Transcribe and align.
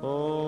Oh. 0.00 0.47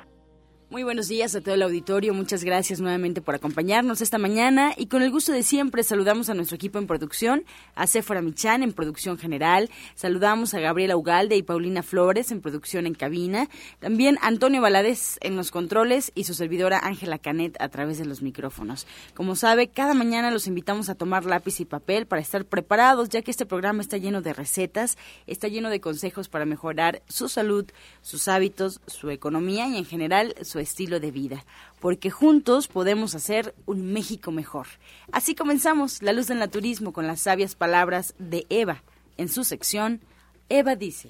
Muy 0.71 0.83
buenos 0.83 1.09
días 1.09 1.35
a 1.35 1.41
todo 1.41 1.55
el 1.55 1.63
auditorio. 1.63 2.13
Muchas 2.13 2.45
gracias 2.45 2.79
nuevamente 2.79 3.21
por 3.21 3.35
acompañarnos 3.35 3.99
esta 3.99 4.17
mañana 4.17 4.73
y 4.77 4.85
con 4.85 5.01
el 5.01 5.11
gusto 5.11 5.33
de 5.33 5.43
siempre 5.43 5.83
saludamos 5.83 6.29
a 6.29 6.33
nuestro 6.33 6.55
equipo 6.55 6.79
en 6.79 6.87
producción, 6.87 7.43
a 7.75 7.87
Sephora 7.87 8.21
Michan 8.21 8.63
en 8.63 8.71
producción 8.71 9.17
general, 9.17 9.69
saludamos 9.95 10.53
a 10.53 10.61
Gabriela 10.61 10.95
Ugalde 10.95 11.35
y 11.35 11.43
Paulina 11.43 11.83
Flores 11.83 12.31
en 12.31 12.39
producción 12.39 12.87
en 12.87 12.93
cabina, 12.93 13.49
también 13.81 14.17
Antonio 14.21 14.61
Valadez 14.61 15.17
en 15.19 15.35
los 15.35 15.51
controles 15.51 16.13
y 16.15 16.23
su 16.23 16.33
servidora 16.33 16.79
Ángela 16.81 17.17
Canet 17.17 17.57
a 17.59 17.67
través 17.67 17.97
de 17.97 18.05
los 18.05 18.21
micrófonos. 18.21 18.87
Como 19.13 19.35
sabe, 19.35 19.67
cada 19.67 19.93
mañana 19.93 20.31
los 20.31 20.47
invitamos 20.47 20.87
a 20.87 20.95
tomar 20.95 21.25
lápiz 21.25 21.59
y 21.59 21.65
papel 21.65 22.05
para 22.05 22.21
estar 22.21 22.45
preparados, 22.45 23.09
ya 23.09 23.21
que 23.21 23.31
este 23.31 23.45
programa 23.45 23.81
está 23.81 23.97
lleno 23.97 24.21
de 24.21 24.31
recetas, 24.31 24.97
está 25.27 25.49
lleno 25.49 25.69
de 25.69 25.81
consejos 25.81 26.29
para 26.29 26.45
mejorar 26.45 27.01
su 27.09 27.27
salud, 27.27 27.65
sus 28.01 28.29
hábitos, 28.29 28.79
su 28.87 29.09
economía 29.09 29.67
y 29.67 29.75
en 29.75 29.83
general 29.83 30.33
su 30.43 30.60
estilo 30.61 30.99
de 30.99 31.11
vida, 31.11 31.45
porque 31.79 32.09
juntos 32.09 32.67
podemos 32.67 33.15
hacer 33.15 33.53
un 33.65 33.91
México 33.91 34.31
mejor. 34.31 34.67
Así 35.11 35.35
comenzamos 35.35 36.01
La 36.01 36.13
Luz 36.13 36.27
del 36.27 36.39
Naturismo 36.39 36.93
con 36.93 37.07
las 37.07 37.21
sabias 37.21 37.55
palabras 37.55 38.13
de 38.19 38.45
Eva. 38.49 38.83
En 39.17 39.29
su 39.29 39.43
sección, 39.43 40.01
Eva 40.49 40.75
dice. 40.75 41.09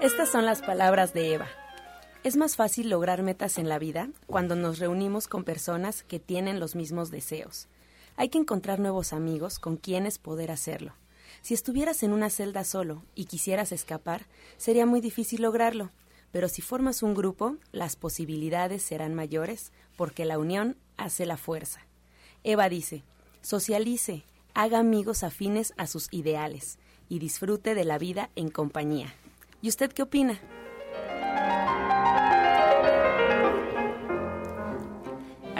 Estas 0.00 0.30
son 0.30 0.44
las 0.44 0.60
palabras 0.60 1.14
de 1.14 1.32
Eva. 1.32 1.46
Es 2.24 2.36
más 2.36 2.56
fácil 2.56 2.90
lograr 2.90 3.22
metas 3.22 3.58
en 3.58 3.68
la 3.68 3.78
vida 3.78 4.08
cuando 4.26 4.54
nos 4.56 4.78
reunimos 4.78 5.28
con 5.28 5.44
personas 5.44 6.02
que 6.02 6.18
tienen 6.18 6.60
los 6.60 6.74
mismos 6.74 7.10
deseos. 7.10 7.68
Hay 8.16 8.28
que 8.28 8.38
encontrar 8.38 8.80
nuevos 8.80 9.12
amigos 9.12 9.58
con 9.58 9.76
quienes 9.76 10.18
poder 10.18 10.50
hacerlo. 10.50 10.92
Si 11.44 11.52
estuvieras 11.52 12.02
en 12.02 12.14
una 12.14 12.30
celda 12.30 12.64
solo 12.64 13.04
y 13.14 13.26
quisieras 13.26 13.70
escapar, 13.70 14.24
sería 14.56 14.86
muy 14.86 15.02
difícil 15.02 15.42
lograrlo, 15.42 15.90
pero 16.32 16.48
si 16.48 16.62
formas 16.62 17.02
un 17.02 17.12
grupo, 17.12 17.58
las 17.70 17.96
posibilidades 17.96 18.82
serán 18.82 19.12
mayores 19.12 19.70
porque 19.94 20.24
la 20.24 20.38
unión 20.38 20.78
hace 20.96 21.26
la 21.26 21.36
fuerza. 21.36 21.82
Eva 22.44 22.70
dice, 22.70 23.02
socialice, 23.42 24.22
haga 24.54 24.78
amigos 24.78 25.22
afines 25.22 25.74
a 25.76 25.86
sus 25.86 26.08
ideales 26.12 26.78
y 27.10 27.18
disfrute 27.18 27.74
de 27.74 27.84
la 27.84 27.98
vida 27.98 28.30
en 28.36 28.48
compañía. 28.48 29.12
¿Y 29.60 29.68
usted 29.68 29.92
qué 29.92 30.00
opina? 30.00 30.40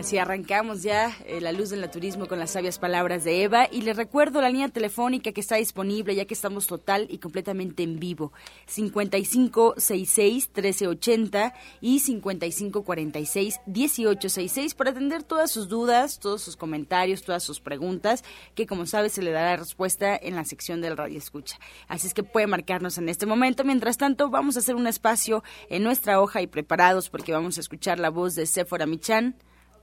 Así 0.05 0.19
arrancamos 0.19 0.83
ya 0.83 1.17
eh, 1.25 1.41
la 1.41 1.51
luz 1.51 1.71
del 1.71 1.81
naturismo 1.81 2.27
con 2.27 2.39
las 2.39 2.51
sabias 2.51 2.79
palabras 2.79 3.25
de 3.25 3.43
Eva 3.43 3.67
y 3.73 3.81
les 3.81 3.97
recuerdo 3.97 4.43
la 4.43 4.51
línea 4.51 4.69
telefónica 4.69 5.33
que 5.33 5.41
está 5.41 5.57
disponible 5.57 6.15
ya 6.15 6.27
que 6.27 6.35
estamos 6.35 6.67
total 6.67 7.07
y 7.09 7.17
completamente 7.17 7.85
en 7.85 7.99
vivo 7.99 8.31
5566 8.67 10.51
1380 10.55 11.55
y 11.81 12.01
5546 12.01 13.61
1866 13.65 14.75
para 14.75 14.91
atender 14.91 15.23
todas 15.23 15.51
sus 15.51 15.71
dudas, 15.71 16.19
todos 16.19 16.43
sus 16.43 16.59
comentarios, 16.59 17.23
todas 17.23 17.43
sus 17.43 17.61
preguntas 17.61 18.25
que 18.55 18.67
como 18.67 18.85
sabe 18.85 19.09
se 19.09 19.23
le 19.23 19.31
dará 19.31 19.57
respuesta 19.57 20.15
en 20.15 20.37
la 20.37 20.45
sección 20.45 20.83
del 20.83 20.99
radio 20.99 21.17
escucha. 21.17 21.59
Así 21.89 22.09
es 22.09 22.13
que 22.13 22.23
puede 22.23 22.47
marcarnos 22.47 22.99
en 22.99 23.09
este 23.09 23.25
momento. 23.25 23.65
Mientras 23.65 23.97
tanto 23.97 24.29
vamos 24.29 24.57
a 24.57 24.59
hacer 24.59 24.75
un 24.75 24.87
espacio 24.87 25.43
en 25.71 25.83
nuestra 25.83 26.21
hoja 26.21 26.43
y 26.43 26.47
preparados 26.47 27.09
porque 27.09 27.33
vamos 27.33 27.57
a 27.57 27.63
escuchar 27.63 27.99
la 27.99 28.11
voz 28.11 28.35
de 28.35 28.45
Sephora 28.45 28.85
Michan 28.85 29.35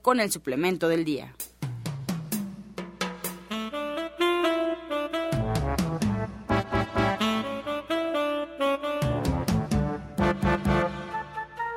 con 0.02 0.18
el 0.18 0.30
suplemento 0.30 0.88
del 0.88 1.04
día. 1.04 1.32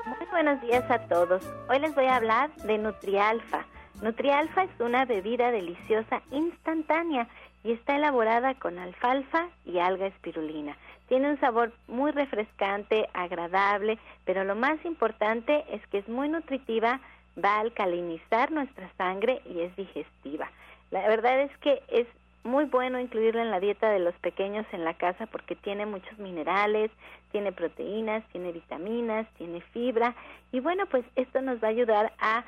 Muy 0.06 0.28
buenos 0.32 0.62
días 0.62 0.90
a 0.90 1.00
todos. 1.08 1.44
Hoy 1.70 1.80
les 1.80 1.94
voy 1.94 2.06
a 2.06 2.16
hablar 2.16 2.54
de 2.56 2.80
Nutrialfa. 2.80 3.66
Nutrialfa 4.02 4.64
es 4.64 4.72
una 4.80 5.06
bebida 5.06 5.52
deliciosa 5.52 6.22
instantánea 6.32 7.28
y 7.64 7.72
está 7.72 7.96
elaborada 7.96 8.56
con 8.56 8.78
alfalfa 8.78 9.50
y 9.66 9.78
alga 9.78 10.08
espirulina. 10.08 10.76
Tiene 11.08 11.30
un 11.30 11.40
sabor 11.40 11.72
muy 11.88 12.12
refrescante, 12.12 13.08
agradable, 13.14 14.00
pero 14.26 14.44
lo 14.44 14.56
más 14.56 14.84
importante 14.86 15.64
es 15.72 15.86
que 15.88 16.00
es 16.00 16.08
muy 16.08 16.30
nutritiva, 16.30 17.00
va 17.44 17.56
a 17.56 17.60
alcalinizar 17.62 18.52
nuestra 18.52 18.90
sangre 18.98 19.42
y 19.46 19.62
es 19.62 19.76
digestiva. 19.76 20.50
La 20.92 21.08
verdad 21.08 21.42
es 21.42 21.58
que 21.60 21.82
es 21.90 22.08
muy 22.44 22.66
bueno 22.66 23.00
incluirla 23.00 23.42
en 23.42 23.52
la 23.52 23.60
dieta 23.60 23.90
de 23.90 24.00
los 24.00 24.14
pequeños 24.16 24.66
en 24.72 24.86
la 24.86 24.94
casa 24.94 25.26
porque 25.26 25.56
tiene 25.56 25.86
muchos 25.86 26.18
minerales, 26.20 26.92
tiene 27.32 27.52
proteínas, 27.52 28.24
tiene 28.32 28.52
vitaminas, 28.52 29.28
tiene 29.38 29.62
fibra 29.74 30.16
y 30.52 30.60
bueno, 30.60 30.86
pues 30.86 31.04
esto 31.16 31.42
nos 31.42 31.62
va 31.62 31.68
a 31.68 31.72
ayudar 31.72 32.14
a, 32.20 32.44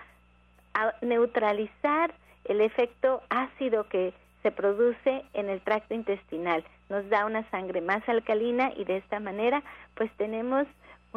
a 0.75 0.93
neutralizar 1.01 2.13
el 2.45 2.61
efecto 2.61 3.21
ácido 3.29 3.89
que 3.89 4.13
se 4.43 4.51
produce 4.51 5.25
en 5.33 5.49
el 5.49 5.61
tracto 5.61 5.95
intestinal. 5.95 6.63
Nos 6.89 7.09
da 7.09 7.25
una 7.25 7.49
sangre 7.49 7.81
más 7.81 8.07
alcalina 8.07 8.71
y 8.77 8.85
de 8.85 8.97
esta 8.97 9.19
manera 9.19 9.63
pues 9.95 10.11
tenemos 10.17 10.67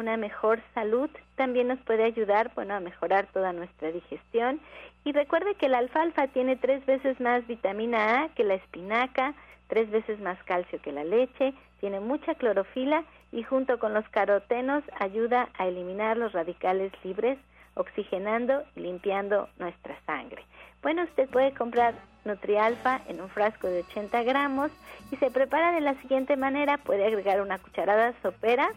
una 0.01 0.17
mejor 0.17 0.61
salud, 0.73 1.09
también 1.35 1.67
nos 1.69 1.79
puede 1.79 2.03
ayudar, 2.03 2.51
bueno, 2.55 2.73
a 2.73 2.79
mejorar 2.79 3.27
toda 3.27 3.53
nuestra 3.53 3.91
digestión. 3.91 4.59
Y 5.05 5.13
recuerde 5.13 5.55
que 5.55 5.69
la 5.69 5.77
alfalfa 5.77 6.27
tiene 6.27 6.55
tres 6.57 6.85
veces 6.85 7.19
más 7.21 7.47
vitamina 7.47 8.23
A 8.23 8.29
que 8.29 8.43
la 8.43 8.55
espinaca, 8.55 9.33
tres 9.67 9.89
veces 9.89 10.19
más 10.19 10.37
calcio 10.43 10.81
que 10.81 10.91
la 10.91 11.03
leche, 11.03 11.53
tiene 11.79 11.99
mucha 11.99 12.35
clorofila 12.35 13.03
y 13.31 13.43
junto 13.43 13.79
con 13.79 13.93
los 13.93 14.07
carotenos 14.09 14.83
ayuda 14.99 15.49
a 15.57 15.67
eliminar 15.67 16.17
los 16.17 16.33
radicales 16.33 16.91
libres, 17.03 17.37
oxigenando 17.75 18.63
y 18.75 18.81
limpiando 18.81 19.47
nuestra 19.57 19.97
sangre. 20.05 20.43
Bueno, 20.81 21.03
usted 21.03 21.29
puede 21.29 21.53
comprar 21.53 21.93
Nutrialfa 22.25 23.01
en 23.07 23.21
un 23.21 23.29
frasco 23.29 23.67
de 23.67 23.81
80 23.81 24.23
gramos 24.23 24.71
y 25.11 25.15
se 25.17 25.31
prepara 25.31 25.71
de 25.71 25.81
la 25.81 25.95
siguiente 26.01 26.35
manera. 26.35 26.77
Puede 26.77 27.05
agregar 27.05 27.41
una 27.41 27.59
cucharada 27.59 28.13
sopera 28.21 28.71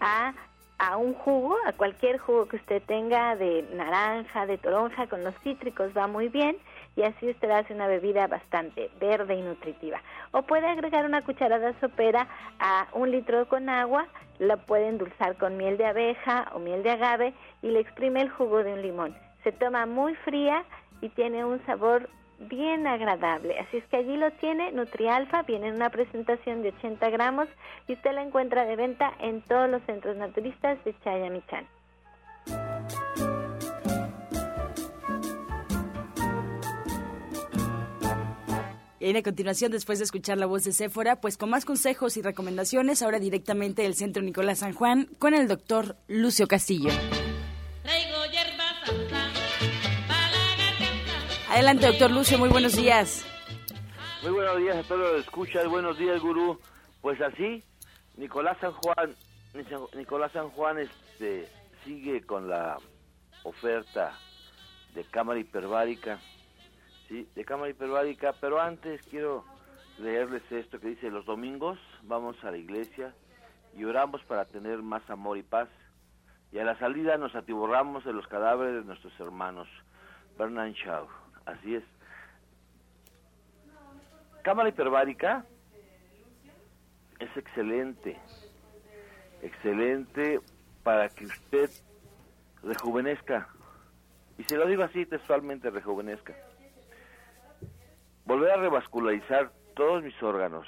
a 0.00 0.34
a 0.78 0.96
un 0.96 1.14
jugo, 1.14 1.56
a 1.66 1.72
cualquier 1.72 2.18
jugo 2.18 2.46
que 2.46 2.56
usted 2.56 2.82
tenga 2.82 3.36
de 3.36 3.64
naranja, 3.74 4.46
de 4.46 4.58
toronja, 4.58 5.06
con 5.06 5.22
los 5.22 5.34
cítricos 5.42 5.92
va 5.96 6.06
muy 6.06 6.28
bien 6.28 6.56
y 6.96 7.02
así 7.02 7.28
usted 7.28 7.50
hace 7.50 7.74
una 7.74 7.86
bebida 7.86 8.26
bastante 8.26 8.90
verde 9.00 9.34
y 9.34 9.42
nutritiva. 9.42 10.00
O 10.32 10.42
puede 10.42 10.66
agregar 10.66 11.04
una 11.04 11.22
cucharada 11.22 11.72
sopera 11.80 12.28
a 12.58 12.88
un 12.92 13.10
litro 13.10 13.46
con 13.48 13.68
agua, 13.68 14.06
la 14.38 14.56
puede 14.56 14.88
endulzar 14.88 15.36
con 15.36 15.56
miel 15.56 15.76
de 15.76 15.86
abeja 15.86 16.50
o 16.54 16.58
miel 16.58 16.82
de 16.82 16.90
agave 16.90 17.34
y 17.62 17.70
le 17.70 17.80
exprime 17.80 18.20
el 18.20 18.30
jugo 18.30 18.62
de 18.64 18.72
un 18.72 18.82
limón. 18.82 19.16
Se 19.42 19.52
toma 19.52 19.86
muy 19.86 20.14
fría 20.16 20.64
y 21.00 21.08
tiene 21.10 21.44
un 21.44 21.64
sabor 21.66 22.08
bien 22.38 22.86
agradable. 22.86 23.58
Así 23.58 23.78
es 23.78 23.84
que 23.86 23.96
allí 23.96 24.16
lo 24.16 24.30
tiene, 24.32 24.72
Nutrialfa, 24.72 25.42
viene 25.42 25.68
en 25.68 25.74
una 25.74 25.90
presentación 25.90 26.62
de 26.62 26.70
80 26.70 27.10
gramos 27.10 27.48
y 27.88 27.94
usted 27.94 28.12
la 28.12 28.22
encuentra 28.22 28.64
de 28.64 28.76
venta 28.76 29.12
en 29.20 29.42
todos 29.42 29.68
los 29.68 29.82
centros 29.84 30.16
naturistas 30.16 30.82
de 30.84 30.94
Chayamichán. 31.00 31.66
Y 39.04 39.14
a 39.14 39.22
continuación, 39.22 39.70
después 39.70 39.98
de 39.98 40.06
escuchar 40.06 40.38
la 40.38 40.46
voz 40.46 40.64
de 40.64 40.72
Séfora, 40.72 41.20
pues 41.20 41.36
con 41.36 41.50
más 41.50 41.66
consejos 41.66 42.16
y 42.16 42.22
recomendaciones, 42.22 43.02
ahora 43.02 43.18
directamente 43.18 43.82
del 43.82 43.94
Centro 43.94 44.22
Nicolás 44.22 44.60
San 44.60 44.72
Juan 44.72 45.10
con 45.18 45.34
el 45.34 45.46
doctor 45.46 45.96
Lucio 46.08 46.46
Castillo. 46.46 46.90
Adelante, 51.54 51.86
doctor 51.86 52.10
Lucio, 52.10 52.36
muy 52.36 52.48
buenos 52.48 52.74
días. 52.74 53.24
Muy 54.24 54.32
buenos 54.32 54.58
días 54.58 54.76
a 54.76 54.82
todos 54.88 55.12
los 55.12 55.20
escuchas, 55.20 55.68
buenos 55.68 55.96
días, 55.96 56.20
gurú. 56.20 56.58
Pues 57.00 57.20
así, 57.20 57.62
Nicolás 58.16 58.58
San 58.60 58.72
Juan, 58.72 59.14
Nicolás 59.94 60.32
San 60.32 60.50
Juan 60.50 60.80
este, 60.80 61.48
sigue 61.84 62.26
con 62.26 62.48
la 62.48 62.78
oferta 63.44 64.18
de 64.96 65.04
cámara 65.04 65.38
hiperbárica, 65.38 66.18
sí, 67.06 67.28
de 67.36 67.44
cámara 67.44 67.70
hiperbárica, 67.70 68.32
pero 68.40 68.60
antes 68.60 69.00
quiero 69.02 69.44
leerles 70.00 70.42
esto 70.50 70.80
que 70.80 70.88
dice, 70.88 71.08
los 71.08 71.24
domingos 71.24 71.78
vamos 72.02 72.34
a 72.42 72.50
la 72.50 72.58
iglesia 72.58 73.14
y 73.76 73.84
oramos 73.84 74.24
para 74.24 74.44
tener 74.46 74.82
más 74.82 75.08
amor 75.08 75.38
y 75.38 75.44
paz, 75.44 75.68
y 76.50 76.58
a 76.58 76.64
la 76.64 76.76
salida 76.80 77.16
nos 77.16 77.36
atiborramos 77.36 78.04
de 78.04 78.12
los 78.12 78.26
cadáveres 78.26 78.74
de 78.74 78.84
nuestros 78.84 79.12
hermanos. 79.20 79.68
Bernard 80.36 80.72
Shaw, 80.72 81.06
así 81.46 81.76
es. 81.76 81.84
Cámara 84.42 84.68
hiperbárica 84.68 85.44
es 87.18 87.36
excelente, 87.36 88.18
excelente 89.42 90.40
para 90.82 91.08
que 91.08 91.26
usted 91.26 91.70
rejuvenezca. 92.62 93.48
Y 94.36 94.44
se 94.44 94.56
lo 94.56 94.66
digo 94.66 94.82
así 94.82 95.06
textualmente, 95.06 95.70
rejuvenezca. 95.70 96.34
Volver 98.24 98.50
a 98.50 98.56
revascularizar 98.56 99.52
todos 99.74 100.02
mis 100.02 100.20
órganos. 100.22 100.66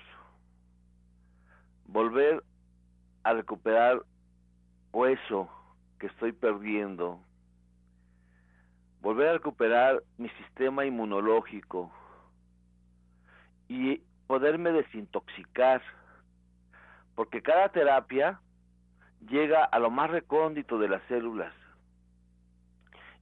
Volver 1.86 2.42
a 3.22 3.32
recuperar 3.32 4.02
hueso 4.92 5.48
que 5.98 6.06
estoy 6.06 6.32
perdiendo. 6.32 7.20
Volver 9.06 9.28
a 9.28 9.32
recuperar 9.34 10.02
mi 10.18 10.28
sistema 10.30 10.84
inmunológico 10.84 11.92
y 13.68 14.02
poderme 14.26 14.72
desintoxicar. 14.72 15.80
Porque 17.14 17.40
cada 17.40 17.68
terapia 17.68 18.40
llega 19.28 19.62
a 19.62 19.78
lo 19.78 19.90
más 19.90 20.10
recóndito 20.10 20.80
de 20.80 20.88
las 20.88 21.02
células. 21.04 21.54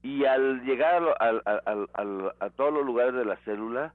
Y 0.00 0.25
al 0.25 0.64
llegar 0.64 1.02
a, 1.20 2.50
todos 2.56 2.72
los 2.72 2.86
lugares 2.86 3.12
de 3.12 3.26
la 3.26 3.36
célula, 3.44 3.92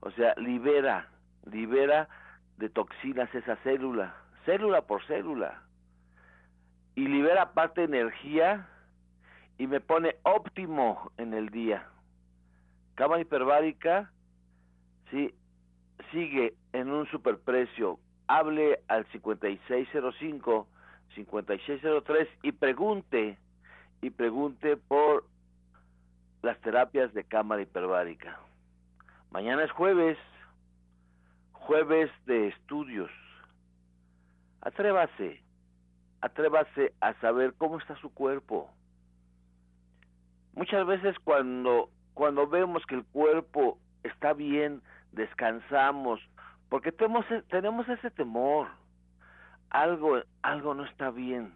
o 0.00 0.10
sea, 0.12 0.32
libera, 0.38 1.10
libera 1.44 2.08
de 2.56 2.70
toxinas 2.70 3.28
esa 3.34 3.56
célula, 3.56 4.16
célula 4.46 4.80
por 4.86 5.04
célula. 5.04 5.60
Y 6.94 7.06
libera 7.06 7.52
parte 7.52 7.86
de 7.86 7.98
energía 7.98 8.70
y 9.58 9.66
me 9.66 9.80
pone 9.80 10.16
óptimo 10.22 11.10
en 11.16 11.34
el 11.34 11.50
día. 11.50 11.86
Cama 12.94 13.20
hiperbárica, 13.20 14.10
sí, 15.10 15.34
sigue 16.10 16.54
en 16.72 16.90
un 16.90 17.06
superprecio. 17.06 17.98
Hable 18.28 18.80
al 18.88 19.06
5605 19.12 20.66
5603 21.14 22.28
y 22.42 22.52
pregunte 22.52 23.38
y 24.02 24.10
pregunte 24.10 24.76
por 24.76 25.24
las 26.42 26.60
terapias 26.60 27.12
de 27.14 27.24
cámara 27.24 27.62
hiperbárica. 27.62 28.38
Mañana 29.30 29.64
es 29.64 29.70
jueves, 29.72 30.18
jueves 31.52 32.10
de 32.26 32.48
estudios. 32.48 33.10
Atrévase, 34.60 35.42
atrévase 36.20 36.92
a 37.00 37.14
saber 37.14 37.54
cómo 37.54 37.78
está 37.78 37.96
su 37.96 38.12
cuerpo. 38.12 38.70
Muchas 40.56 40.86
veces 40.86 41.16
cuando 41.22 41.90
cuando 42.16 42.46
vemos 42.46 42.84
que 42.86 42.94
el 42.94 43.04
cuerpo 43.04 43.78
está 44.02 44.32
bien, 44.32 44.80
descansamos, 45.12 46.18
porque 46.70 46.90
tenemos, 46.90 47.26
tenemos 47.50 47.86
ese 47.90 48.10
temor 48.10 48.68
algo, 49.68 50.22
algo 50.40 50.72
no 50.72 50.86
está 50.86 51.10
bien. 51.10 51.52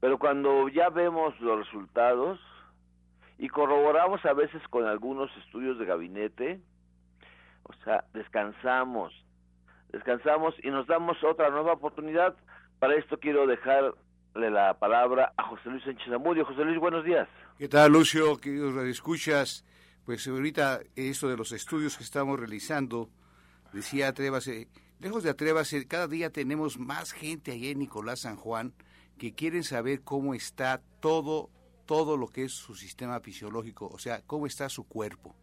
Pero 0.00 0.18
cuando 0.18 0.68
ya 0.68 0.90
vemos 0.90 1.40
los 1.40 1.60
resultados 1.60 2.38
y 3.38 3.48
corroboramos 3.48 4.22
a 4.26 4.34
veces 4.34 4.60
con 4.68 4.84
algunos 4.84 5.34
estudios 5.38 5.78
de 5.78 5.86
gabinete, 5.86 6.60
o 7.62 7.72
sea, 7.84 8.04
descansamos, 8.12 9.14
descansamos 9.88 10.54
y 10.62 10.70
nos 10.70 10.86
damos 10.86 11.16
otra 11.24 11.48
nueva 11.48 11.72
oportunidad. 11.72 12.36
Para 12.78 12.94
esto 12.94 13.18
quiero 13.18 13.46
dejarle 13.46 13.94
la 14.34 14.74
palabra 14.74 15.32
a 15.38 15.44
José 15.44 15.70
Luis 15.70 15.84
Sánchez 15.84 16.12
Amudio. 16.12 16.44
José 16.44 16.62
Luis, 16.64 16.78
buenos 16.78 17.04
días. 17.04 17.26
¿Qué 17.58 17.66
tal, 17.66 17.90
Lucio? 17.90 18.38
Queridos 18.38 18.86
escuchas, 18.86 19.64
pues 20.04 20.28
ahorita 20.28 20.80
esto 20.94 21.28
de 21.28 21.36
los 21.36 21.50
estudios 21.50 21.96
que 21.96 22.04
estamos 22.04 22.38
realizando, 22.38 23.10
decía 23.72 24.06
Atrévase, 24.06 24.68
Lejos 25.00 25.24
de 25.24 25.30
Atrévase, 25.30 25.84
cada 25.88 26.06
día 26.06 26.30
tenemos 26.30 26.78
más 26.78 27.10
gente 27.10 27.50
ahí 27.50 27.70
en 27.70 27.80
Nicolás 27.80 28.20
San 28.20 28.36
Juan 28.36 28.74
que 29.18 29.34
quieren 29.34 29.64
saber 29.64 30.02
cómo 30.02 30.34
está 30.34 30.80
todo, 31.00 31.50
todo 31.84 32.16
lo 32.16 32.28
que 32.28 32.44
es 32.44 32.52
su 32.52 32.76
sistema 32.76 33.18
fisiológico, 33.18 33.88
o 33.88 33.98
sea, 33.98 34.22
cómo 34.22 34.46
está 34.46 34.68
su 34.68 34.84
cuerpo. 34.84 35.34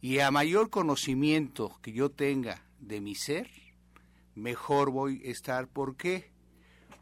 Y 0.00 0.20
a 0.20 0.30
mayor 0.30 0.70
conocimiento 0.70 1.80
que 1.82 1.90
yo 1.92 2.12
tenga 2.12 2.64
de 2.78 3.00
mi 3.00 3.16
ser, 3.16 3.50
mejor 4.36 4.92
voy 4.92 5.20
a 5.26 5.30
estar. 5.32 5.66
¿Por 5.66 5.96
qué? 5.96 6.30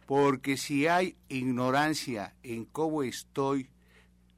Porque 0.06 0.56
si 0.56 0.86
hay 0.86 1.18
ignorancia 1.28 2.34
en 2.42 2.64
cómo 2.64 3.02
estoy 3.02 3.68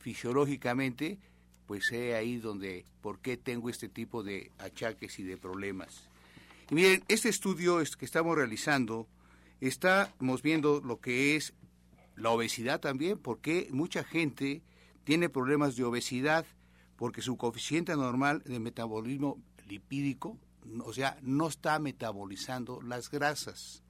fisiológicamente, 0.06 1.18
pues 1.66 1.86
sé 1.86 2.14
ahí 2.14 2.36
donde, 2.36 2.84
por 3.00 3.18
qué 3.18 3.36
tengo 3.36 3.68
este 3.68 3.88
tipo 3.88 4.22
de 4.22 4.52
achaques 4.56 5.18
y 5.18 5.24
de 5.24 5.36
problemas. 5.36 6.08
Y 6.70 6.76
miren, 6.76 7.02
este 7.08 7.28
estudio 7.28 7.82
que 7.98 8.04
estamos 8.04 8.36
realizando, 8.36 9.08
estamos 9.60 10.42
viendo 10.42 10.80
lo 10.80 11.00
que 11.00 11.34
es 11.34 11.54
la 12.14 12.30
obesidad 12.30 12.78
también, 12.78 13.18
porque 13.18 13.66
mucha 13.72 14.04
gente 14.04 14.62
tiene 15.02 15.28
problemas 15.28 15.74
de 15.74 15.82
obesidad 15.82 16.46
porque 16.94 17.20
su 17.20 17.36
coeficiente 17.36 17.96
normal 17.96 18.44
de 18.46 18.60
metabolismo 18.60 19.42
lipídico, 19.66 20.38
o 20.84 20.92
sea, 20.92 21.18
no 21.20 21.48
está 21.48 21.80
metabolizando 21.80 22.80
las 22.80 23.10
grasas. 23.10 23.82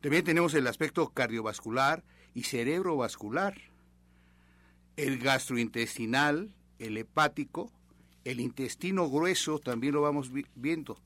También 0.00 0.24
tenemos 0.24 0.54
el 0.54 0.66
aspecto 0.66 1.08
cardiovascular 1.10 2.02
y 2.34 2.42
cerebrovascular, 2.42 3.75
el 4.96 5.18
gastrointestinal, 5.18 6.54
el 6.78 6.96
hepático, 6.96 7.70
el 8.24 8.40
intestino 8.40 9.08
grueso, 9.08 9.58
también 9.58 9.94
lo 9.94 10.02
vamos 10.02 10.30
viendo. 10.54 10.98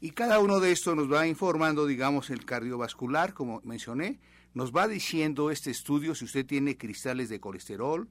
Y 0.00 0.12
cada 0.12 0.38
uno 0.38 0.60
de 0.60 0.72
estos 0.72 0.96
nos 0.96 1.12
va 1.12 1.26
informando, 1.26 1.86
digamos, 1.86 2.30
el 2.30 2.44
cardiovascular, 2.44 3.34
como 3.34 3.60
mencioné, 3.64 4.18
nos 4.54 4.72
va 4.72 4.88
diciendo 4.88 5.50
este 5.50 5.70
estudio 5.70 6.14
si 6.14 6.24
usted 6.24 6.46
tiene 6.46 6.76
cristales 6.76 7.28
de 7.28 7.40
colesterol, 7.40 8.08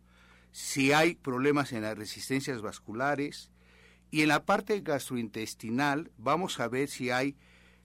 si 0.52 0.92
hay 0.92 1.16
problemas 1.16 1.74
en 1.74 1.82
las 1.84 1.98
resistencias 1.98 2.62
vasculares, 2.62 3.52
y 4.12 4.22
en 4.22 4.30
la 4.30 4.46
parte 4.46 4.82
gastrointestinal 4.82 6.12
vamos 6.18 6.60
a 6.60 6.68
ver 6.68 6.90
si 6.90 7.12
hay 7.12 7.36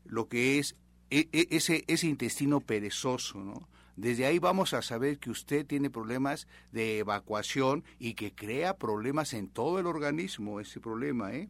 lo 0.04 0.28
que 0.28 0.58
es 0.58 0.76
e, 1.10 1.28
e, 1.32 1.48
ese, 1.50 1.84
ese 1.86 2.06
intestino 2.06 2.60
perezoso, 2.60 3.38
¿no? 3.38 3.68
Desde 3.96 4.26
ahí 4.26 4.38
vamos 4.38 4.74
a 4.74 4.82
saber 4.82 5.18
que 5.18 5.30
usted 5.30 5.64
tiene 5.66 5.88
problemas 5.88 6.48
de 6.72 6.98
evacuación 6.98 7.84
y 7.98 8.14
que 8.14 8.34
crea 8.34 8.76
problemas 8.76 9.34
en 9.34 9.48
todo 9.48 9.78
el 9.78 9.86
organismo, 9.86 10.58
ese 10.58 10.80
problema, 10.80 11.32
¿eh? 11.32 11.48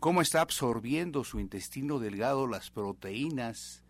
cómo 0.00 0.22
está 0.22 0.40
absorbiendo 0.40 1.24
su 1.24 1.40
intestino 1.40 1.98
delgado 1.98 2.46
las 2.46 2.70
proteínas. 2.70 3.82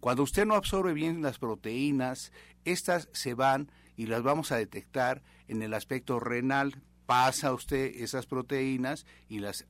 Cuando 0.00 0.22
usted 0.22 0.46
no 0.46 0.54
absorbe 0.54 0.92
bien 0.92 1.22
las 1.22 1.38
proteínas, 1.38 2.32
estas 2.64 3.08
se 3.12 3.34
van 3.34 3.70
y 3.96 4.06
las 4.06 4.22
vamos 4.22 4.52
a 4.52 4.56
detectar 4.56 5.22
en 5.48 5.62
el 5.62 5.74
aspecto 5.74 6.20
renal. 6.20 6.82
Pasa 7.06 7.52
usted 7.52 7.92
esas 7.96 8.26
proteínas 8.26 9.06
y 9.28 9.38
las, 9.40 9.66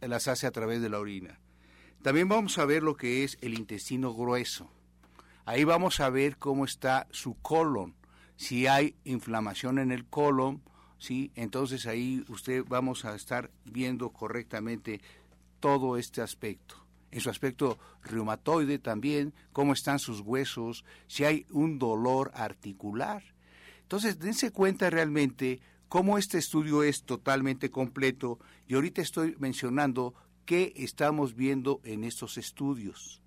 las 0.00 0.28
hace 0.28 0.46
a 0.46 0.50
través 0.50 0.80
de 0.80 0.90
la 0.90 0.98
orina. 0.98 1.40
También 2.02 2.28
vamos 2.28 2.58
a 2.58 2.64
ver 2.66 2.82
lo 2.82 2.96
que 2.96 3.24
es 3.24 3.38
el 3.40 3.54
intestino 3.54 4.12
grueso. 4.12 4.70
Ahí 5.46 5.64
vamos 5.64 6.00
a 6.00 6.08
ver 6.10 6.38
cómo 6.38 6.64
está 6.64 7.06
su 7.10 7.34
colon. 7.34 7.94
Si 8.36 8.66
hay 8.66 8.96
inflamación 9.04 9.78
en 9.78 9.92
el 9.92 10.06
colon, 10.06 10.62
¿sí? 10.98 11.32
Entonces 11.34 11.86
ahí 11.86 12.24
usted 12.28 12.64
vamos 12.66 13.04
a 13.04 13.14
estar 13.14 13.50
viendo 13.64 14.10
correctamente 14.10 15.00
todo 15.60 15.96
este 15.96 16.22
aspecto. 16.22 16.76
En 17.10 17.20
su 17.20 17.30
aspecto 17.30 17.78
reumatoide 18.02 18.78
también, 18.78 19.34
cómo 19.52 19.72
están 19.72 19.98
sus 19.98 20.20
huesos, 20.20 20.84
si 21.06 21.24
hay 21.24 21.46
un 21.50 21.78
dolor 21.78 22.32
articular. 22.34 23.22
Entonces, 23.82 24.18
dense 24.18 24.50
cuenta 24.50 24.90
realmente 24.90 25.60
cómo 25.88 26.18
este 26.18 26.38
estudio 26.38 26.82
es 26.82 27.04
totalmente 27.04 27.70
completo 27.70 28.40
y 28.66 28.74
ahorita 28.74 29.00
estoy 29.00 29.36
mencionando 29.38 30.14
qué 30.44 30.72
estamos 30.74 31.36
viendo 31.36 31.80
en 31.84 32.02
estos 32.02 32.36
estudios. 32.36 33.22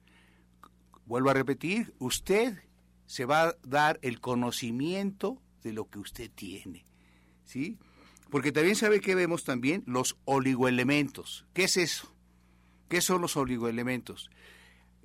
Vuelvo 1.07 1.31
a 1.31 1.33
repetir, 1.33 1.95
usted 1.97 2.57
se 3.07 3.25
va 3.25 3.43
a 3.43 3.55
dar 3.63 3.97
el 4.03 4.19
conocimiento 4.19 5.41
de 5.63 5.73
lo 5.73 5.89
que 5.89 5.99
usted 5.99 6.29
tiene. 6.29 6.85
¿sí? 7.45 7.77
Porque 8.29 8.51
también 8.51 8.75
sabe 8.75 8.99
que 8.99 9.15
vemos 9.15 9.43
también 9.43 9.83
los 9.87 10.17
oligoelementos. 10.25 11.45
¿Qué 11.53 11.63
es 11.63 11.77
eso? 11.77 12.13
¿Qué 12.89 13.01
son 13.01 13.21
los 13.21 13.37
oligoelementos? 13.37 14.29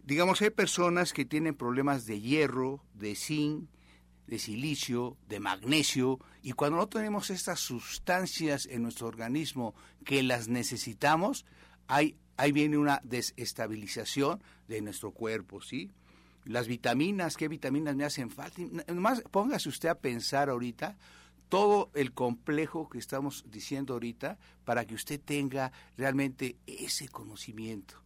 Digamos, 0.04 0.42
hay 0.42 0.50
personas 0.50 1.12
que 1.12 1.25
tienen 1.25 1.54
problemas 1.54 2.04
de 2.06 2.21
hierro, 2.21 2.85
de 2.94 3.14
zinc, 3.14 3.71
de 4.26 4.38
silicio, 4.38 5.16
de 5.28 5.38
magnesio, 5.38 6.18
y 6.42 6.52
cuando 6.52 6.78
no 6.78 6.88
tenemos 6.88 7.30
estas 7.30 7.61
sustancias 7.61 8.66
en 8.66 8.82
nuestro 8.82 9.06
organismo 9.06 9.75
que 10.04 10.23
las 10.23 10.49
necesitamos, 10.49 11.44
hay, 11.87 12.16
ahí 12.37 12.53
viene 12.53 12.79
una 12.79 13.01
desestabilización 13.05 14.43
de 14.69 14.81
nuestro 14.81 15.11
cuerpo, 15.12 15.61
¿sí? 15.61 15.91
Las 16.45 16.67
vitaminas, 16.67 17.37
¿qué 17.37 17.49
vitaminas 17.49 17.95
me 17.95 18.05
hacen 18.05 18.31
falta? 18.31 18.61
Nomás 18.89 19.23
póngase 19.31 19.69
usted 19.69 19.89
a 19.89 19.95
pensar 19.95 20.49
ahorita 20.49 20.97
todo 21.49 21.91
el 21.95 22.12
complejo 22.12 22.89
que 22.89 22.99
estamos 22.99 23.45
diciendo 23.49 23.93
ahorita 23.93 24.39
para 24.65 24.85
que 24.87 24.95
usted 24.95 25.21
tenga 25.21 25.71
realmente 25.97 26.57
ese 26.67 27.09
conocimiento. 27.09 28.03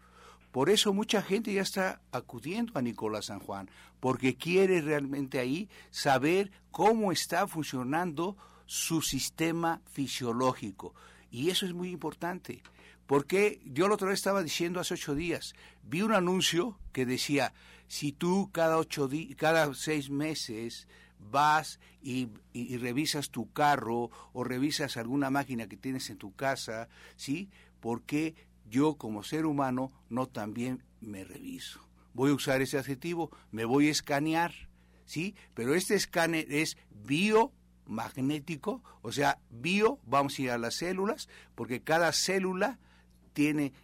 Por 0.50 0.68
eso 0.68 0.92
mucha 0.92 1.22
gente 1.22 1.52
ya 1.52 1.62
está 1.62 2.00
acudiendo 2.12 2.72
a 2.78 2.82
Nicolás 2.82 3.26
San 3.26 3.40
Juan, 3.40 3.70
porque 4.00 4.36
quiere 4.36 4.80
realmente 4.80 5.38
ahí 5.38 5.68
saber 5.90 6.50
cómo 6.70 7.12
está 7.12 7.46
funcionando 7.46 8.36
su 8.66 9.00
sistema 9.00 9.80
fisiológico. 9.84 10.94
Y 11.30 11.50
eso 11.50 11.66
es 11.66 11.72
muy 11.72 11.90
importante, 11.90 12.62
porque 13.06 13.60
yo 13.64 13.88
la 13.88 13.94
otra 13.94 14.08
vez 14.08 14.18
estaba 14.18 14.42
diciendo 14.42 14.80
hace 14.80 14.94
ocho 14.94 15.14
días, 15.14 15.54
vi 15.82 16.02
un 16.02 16.12
anuncio 16.12 16.78
que 16.92 17.06
decía, 17.06 17.52
si 17.86 18.12
tú 18.12 18.50
cada, 18.52 18.78
ocho 18.78 19.08
cada 19.36 19.72
seis 19.74 20.10
meses 20.10 20.88
vas 21.18 21.80
y, 22.02 22.28
revisas 22.78 23.30
tu 23.30 23.52
carro 23.52 24.10
o 24.32 24.44
revisas 24.44 24.96
alguna 24.96 25.30
máquina 25.30 25.68
que 25.68 25.76
tienes 25.76 26.10
en 26.10 26.18
tu 26.18 26.34
casa, 26.34 26.88
¿sí? 27.16 27.50
Porque 27.80 28.34
yo 28.68 28.96
como 28.96 29.22
ser 29.22 29.46
humano 29.46 29.92
no 30.08 30.26
también 30.26 30.82
me 31.00 31.24
reviso. 31.24 31.80
Voy 32.12 32.30
a 32.30 32.34
usar 32.34 32.62
ese 32.62 32.78
adjetivo, 32.78 33.30
me 33.50 33.64
voy 33.64 33.88
a 33.88 33.92
escanear, 33.92 34.52
¿sí? 35.04 35.34
Pero 35.54 35.74
este 35.74 35.94
escáner 35.94 36.50
es 36.50 36.76
biomagnético, 36.90 38.82
o 39.02 39.12
sea, 39.12 39.38
bio, 39.50 40.00
vamos 40.04 40.38
a 40.38 40.42
ir 40.42 40.50
a 40.50 40.58
las 40.58 40.76
células, 40.76 41.28
porque 41.54 41.82
cada 41.82 42.12
célula 42.12 42.78
tiene 43.36 43.74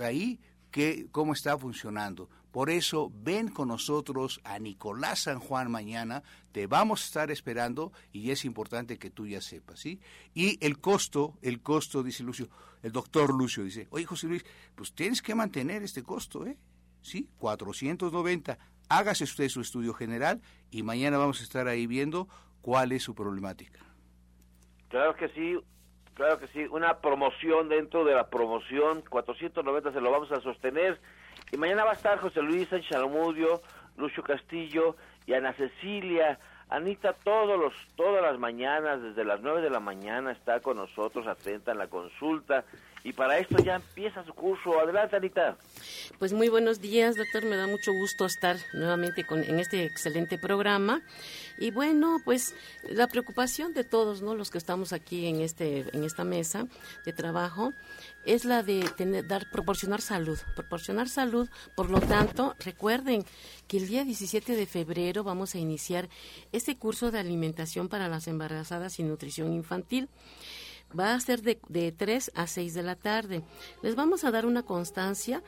ahí 0.00 0.40
que, 0.70 1.08
cómo 1.12 1.34
está 1.34 1.58
funcionando. 1.58 2.30
Por 2.50 2.70
eso 2.70 3.12
ven 3.14 3.48
con 3.48 3.68
nosotros 3.68 4.40
a 4.44 4.58
Nicolás 4.58 5.24
San 5.24 5.40
Juan 5.40 5.70
mañana, 5.70 6.22
te 6.52 6.66
vamos 6.66 7.02
a 7.02 7.04
estar 7.04 7.30
esperando 7.30 7.92
y 8.12 8.30
es 8.30 8.46
importante 8.46 8.98
que 8.98 9.10
tú 9.10 9.26
ya 9.26 9.42
sepas, 9.42 9.80
¿sí? 9.80 10.00
Y 10.32 10.64
el 10.64 10.78
costo, 10.78 11.36
el 11.42 11.60
costo, 11.60 12.02
dice 12.02 12.22
Lucio, 12.22 12.48
el 12.82 12.92
doctor 12.92 13.34
Lucio 13.34 13.62
dice, 13.62 13.88
oye 13.90 14.06
José 14.06 14.26
Luis, 14.26 14.44
pues 14.74 14.94
tienes 14.94 15.20
que 15.20 15.34
mantener 15.34 15.82
este 15.82 16.02
costo, 16.02 16.46
¿eh? 16.46 16.56
¿Sí? 17.02 17.28
490. 17.36 18.56
Hágase 18.88 19.24
usted 19.24 19.50
su 19.50 19.60
estudio 19.60 19.92
general 19.92 20.40
y 20.70 20.82
mañana 20.82 21.18
vamos 21.18 21.40
a 21.40 21.44
estar 21.44 21.68
ahí 21.68 21.86
viendo 21.86 22.26
cuál 22.62 22.92
es 22.92 23.02
su 23.02 23.14
problemática. 23.14 23.80
Claro 24.88 25.14
que 25.16 25.28
sí, 25.30 25.58
claro 26.14 26.38
que 26.38 26.46
sí. 26.48 26.66
Una 26.70 26.98
promoción 26.98 27.68
dentro 27.68 28.04
de 28.04 28.14
la 28.14 28.28
promoción, 28.28 29.02
490 29.08 29.92
se 29.92 30.00
lo 30.00 30.10
vamos 30.10 30.32
a 30.32 30.40
sostener 30.40 30.98
y 31.52 31.56
mañana 31.56 31.84
va 31.84 31.92
a 31.92 31.94
estar 31.94 32.18
José 32.18 32.42
Luis 32.42 32.68
Sánchez 32.68 32.96
Almudio, 32.96 33.62
Lucio 33.96 34.22
Castillo 34.22 34.96
y 35.26 35.34
Ana 35.34 35.52
Cecilia. 35.52 36.38
Anita 36.68 37.12
todos 37.12 37.58
los, 37.58 37.74
todas 37.94 38.22
las 38.22 38.38
mañanas, 38.38 39.00
desde 39.02 39.24
las 39.24 39.40
nueve 39.40 39.60
de 39.60 39.70
la 39.70 39.80
mañana, 39.80 40.32
está 40.32 40.60
con 40.60 40.78
nosotros, 40.78 41.26
atenta 41.26 41.72
en 41.72 41.78
la 41.78 41.86
consulta. 41.86 42.64
Y 43.04 43.12
para 43.12 43.38
esto 43.38 43.58
ya 43.58 43.76
empieza 43.76 44.24
su 44.24 44.34
curso. 44.34 44.80
Adelante, 44.80 45.14
Anita. 45.14 45.56
Pues 46.18 46.32
muy 46.32 46.48
buenos 46.48 46.80
días, 46.80 47.16
doctor. 47.16 47.44
Me 47.44 47.56
da 47.56 47.66
mucho 47.66 47.92
gusto 47.92 48.26
estar 48.26 48.56
nuevamente 48.72 49.24
con, 49.24 49.42
en 49.42 49.58
este 49.58 49.84
excelente 49.84 50.38
programa. 50.38 51.02
Y 51.58 51.70
bueno, 51.70 52.20
pues 52.24 52.54
la 52.88 53.08
preocupación 53.08 53.74
de 53.74 53.84
todos, 53.84 54.22
¿no? 54.22 54.34
Los 54.34 54.50
que 54.50 54.58
estamos 54.58 54.92
aquí 54.92 55.26
en 55.26 55.40
este, 55.40 55.84
en 55.92 56.04
esta 56.04 56.24
mesa 56.24 56.66
de 57.04 57.12
trabajo, 57.12 57.72
es 58.24 58.44
la 58.44 58.62
de 58.62 58.88
tener, 58.96 59.26
dar, 59.26 59.50
proporcionar 59.50 60.00
salud, 60.00 60.38
proporcionar 60.54 61.08
salud. 61.08 61.48
Por 61.74 61.90
lo 61.90 62.00
tanto, 62.00 62.54
recuerden 62.60 63.24
que 63.66 63.78
el 63.78 63.88
día 63.88 64.04
17 64.04 64.56
de 64.56 64.66
febrero 64.66 65.24
vamos 65.24 65.54
a 65.54 65.58
iniciar 65.58 66.08
este 66.52 66.76
curso 66.76 67.10
de 67.10 67.18
alimentación 67.18 67.88
para 67.88 68.08
las 68.08 68.28
embarazadas 68.28 68.98
y 68.98 69.02
nutrición 69.04 69.52
infantil. 69.52 70.08
Va 70.96 71.14
a 71.14 71.20
ser 71.20 71.42
de, 71.42 71.58
de 71.68 71.90
3 71.90 72.32
a 72.34 72.46
6 72.46 72.74
de 72.74 72.82
la 72.82 72.94
tarde. 72.94 73.42
Les 73.82 73.96
vamos 73.96 74.22
a 74.22 74.30
dar 74.30 74.46
una 74.46 74.62
constancia 74.62 75.42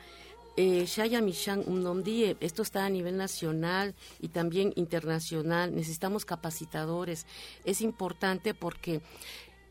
eh, 0.57 0.85
Shaya 0.87 1.21
Mishan 1.21 1.63
Umnomdie, 1.67 2.35
esto 2.39 2.63
está 2.63 2.83
a 2.83 2.89
nivel 2.89 3.15
nacional 3.15 3.93
y 4.19 4.29
también 4.29 4.73
internacional, 4.75 5.73
necesitamos 5.73 6.25
capacitadores. 6.25 7.27
Es 7.63 7.81
importante 7.81 8.55
porque 8.55 9.01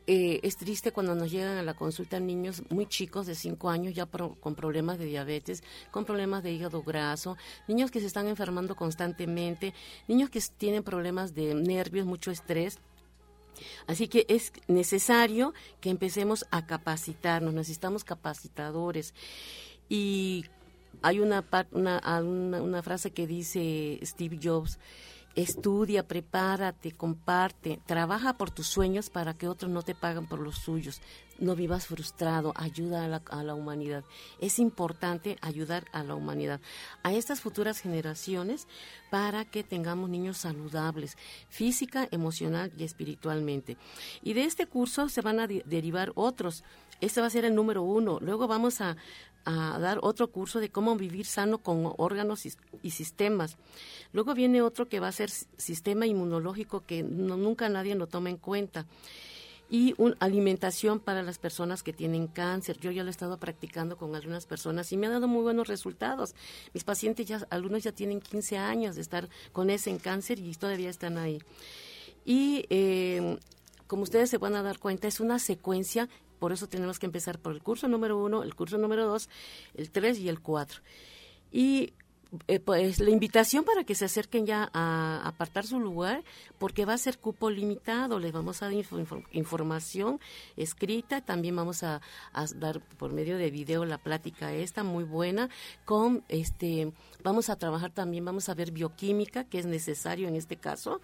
eh, 0.07 0.39
es 0.45 0.57
triste 0.57 0.93
cuando 0.93 1.17
nos 1.17 1.33
llegan 1.33 1.59
a 1.59 1.65
la 1.65 1.75
consulta 1.75 2.21
niños 2.21 2.63
muy 2.71 2.87
chicos 2.87 3.27
de 3.27 3.35
5 3.35 3.69
años 3.69 3.95
ya 3.95 4.07
con 4.07 4.55
problemas 4.55 4.99
de 4.99 5.07
diabetes, 5.07 5.65
con 5.91 6.05
problemas 6.05 6.45
de 6.45 6.53
hígado 6.53 6.85
graso, 6.85 7.37
niños 7.67 7.91
que 7.91 7.99
se 7.99 8.07
están 8.07 8.29
enfermando 8.29 8.77
constantemente, 8.77 9.75
niños 10.07 10.31
que 10.31 10.41
tienen 10.57 10.85
problemas 10.85 11.35
de 11.35 11.53
nervios, 11.55 12.07
mucho 12.07 12.31
estrés. 12.31 12.79
Así 13.89 14.07
que 14.07 14.25
es 14.29 14.53
necesario 14.69 15.53
que 15.81 15.91
empecemos 15.91 16.47
a 16.53 16.65
capacitarnos, 16.67 17.55
necesitamos 17.55 18.05
capacitadores. 18.05 19.15
Y 19.89 20.45
hay 21.07 21.21
una, 21.21 21.45
una, 21.71 22.01
una 22.25 22.83
frase 22.83 23.13
que 23.13 23.29
dice 23.29 24.01
Steve 24.03 24.41
Jobs, 24.43 24.79
Estudia, 25.37 26.09
prepárate, 26.09 26.93
comparte, 26.93 27.79
trabaja 27.85 28.39
por 28.39 28.51
tus 28.51 28.69
sueños 28.69 29.11
para 29.11 29.35
que 29.35 29.49
otros 29.49 29.71
no 29.71 29.83
te 29.83 29.95
paguen 29.95 30.27
por 30.27 30.39
los 30.39 30.57
suyos. 30.57 31.03
No 31.39 31.55
vivas 31.55 31.89
frustrado, 31.89 32.55
ayuda 32.57 33.05
a 33.05 33.09
la, 33.09 33.23
a 33.29 33.45
la, 33.45 33.55
humanidad. 33.55 34.03
Es 34.41 34.59
importante 34.59 35.37
ayudar 35.43 35.85
a 35.93 36.05
la 36.05 36.15
humanidad, 36.15 36.63
a 37.03 37.13
estas 37.13 37.43
futuras 37.43 37.81
generaciones, 37.81 38.67
para 39.11 39.45
que 39.45 39.63
tengamos 39.63 40.09
niños 40.09 40.39
saludables, 40.39 41.19
física, 41.51 42.09
emocional 42.11 42.73
y 42.75 42.85
espiritualmente. 42.85 43.77
Y 44.23 44.33
de 44.33 44.45
este 44.45 44.67
curso 44.67 45.11
se 45.11 45.21
van 45.21 45.39
a 45.39 45.47
derivar 45.47 46.13
otros. 46.15 46.65
Este 47.03 47.21
va 47.21 47.27
a 47.27 47.31
ser 47.31 47.45
el 47.45 47.55
número 47.55 47.83
uno. 47.83 48.21
Luego 48.23 48.49
vamos 48.49 48.81
a, 48.81 48.97
a 49.47 49.79
dar 49.79 50.01
otro 50.03 50.31
curso 50.31 50.59
de 50.59 50.71
cómo 50.71 50.97
vivir 50.97 51.25
sano 51.25 51.59
con 51.59 51.93
órganos 51.97 52.45
y, 52.47 52.91
sistemas. 52.91 53.57
Luego 54.13 54.35
viene 54.35 54.61
otro 54.61 54.89
que 54.89 55.01
va 55.01 55.09
a 55.09 55.13
ser 55.13 55.31
sistema 55.31 56.05
inmunológico 56.07 56.85
que 56.85 57.03
nunca 57.03 57.69
nadie 57.69 57.95
lo 57.95 58.09
toma 58.09 58.29
en 58.29 58.39
cuenta. 58.39 58.87
Y 59.71 59.95
una 59.99 60.17
alimentación 60.21 61.01
para 61.01 61.23
las 61.23 61.39
personas 61.39 61.83
que 61.83 61.93
tienen 61.93 62.27
cáncer. 62.27 62.79
Yo 62.79 62.91
ya 62.91 63.03
lo 63.03 63.09
he 63.09 63.11
estado 63.11 63.39
practicando 63.39 63.97
con 63.97 64.15
algunas 64.15 64.47
personas 64.47 64.91
y 64.93 64.97
me 64.97 65.07
ha 65.07 65.11
dado 65.11 65.29
muy 65.29 65.43
buenos 65.43 65.69
resultados. 65.69 66.35
Mis 66.75 66.85
pacientes 66.85 67.27
ya, 67.27 67.47
algunos 67.51 67.83
ya 67.85 67.93
tienen 67.93 68.21
15 68.21 68.59
años 68.59 68.97
de 68.97 69.03
estar 69.03 69.29
con 69.53 69.71
ese 69.71 69.91
en 69.91 69.99
cáncer 69.99 70.41
y 70.41 70.55
todavía 70.55 70.91
están 70.91 71.19
ahí. 71.19 71.41
Y 72.25 72.67
eh, 72.71 73.39
como 73.87 74.03
ustedes 74.03 74.31
se 74.31 74.39
van 74.39 74.57
a 74.57 74.63
dar 74.63 74.79
cuenta, 74.79 75.07
es 75.07 75.21
una 75.21 75.39
secuencia 75.39 76.09
por 76.39 76.53
eso 76.53 76.69
tenemos 76.69 76.99
que 76.99 77.07
empezar 77.07 77.39
por 77.39 77.53
el 77.53 77.63
curso 77.63 77.89
número 77.89 78.19
uno, 78.19 78.43
el 78.43 78.55
curso 78.55 78.79
número 78.79 79.07
dos, 79.07 79.29
el 79.75 79.91
tres 79.91 80.19
y 80.19 80.29
el 80.29 80.41
cuatro. 80.41 80.81
Y 81.51 81.93
eh, 82.49 82.59
pues 82.59 82.99
la 83.01 83.11
invitación 83.11 83.65
para 83.65 83.85
que 83.85 83.95
se 83.95 84.05
acerquen 84.05 84.47
ya 84.47 84.69
a, 84.73 85.23
apartar 85.25 85.65
su 85.65 85.79
lugar, 85.79 86.25
porque 86.59 86.85
va 86.85 86.93
a 86.95 86.99
ser 86.99 87.19
cupo 87.19 87.51
limitado, 87.51 88.19
les 88.19 88.33
vamos 88.33 88.63
a 88.63 88.67
dar 88.67 88.75
información 89.31 90.21
escrita, 90.57 91.21
también 91.21 91.55
vamos 91.55 91.85
a, 91.85 92.01
a, 92.33 92.47
dar 92.57 92.81
por 92.81 93.13
medio 93.13 93.39
de 93.39 93.51
video 93.51 93.85
la 93.85 93.99
plática 93.99 94.53
esta 94.53 94.83
muy 94.83 95.05
buena, 95.05 95.49
con 95.85 96.25
este, 96.29 96.93
vamos 97.23 97.49
a 97.49 97.57
trabajar 97.57 97.93
también, 97.93 98.25
vamos 98.25 98.49
a 98.49 98.55
ver 98.55 98.73
bioquímica, 98.73 99.45
que 99.45 99.61
es 99.61 99.67
necesario 99.67 100.27
en 100.27 100.35
este 100.35 100.57
caso, 100.57 101.01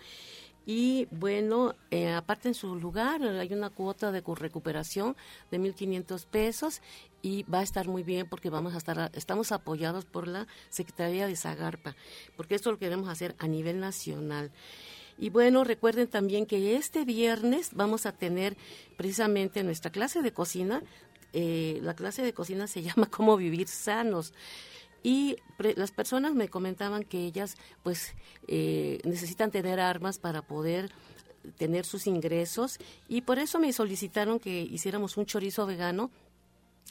y 0.64 1.08
bueno, 1.10 1.74
eh, 1.90 2.12
aparte 2.12 2.48
en 2.48 2.54
su 2.54 2.76
lugar 2.76 3.22
hay 3.22 3.52
una 3.52 3.70
cuota 3.70 4.12
de 4.12 4.22
recuperación 4.22 5.16
de 5.50 5.58
1.500 5.58 6.26
pesos 6.26 6.82
y 7.20 7.42
va 7.44 7.60
a 7.60 7.62
estar 7.62 7.88
muy 7.88 8.02
bien 8.02 8.28
porque 8.28 8.50
vamos 8.50 8.74
a 8.74 8.78
estar, 8.78 9.10
estamos 9.14 9.50
apoyados 9.50 10.04
por 10.04 10.28
la 10.28 10.46
Secretaría 10.70 11.26
de 11.26 11.36
Zagarpa, 11.36 11.96
porque 12.36 12.54
esto 12.54 12.70
lo 12.70 12.78
queremos 12.78 13.08
hacer 13.08 13.34
a 13.38 13.48
nivel 13.48 13.80
nacional. 13.80 14.52
Y 15.18 15.30
bueno, 15.30 15.64
recuerden 15.64 16.08
también 16.08 16.46
que 16.46 16.76
este 16.76 17.04
viernes 17.04 17.70
vamos 17.74 18.06
a 18.06 18.12
tener 18.12 18.56
precisamente 18.96 19.62
nuestra 19.62 19.90
clase 19.90 20.22
de 20.22 20.32
cocina. 20.32 20.82
Eh, 21.32 21.80
la 21.82 21.94
clase 21.94 22.22
de 22.22 22.32
cocina 22.32 22.66
se 22.66 22.82
llama 22.82 23.06
Cómo 23.10 23.36
vivir 23.36 23.68
sanos 23.68 24.32
y 25.02 25.36
las 25.58 25.90
personas 25.90 26.34
me 26.34 26.48
comentaban 26.48 27.04
que 27.04 27.24
ellas 27.24 27.56
pues 27.82 28.14
eh, 28.48 29.00
necesitan 29.04 29.50
tener 29.50 29.80
armas 29.80 30.18
para 30.18 30.42
poder 30.42 30.90
tener 31.56 31.84
sus 31.84 32.06
ingresos 32.06 32.78
y 33.08 33.22
por 33.22 33.38
eso 33.38 33.58
me 33.58 33.72
solicitaron 33.72 34.38
que 34.38 34.62
hiciéramos 34.62 35.16
un 35.16 35.26
chorizo 35.26 35.66
vegano 35.66 36.10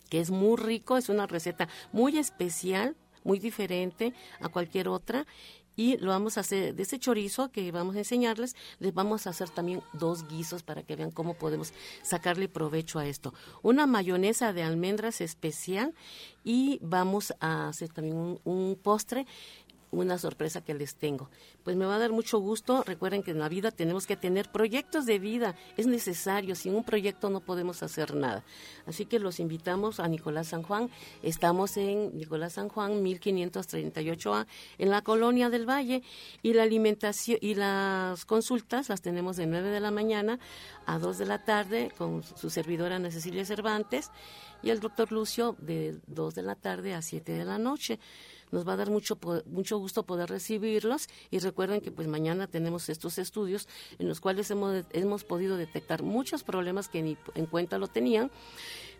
que 0.09 0.19
es 0.19 0.29
muy 0.29 0.57
rico, 0.57 0.97
es 0.97 1.07
una 1.07 1.25
receta 1.25 1.69
muy 1.93 2.17
especial, 2.17 2.97
muy 3.23 3.39
diferente 3.39 4.13
a 4.41 4.49
cualquier 4.49 4.89
otra 4.89 5.25
y 5.75 5.97
lo 5.97 6.11
vamos 6.11 6.37
a 6.37 6.41
hacer 6.41 6.75
de 6.75 6.83
ese 6.83 6.99
chorizo 6.99 7.51
que 7.51 7.71
vamos 7.71 7.95
a 7.95 7.99
enseñarles, 7.99 8.55
les 8.79 8.93
vamos 8.93 9.27
a 9.27 9.31
hacer 9.31 9.49
también 9.49 9.81
dos 9.93 10.27
guisos 10.27 10.63
para 10.63 10.83
que 10.83 10.95
vean 10.95 11.11
cómo 11.11 11.33
podemos 11.33 11.73
sacarle 12.01 12.47
provecho 12.47 12.99
a 12.99 13.05
esto. 13.05 13.33
Una 13.61 13.87
mayonesa 13.87 14.53
de 14.53 14.63
almendras 14.63 15.21
especial 15.21 15.93
y 16.43 16.79
vamos 16.81 17.33
a 17.39 17.69
hacer 17.69 17.89
también 17.89 18.17
un, 18.17 18.39
un 18.43 18.75
postre 18.81 19.25
una 19.91 20.17
sorpresa 20.17 20.61
que 20.61 20.73
les 20.73 20.95
tengo. 20.95 21.29
Pues 21.63 21.75
me 21.75 21.85
va 21.85 21.95
a 21.95 21.99
dar 21.99 22.11
mucho 22.11 22.39
gusto. 22.39 22.83
Recuerden 22.83 23.23
que 23.23 23.31
en 23.31 23.39
la 23.39 23.49
vida 23.49 23.71
tenemos 23.71 24.07
que 24.07 24.15
tener 24.15 24.51
proyectos 24.51 25.05
de 25.05 25.19
vida. 25.19 25.55
Es 25.77 25.85
necesario. 25.85 26.55
Sin 26.55 26.75
un 26.75 26.83
proyecto 26.83 27.29
no 27.29 27.41
podemos 27.41 27.83
hacer 27.83 28.15
nada. 28.15 28.43
Así 28.85 29.05
que 29.05 29.19
los 29.19 29.39
invitamos 29.39 29.99
a 29.99 30.07
Nicolás 30.07 30.47
San 30.47 30.63
Juan. 30.63 30.89
Estamos 31.21 31.77
en 31.77 32.17
Nicolás 32.17 32.53
San 32.53 32.69
Juan 32.69 33.03
1538A 33.03 34.47
en 34.77 34.89
la 34.89 35.01
colonia 35.01 35.49
del 35.49 35.69
Valle 35.69 36.03
y 36.41 36.53
la 36.53 36.63
alimentación 36.63 37.37
y 37.41 37.55
las 37.55 38.25
consultas 38.25 38.89
las 38.89 39.01
tenemos 39.01 39.35
de 39.37 39.45
9 39.45 39.69
de 39.69 39.79
la 39.79 39.91
mañana 39.91 40.39
a 40.85 40.99
2 40.99 41.17
de 41.17 41.25
la 41.25 41.43
tarde 41.43 41.91
con 41.97 42.23
su 42.23 42.49
servidora 42.49 42.95
Ana 42.95 43.11
Cecilia 43.11 43.45
Cervantes 43.45 44.09
y 44.63 44.69
el 44.69 44.79
doctor 44.79 45.11
Lucio 45.11 45.55
de 45.59 45.99
2 46.07 46.35
de 46.35 46.43
la 46.43 46.55
tarde 46.55 46.93
a 46.93 47.01
7 47.01 47.31
de 47.31 47.45
la 47.45 47.57
noche. 47.57 47.99
Nos 48.51 48.67
va 48.67 48.73
a 48.73 48.77
dar 48.77 48.89
mucho, 48.89 49.17
mucho 49.45 49.77
gusto 49.77 50.03
poder 50.03 50.29
recibirlos. 50.29 51.07
Y 51.29 51.39
recuerden 51.39 51.81
que 51.81 51.91
pues 51.91 52.07
mañana 52.07 52.47
tenemos 52.47 52.89
estos 52.89 53.17
estudios 53.17 53.67
en 53.99 54.07
los 54.07 54.19
cuales 54.19 54.51
hemos, 54.51 54.85
hemos 54.91 55.23
podido 55.23 55.57
detectar 55.57 56.03
muchos 56.03 56.43
problemas 56.43 56.89
que 56.89 57.01
ni 57.01 57.17
en 57.35 57.45
cuenta 57.45 57.77
lo 57.77 57.87
tenían, 57.87 58.31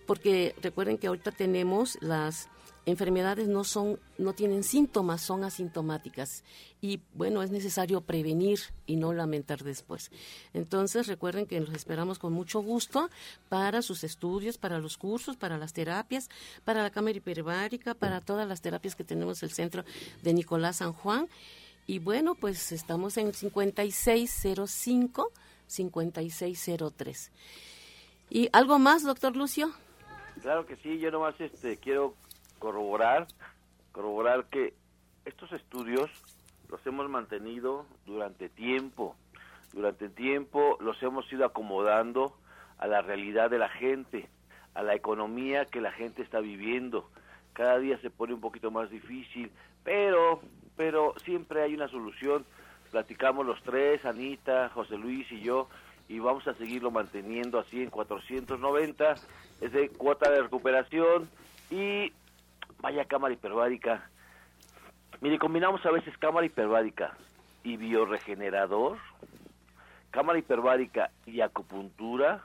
porque 0.06 0.56
recuerden 0.62 0.98
que 0.98 1.08
ahorita 1.08 1.32
tenemos 1.32 1.98
las 2.02 2.50
enfermedades 2.86 3.48
no 3.48 3.64
son 3.64 4.00
no 4.18 4.34
tienen 4.34 4.64
síntomas, 4.64 5.22
son 5.22 5.44
asintomáticas 5.44 6.44
y 6.82 7.02
bueno, 7.14 7.44
es 7.44 7.52
necesario 7.52 8.02
prevenir 8.02 8.60
y 8.86 8.96
no 8.96 9.14
lamentar 9.14 9.64
después. 9.64 10.12
Entonces, 10.54 11.08
recuerden 11.08 11.46
que 11.46 11.60
los 11.60 11.74
esperamos 11.74 12.20
con 12.20 12.34
mucho 12.34 12.62
gusto 12.62 13.10
para 13.50 13.82
sus 13.82 14.04
estudios, 14.04 14.58
para 14.58 14.80
los 14.80 14.98
cursos, 14.98 15.38
para 15.38 15.58
las 15.58 15.74
terapias, 15.74 16.30
para 16.64 16.84
la 16.84 16.90
cámara 16.90 17.18
hiperbárica, 17.18 17.94
para 17.94 18.22
todas 18.22 18.48
las 18.48 18.62
terapias 18.62 18.96
que 18.96 19.04
tenemos 19.04 19.42
en 19.42 19.50
el 19.50 19.56
centro 19.56 19.84
de 20.22 20.34
Nicolás 20.34 20.78
San 20.78 20.94
Juan. 20.94 21.28
Y 21.88 22.00
bueno, 22.00 22.36
pues 22.36 22.72
estamos 22.72 23.18
en 23.18 23.34
5605 23.34 25.32
5603. 25.68 27.32
¿Y 28.30 28.50
algo 28.54 28.80
más, 28.80 29.04
doctor 29.04 29.36
Lucio? 29.36 29.72
Claro 30.42 30.66
que 30.66 30.76
sí, 30.78 31.00
yo 31.00 31.12
nomás 31.12 31.40
este 31.40 31.78
quiero 31.78 32.16
corroborar, 32.62 33.26
corroborar 33.92 34.46
que 34.46 34.76
estos 35.26 35.52
estudios 35.52 36.10
los 36.70 36.86
hemos 36.86 37.10
mantenido 37.10 37.88
durante 38.06 38.50
tiempo. 38.50 39.16
Durante 39.74 40.10
tiempo 40.10 40.78
los 40.80 41.02
hemos 41.02 41.32
ido 41.34 41.44
acomodando 41.44 42.38
a 42.78 42.86
la 42.86 43.02
realidad 43.02 43.50
de 43.50 43.58
la 43.58 43.68
gente, 43.70 44.30
a 44.76 44.84
la 44.84 44.94
economía 44.94 45.66
que 45.66 45.82
la 45.82 45.92
gente 45.92 46.22
está 46.22 46.40
viviendo. 46.40 47.10
Cada 47.54 47.80
día 47.80 47.98
se 47.98 48.12
pone 48.12 48.36
un 48.36 48.42
poquito 48.42 48.70
más 48.70 48.92
difícil, 48.92 49.52
pero 49.84 50.42
pero 50.78 51.16
siempre 51.26 51.64
hay 51.64 51.74
una 51.74 51.88
solución. 51.88 52.46
Platicamos 52.92 53.46
los 53.46 53.62
tres, 53.64 54.06
Anita, 54.06 54.70
José 54.70 54.98
Luis 54.98 55.32
y 55.32 55.42
yo, 55.42 55.68
y 56.08 56.20
vamos 56.20 56.48
a 56.48 56.54
seguirlo 56.54 56.92
manteniendo 56.92 57.58
así 57.58 57.82
en 57.82 57.90
490, 57.90 59.16
es 59.62 59.72
de 59.72 59.90
cuota 59.90 60.30
de 60.30 60.42
recuperación 60.44 61.30
y 61.72 62.12
vaya 62.82 63.06
cámara 63.06 63.34
hiperbárica. 63.34 64.10
Mire, 65.22 65.38
combinamos 65.38 65.86
a 65.86 65.92
veces 65.92 66.18
cámara 66.18 66.46
hiperbárica 66.46 67.16
y 67.64 67.78
bioregenerador, 67.78 68.98
cámara 70.10 70.40
hiperbárica 70.40 71.12
y 71.26 71.42
acupuntura, 71.42 72.44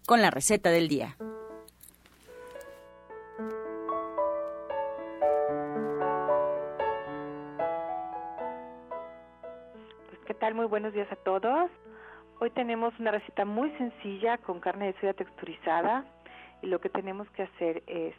con 0.06 0.22
la 0.22 0.30
receta 0.30 0.70
del 0.70 0.88
día. 0.88 1.16
Tal? 10.44 10.56
Muy 10.56 10.66
buenos 10.66 10.92
días 10.92 11.10
a 11.10 11.16
todos. 11.16 11.72
Hoy 12.42 12.50
tenemos 12.50 12.94
una 13.00 13.12
receta 13.12 13.46
muy 13.46 13.72
sencilla 13.78 14.38
con 14.40 14.60
carne 14.60 14.88
de 14.88 15.00
soya 15.00 15.14
texturizada 15.14 16.04
y 16.62 16.68
lo 16.68 16.82
que 16.82 16.90
tenemos 16.90 17.30
que 17.30 17.44
hacer 17.44 17.82
es 17.88 18.14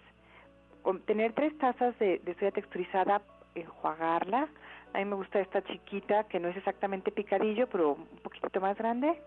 tener 1.05 1.35
tres 1.35 1.53
tazas 1.59 1.99
de, 1.99 2.21
de 2.21 2.35
soya 2.37 2.51
texturizada, 2.51 3.21
enjuagarla. 3.55 4.49
A 4.95 4.99
mí 5.01 5.05
me 5.05 5.17
gusta 5.17 5.39
esta 5.39 5.63
chiquita, 5.65 6.25
que 6.25 6.41
no 6.41 6.49
es 6.49 6.57
exactamente 6.57 7.13
picadillo, 7.13 7.67
pero 7.67 7.93
un 7.93 8.07
poquito 8.23 8.59
más 8.59 8.79
grande. 8.79 9.21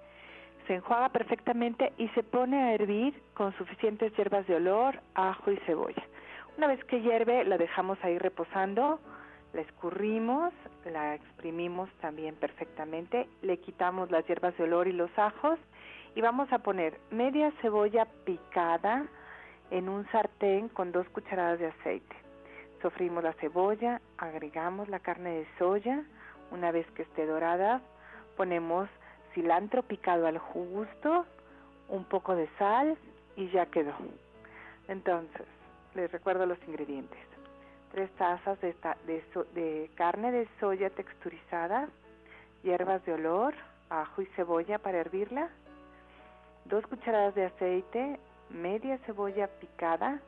Se 0.66 0.74
enjuaga 0.74 1.10
perfectamente 1.10 1.94
y 2.00 2.08
se 2.10 2.24
pone 2.24 2.58
a 2.64 2.74
hervir 2.74 3.14
con 3.36 3.56
suficientes 3.60 4.12
hierbas 4.18 4.48
de 4.48 4.56
olor, 4.56 5.00
ajo 5.14 5.52
y 5.52 5.58
cebolla. 5.68 6.04
Una 6.58 6.66
vez 6.66 6.84
que 6.86 7.00
hierve, 7.02 7.44
la 7.44 7.60
dejamos 7.60 8.00
ahí 8.04 8.18
reposando, 8.18 9.00
la 9.58 9.64
escurrimos, 9.64 10.54
la 10.86 11.16
exprimimos 11.16 11.90
también 12.00 12.36
perfectamente, 12.36 13.28
le 13.42 13.58
quitamos 13.58 14.12
las 14.12 14.24
hierbas 14.28 14.56
de 14.56 14.66
olor 14.66 14.88
y 14.88 14.92
los 14.92 15.10
ajos 15.18 15.58
y 16.14 16.22
vamos 16.22 16.54
a 16.54 16.60
poner 16.60 17.00
media 17.10 17.52
cebolla 17.60 18.06
picada 18.24 19.08
en 19.72 19.90
un 19.90 20.08
sartén 20.12 20.70
con 20.70 20.92
dos 20.92 21.10
cucharadas 21.10 21.58
de 21.58 21.66
aceite. 21.66 22.16
Sofrimos 22.84 23.24
la 23.24 23.34
cebolla, 23.34 24.00
agregamos 24.20 24.90
la 24.90 25.00
carne 25.00 25.32
de 25.40 25.48
soya, 25.58 26.04
una 26.52 26.70
vez 26.72 26.86
que 26.92 27.02
esté 27.02 27.26
dorada, 27.26 27.82
ponemos 28.36 28.88
cilantro 29.34 29.82
picado 29.82 30.28
al 30.28 30.38
gusto, 30.38 31.26
un 31.90 32.04
poco 32.04 32.36
de 32.36 32.48
sal 32.60 32.96
y 33.36 33.50
ya 33.50 33.66
quedó. 33.66 33.96
Entonces, 34.88 35.48
les 35.96 36.12
recuerdo 36.12 36.46
los 36.46 36.60
ingredientes. 36.68 37.27
Tres 37.92 38.10
tazas 38.12 38.60
de, 38.62 38.76
de, 39.54 39.90
carne 39.96 40.32
de 40.32 40.48
soya 40.60 40.90
texturizada, 40.90 41.88
hierbas 42.64 43.04
de 43.06 43.14
olor, 43.14 43.54
ajo 43.90 44.22
y 44.22 44.26
cebolla 44.36 44.78
para 44.78 45.00
hervirla, 45.00 45.50
dos 46.66 46.86
cucharadas 46.88 47.34
de 47.36 47.46
aceite, 47.46 48.20
media 48.50 48.98
cebolla 49.06 49.48
picada, 49.48 50.20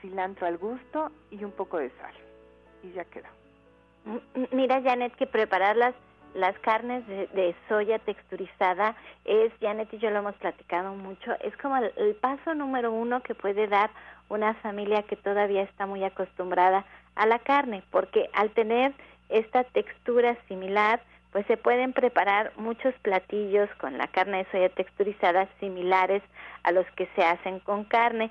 cilantro 0.00 0.46
al 0.46 0.58
gusto 0.58 1.10
y 1.30 1.44
un 1.44 1.52
poco 1.52 1.78
de 1.78 1.90
sal. 1.90 2.14
Y 2.82 2.92
ya 2.92 3.04
quedó. 3.04 3.28
Mira, 4.52 4.82
Janet, 4.82 5.14
que 5.14 5.26
preparar 5.26 5.76
las, 6.34 6.58
carnes 6.60 7.06
de, 7.06 7.54
soya 7.68 7.98
texturizada 7.98 8.96
es, 9.24 9.52
Janet 9.60 9.92
y 9.92 9.98
yo 9.98 10.10
lo 10.10 10.18
hemos 10.18 10.34
platicado 10.36 10.94
mucho, 10.94 11.32
es 11.40 11.56
como 11.58 11.76
el, 11.76 11.92
el 11.96 12.14
paso 12.14 12.54
número 12.54 12.92
uno 12.92 13.22
que 13.22 13.34
puede 13.34 13.66
dar 13.66 13.90
una 14.28 14.54
familia 14.54 15.02
que 15.02 15.16
todavía 15.16 15.62
está 15.62 15.86
muy 15.86 16.04
acostumbrada 16.04 16.84
a 17.14 17.26
la 17.26 17.38
carne, 17.38 17.82
porque 17.90 18.30
al 18.32 18.50
tener 18.50 18.92
esta 19.28 19.64
textura 19.64 20.36
similar, 20.48 21.02
pues 21.32 21.46
se 21.46 21.56
pueden 21.56 21.92
preparar 21.92 22.52
muchos 22.56 22.94
platillos 23.02 23.68
con 23.78 23.96
la 23.96 24.06
carne 24.06 24.38
de 24.38 24.50
soya 24.50 24.68
texturizada 24.68 25.48
similares 25.60 26.22
a 26.62 26.72
los 26.72 26.86
que 26.92 27.08
se 27.16 27.22
hacen 27.22 27.58
con 27.60 27.84
carne. 27.84 28.30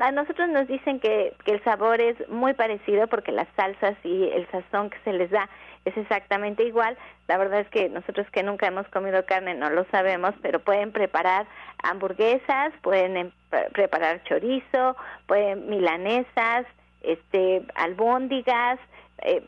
A 0.00 0.10
nosotros 0.10 0.48
nos 0.48 0.66
dicen 0.68 1.00
que, 1.00 1.34
que 1.44 1.52
el 1.52 1.64
sabor 1.64 2.00
es 2.00 2.16
muy 2.28 2.54
parecido 2.54 3.06
porque 3.08 3.30
las 3.30 3.48
salsas 3.56 3.94
y 4.04 4.30
el 4.30 4.48
sazón 4.50 4.88
que 4.88 4.98
se 5.04 5.12
les 5.12 5.30
da 5.30 5.48
es 5.84 5.96
exactamente 5.96 6.64
igual. 6.64 6.96
La 7.28 7.36
verdad 7.36 7.60
es 7.60 7.68
que 7.68 7.88
nosotros 7.88 8.26
que 8.30 8.42
nunca 8.42 8.66
hemos 8.66 8.88
comido 8.88 9.24
carne 9.26 9.54
no 9.54 9.70
lo 9.70 9.84
sabemos, 9.90 10.34
pero 10.42 10.60
pueden 10.60 10.92
preparar 10.92 11.46
hamburguesas, 11.82 12.72
pueden 12.82 13.16
em, 13.16 13.30
preparar 13.72 14.22
chorizo, 14.24 14.96
pueden 15.26 15.68
milanesas, 15.68 16.66
este 17.02 17.62
albóndigas, 17.74 18.78
eh, 19.22 19.42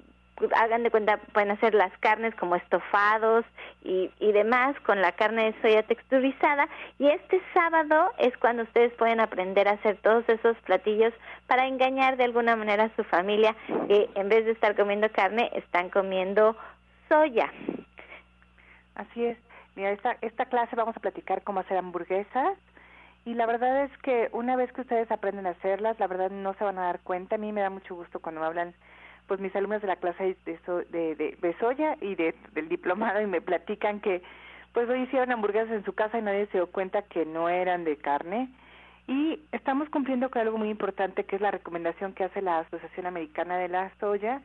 hagan 0.56 0.82
de 0.82 0.90
cuenta, 0.90 1.18
pueden 1.32 1.50
hacer 1.50 1.74
las 1.74 1.96
carnes 1.98 2.34
como 2.34 2.56
estofados 2.56 3.44
y, 3.84 4.10
y 4.18 4.32
demás 4.32 4.78
con 4.80 5.00
la 5.00 5.12
carne 5.12 5.52
de 5.52 5.62
soya 5.62 5.82
texturizada. 5.84 6.68
Y 6.98 7.08
este 7.08 7.40
sábado 7.54 8.10
es 8.18 8.36
cuando 8.38 8.64
ustedes 8.64 8.92
pueden 8.94 9.20
aprender 9.20 9.68
a 9.68 9.72
hacer 9.72 9.96
todos 9.98 10.28
esos 10.28 10.56
platillos 10.58 11.12
para 11.46 11.66
engañar 11.66 12.16
de 12.16 12.24
alguna 12.24 12.56
manera 12.56 12.84
a 12.84 12.96
su 12.96 13.04
familia 13.04 13.54
que 13.88 14.10
en 14.14 14.28
vez 14.28 14.44
de 14.44 14.52
estar 14.52 14.74
comiendo 14.74 15.10
carne, 15.10 15.50
están 15.54 15.90
comiendo 15.90 16.56
soya. 17.08 17.52
Así 18.94 19.24
es. 19.24 19.38
Mira, 19.74 19.90
esta, 19.90 20.16
esta 20.20 20.46
clase 20.46 20.76
vamos 20.76 20.96
a 20.96 21.00
platicar 21.00 21.42
cómo 21.42 21.60
hacer 21.60 21.78
hamburguesas. 21.78 22.58
Y 23.24 23.34
la 23.34 23.46
verdad 23.46 23.84
es 23.84 23.98
que 23.98 24.28
una 24.32 24.56
vez 24.56 24.72
que 24.72 24.80
ustedes 24.80 25.10
aprenden 25.10 25.46
a 25.46 25.50
hacerlas, 25.50 25.98
la 26.00 26.08
verdad 26.08 26.30
no 26.30 26.54
se 26.54 26.64
van 26.64 26.78
a 26.78 26.86
dar 26.86 27.00
cuenta. 27.00 27.36
A 27.36 27.38
mí 27.38 27.52
me 27.52 27.60
da 27.60 27.70
mucho 27.70 27.94
gusto 27.94 28.20
cuando 28.20 28.42
hablan 28.42 28.74
pues 29.26 29.40
mis 29.40 29.54
alumnos 29.54 29.82
de 29.82 29.88
la 29.88 29.96
clase 29.96 30.36
de, 30.44 30.58
de, 30.90 31.14
de, 31.14 31.38
de 31.40 31.58
soya 31.58 31.96
y 32.00 32.14
de, 32.14 32.34
del 32.52 32.68
diplomado 32.68 33.20
y 33.20 33.26
me 33.26 33.40
platican 33.40 34.00
que 34.00 34.22
pues 34.72 34.88
hoy 34.88 35.02
hicieron 35.02 35.32
hamburguesas 35.32 35.72
en 35.72 35.84
su 35.84 35.92
casa 35.92 36.18
y 36.18 36.22
nadie 36.22 36.46
se 36.46 36.58
dio 36.58 36.66
cuenta 36.66 37.02
que 37.02 37.26
no 37.26 37.48
eran 37.48 37.84
de 37.84 37.96
carne. 37.96 38.48
Y 39.06 39.40
estamos 39.52 39.88
cumpliendo 39.90 40.30
con 40.30 40.42
algo 40.42 40.58
muy 40.58 40.70
importante 40.70 41.24
que 41.24 41.36
es 41.36 41.42
la 41.42 41.50
recomendación 41.50 42.14
que 42.14 42.24
hace 42.24 42.40
la 42.40 42.60
Asociación 42.60 43.06
Americana 43.06 43.58
de 43.58 43.68
la 43.68 43.90
Soya 43.98 44.40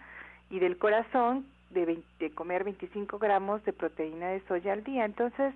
y 0.50 0.60
del 0.60 0.78
Corazón 0.78 1.46
de, 1.70 2.02
de 2.20 2.32
comer 2.32 2.63
25 2.63 3.20
gramos 3.20 3.63
de 3.66 3.74
proteína 3.74 4.30
de 4.30 4.42
soya 4.48 4.74
al 4.74 4.84
día. 4.84 5.06
Entonces, 5.06 5.54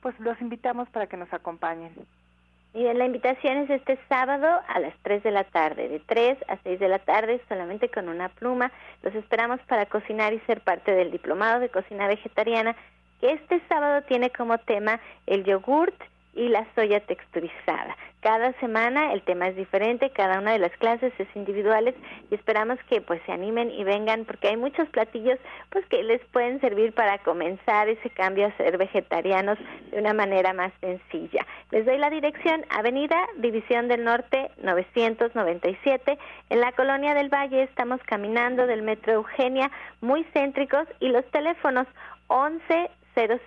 pues 0.00 0.18
los 0.20 0.40
invitamos 0.40 0.88
para 0.90 1.06
que 1.06 1.16
nos 1.16 1.32
acompañen. 1.32 1.92
Y 2.74 2.92
la 2.92 3.04
invitación 3.04 3.58
es 3.58 3.70
este 3.70 3.96
sábado 4.08 4.48
a 4.66 4.80
las 4.80 4.92
3 5.02 5.22
de 5.22 5.30
la 5.30 5.44
tarde, 5.44 5.88
de 5.88 6.00
3 6.00 6.38
a 6.48 6.56
6 6.64 6.80
de 6.80 6.88
la 6.88 6.98
tarde, 6.98 7.40
solamente 7.48 7.88
con 7.88 8.08
una 8.08 8.28
pluma. 8.28 8.72
Los 9.02 9.14
esperamos 9.14 9.60
para 9.68 9.86
cocinar 9.86 10.32
y 10.32 10.40
ser 10.40 10.60
parte 10.60 10.90
del 10.90 11.12
diplomado 11.12 11.60
de 11.60 11.68
cocina 11.68 12.08
vegetariana, 12.08 12.74
que 13.20 13.30
este 13.30 13.62
sábado 13.68 14.02
tiene 14.08 14.30
como 14.30 14.58
tema 14.58 14.98
el 15.28 15.44
yogurt 15.44 15.94
y 16.34 16.48
la 16.48 16.66
soya 16.74 16.98
texturizada. 16.98 17.96
Cada 18.24 18.54
semana 18.54 19.12
el 19.12 19.20
tema 19.20 19.48
es 19.48 19.54
diferente, 19.54 20.08
cada 20.08 20.38
una 20.38 20.52
de 20.52 20.58
las 20.58 20.74
clases 20.78 21.12
es 21.18 21.28
individuales 21.36 21.94
y 22.30 22.34
esperamos 22.34 22.78
que 22.88 23.02
pues 23.02 23.20
se 23.26 23.32
animen 23.32 23.70
y 23.70 23.84
vengan 23.84 24.24
porque 24.24 24.48
hay 24.48 24.56
muchos 24.56 24.88
platillos 24.88 25.38
pues 25.68 25.84
que 25.88 26.02
les 26.02 26.24
pueden 26.32 26.58
servir 26.62 26.94
para 26.94 27.18
comenzar 27.18 27.86
ese 27.90 28.08
cambio 28.08 28.46
a 28.46 28.56
ser 28.56 28.78
vegetarianos 28.78 29.58
de 29.90 29.98
una 29.98 30.14
manera 30.14 30.54
más 30.54 30.72
sencilla. 30.80 31.46
Les 31.70 31.84
doy 31.84 31.98
la 31.98 32.08
dirección 32.08 32.64
Avenida 32.70 33.26
División 33.36 33.88
del 33.88 34.04
Norte 34.04 34.50
997 34.62 36.18
en 36.48 36.60
la 36.62 36.72
Colonia 36.72 37.12
del 37.12 37.28
Valle 37.28 37.64
estamos 37.64 38.00
caminando 38.04 38.66
del 38.66 38.80
Metro 38.80 39.12
Eugenia 39.12 39.70
muy 40.00 40.24
céntricos 40.32 40.88
y 40.98 41.10
los 41.10 41.26
teléfonos 41.30 41.86
11 42.28 42.90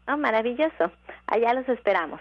Oh, 0.08 0.16
maravilloso. 0.16 0.92
Allá 1.26 1.52
los 1.54 1.68
esperamos. 1.68 2.20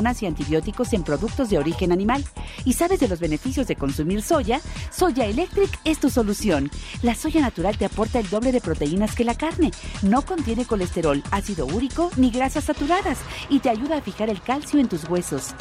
y 0.00 0.26
antibióticos 0.26 0.92
en 0.94 1.04
productos 1.04 1.50
de 1.50 1.58
origen 1.58 1.92
animal. 1.92 2.24
¿Y 2.64 2.72
sabes 2.72 3.00
de 3.00 3.08
los 3.08 3.20
beneficios 3.20 3.66
de 3.66 3.76
consumir 3.76 4.22
soya? 4.22 4.60
Soya 4.90 5.26
Electric 5.26 5.70
es 5.84 6.00
tu 6.00 6.08
solución. 6.08 6.70
La 7.02 7.14
soya 7.14 7.42
natural 7.42 7.76
te 7.76 7.84
aporta 7.84 8.18
el 8.18 8.30
doble 8.30 8.50
de 8.50 8.60
proteínas 8.60 9.14
que 9.14 9.24
la 9.24 9.34
carne. 9.34 9.70
No 10.02 10.22
contiene 10.22 10.64
colesterol, 10.64 11.22
ácido 11.30 11.66
úrico 11.66 12.10
ni 12.16 12.30
grasas 12.30 12.64
saturadas 12.64 13.22
y 13.50 13.60
te 13.60 13.68
ayuda 13.68 13.98
a 13.98 14.02
fijar 14.02 14.30
el 14.30 14.40
calcio 14.40 14.80
en 14.80 14.88
tus 14.88 15.08
huesos. 15.08 15.54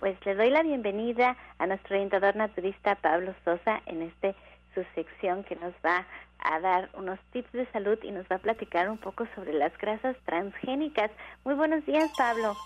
Pues 0.00 0.16
le 0.26 0.34
doy 0.34 0.50
la 0.50 0.64
bienvenida 0.64 1.36
a 1.58 1.66
nuestro 1.68 1.94
orientador 1.94 2.34
naturista 2.34 2.96
Pablo 2.96 3.34
Sosa 3.44 3.80
en 3.86 4.02
este 4.02 4.34
su 4.74 4.82
sección 4.94 5.44
que 5.44 5.54
nos 5.56 5.72
va 5.84 6.06
a 6.44 6.60
dar 6.60 6.90
unos 6.94 7.18
tips 7.32 7.52
de 7.52 7.70
salud 7.72 7.98
y 8.02 8.10
nos 8.10 8.26
va 8.26 8.36
a 8.36 8.38
platicar 8.38 8.90
un 8.90 8.98
poco 8.98 9.26
sobre 9.34 9.52
las 9.52 9.76
grasas 9.78 10.16
transgénicas. 10.24 11.10
Muy 11.44 11.54
buenos 11.54 11.84
días, 11.86 12.10
Pablo. 12.16 12.56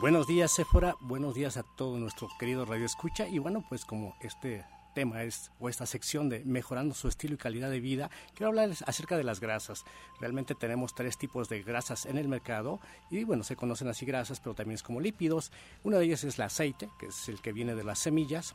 Buenos 0.00 0.26
días, 0.26 0.52
Sephora. 0.54 0.94
Buenos 1.00 1.34
días 1.34 1.56
a 1.56 1.64
todo 1.76 1.98
nuestro 1.98 2.28
querido 2.38 2.64
Radio 2.64 2.86
Escucha. 2.86 3.28
Y 3.28 3.38
bueno, 3.38 3.62
pues 3.68 3.84
como 3.84 4.16
este 4.22 4.64
tema 4.94 5.22
es, 5.22 5.50
o 5.58 5.68
esta 5.68 5.86
sección 5.86 6.28
de 6.28 6.44
mejorando 6.44 6.94
su 6.94 7.08
estilo 7.08 7.34
y 7.34 7.38
calidad 7.38 7.70
de 7.70 7.80
vida, 7.80 8.10
quiero 8.34 8.48
hablarles 8.48 8.82
acerca 8.86 9.16
de 9.16 9.24
las 9.24 9.40
grasas. 9.40 9.84
Realmente 10.20 10.54
tenemos 10.54 10.94
tres 10.94 11.18
tipos 11.18 11.48
de 11.48 11.62
grasas 11.62 12.06
en 12.06 12.18
el 12.18 12.28
mercado 12.28 12.80
y 13.10 13.24
bueno, 13.24 13.44
se 13.44 13.56
conocen 13.56 13.88
así 13.88 14.06
grasas, 14.06 14.40
pero 14.40 14.54
también 14.54 14.76
es 14.76 14.82
como 14.82 15.00
lípidos. 15.00 15.52
Una 15.82 15.98
de 15.98 16.06
ellas 16.06 16.24
es 16.24 16.38
el 16.38 16.44
aceite, 16.44 16.88
que 16.98 17.06
es 17.06 17.28
el 17.28 17.40
que 17.40 17.52
viene 17.52 17.74
de 17.74 17.84
las 17.84 17.98
semillas, 17.98 18.54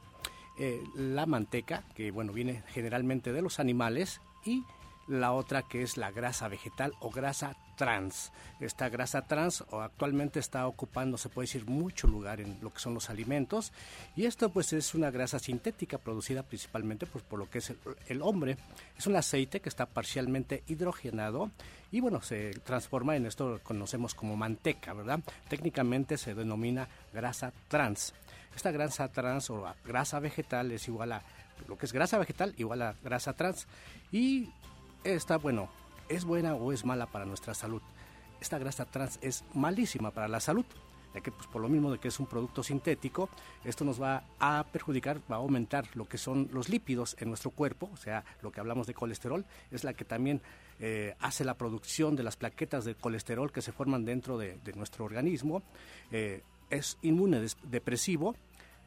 eh, 0.60 0.84
la 0.96 1.28
manteca, 1.28 1.84
que 1.96 2.12
bueno, 2.12 2.34
viene 2.34 2.64
generalmente 2.70 3.32
de 3.32 3.42
los 3.42 3.60
animales 3.60 4.22
y 4.48 4.64
la 5.08 5.32
otra 5.32 5.64
que 5.64 5.82
es 5.82 5.98
la 5.98 6.12
grasa 6.12 6.48
vegetal 6.48 6.94
o 7.00 7.10
grasa 7.10 7.56
trans. 7.78 8.32
Esta 8.60 8.90
grasa 8.90 9.22
trans 9.22 9.64
actualmente 9.72 10.40
está 10.40 10.68
ocupando, 10.68 11.18
se 11.18 11.30
puede 11.30 11.48
decir, 11.48 11.66
mucho 11.66 12.08
lugar 12.08 12.42
en 12.42 12.58
lo 12.62 12.74
que 12.74 12.80
son 12.80 12.94
los 12.94 13.10
alimentos 13.10 13.72
y 14.16 14.26
esto 14.26 14.50
pues 14.50 14.74
es 14.74 14.96
una 14.96 15.12
grasa 15.12 15.40
sintética 15.40 15.98
producida 15.98 16.44
principalmente 16.44 17.06
pues, 17.06 17.24
por 17.24 17.40
lo 17.40 17.50
que 17.50 17.60
es 17.60 17.74
el, 18.08 18.22
hombre. 18.22 18.58
Es 18.98 19.08
un 19.08 19.16
aceite 19.16 19.62
que 19.62 19.70
está 19.70 19.86
parcialmente 19.86 20.64
hidrogenado 20.68 21.52
y 21.92 22.02
bueno, 22.02 22.22
se 22.22 22.52
transforma 22.66 23.16
en 23.16 23.28
esto 23.28 23.58
que 23.58 23.64
conocemos 23.64 24.14
como 24.14 24.36
manteca, 24.36 24.94
¿verdad? 24.94 25.20
Técnicamente 25.48 26.18
se 26.18 26.36
denomina 26.36 26.88
grasa 27.14 27.54
trans. 27.70 28.14
Esta 28.56 28.72
grasa 28.72 29.08
trans 29.10 29.52
o 29.52 29.66
grasa 29.86 30.20
vegetal 30.20 30.72
es 30.72 30.88
igual 30.88 31.12
a 31.12 31.22
lo 31.68 31.78
que 31.78 31.86
es 31.86 31.94
grasa 31.94 32.18
vegetal 32.18 32.54
igual 32.58 32.82
a 32.82 32.96
grasa 33.04 33.34
trans 33.34 33.68
y 34.12 34.50
esta, 35.04 35.38
bueno, 35.38 35.70
¿es 36.10 36.26
buena 36.26 36.56
o 36.56 36.72
es 36.72 36.86
mala 36.86 37.06
para 37.08 37.26
nuestra 37.26 37.54
salud? 37.54 37.82
Esta 38.42 38.58
grasa 38.58 38.86
trans 38.86 39.20
es 39.22 39.44
malísima 39.54 40.12
para 40.12 40.28
la 40.28 40.40
salud, 40.40 40.66
ya 41.14 41.22
que 41.22 41.32
pues, 41.32 41.48
por 41.48 41.62
lo 41.62 41.70
mismo 41.70 41.92
de 41.92 42.00
que 42.00 42.10
es 42.10 42.20
un 42.20 42.28
producto 42.28 42.64
sintético, 42.64 43.30
esto 43.64 43.86
nos 43.86 44.02
va 44.02 44.24
a 44.40 44.66
perjudicar, 44.72 45.20
va 45.32 45.38
a 45.38 45.40
aumentar 45.40 45.88
lo 45.96 46.08
que 46.08 46.18
son 46.18 46.50
los 46.52 46.70
lípidos 46.70 47.16
en 47.20 47.30
nuestro 47.30 47.52
cuerpo, 47.52 47.90
o 47.94 47.98
sea, 47.98 48.24
lo 48.42 48.52
que 48.52 48.60
hablamos 48.60 48.88
de 48.88 48.94
colesterol, 48.94 49.46
es 49.72 49.84
la 49.84 49.94
que 49.94 50.06
también 50.06 50.42
eh, 50.80 51.16
hace 51.20 51.44
la 51.44 51.56
producción 51.56 52.16
de 52.16 52.24
las 52.24 52.36
plaquetas 52.36 52.86
de 52.86 52.96
colesterol 52.96 53.52
que 53.52 53.62
se 53.62 53.72
forman 53.72 54.06
dentro 54.06 54.38
de, 54.38 54.60
nuestro 54.76 55.06
organismo, 55.06 55.64
eh, 56.12 56.44
es 56.70 56.98
inmune 57.02 57.46
depresivo, 57.64 58.36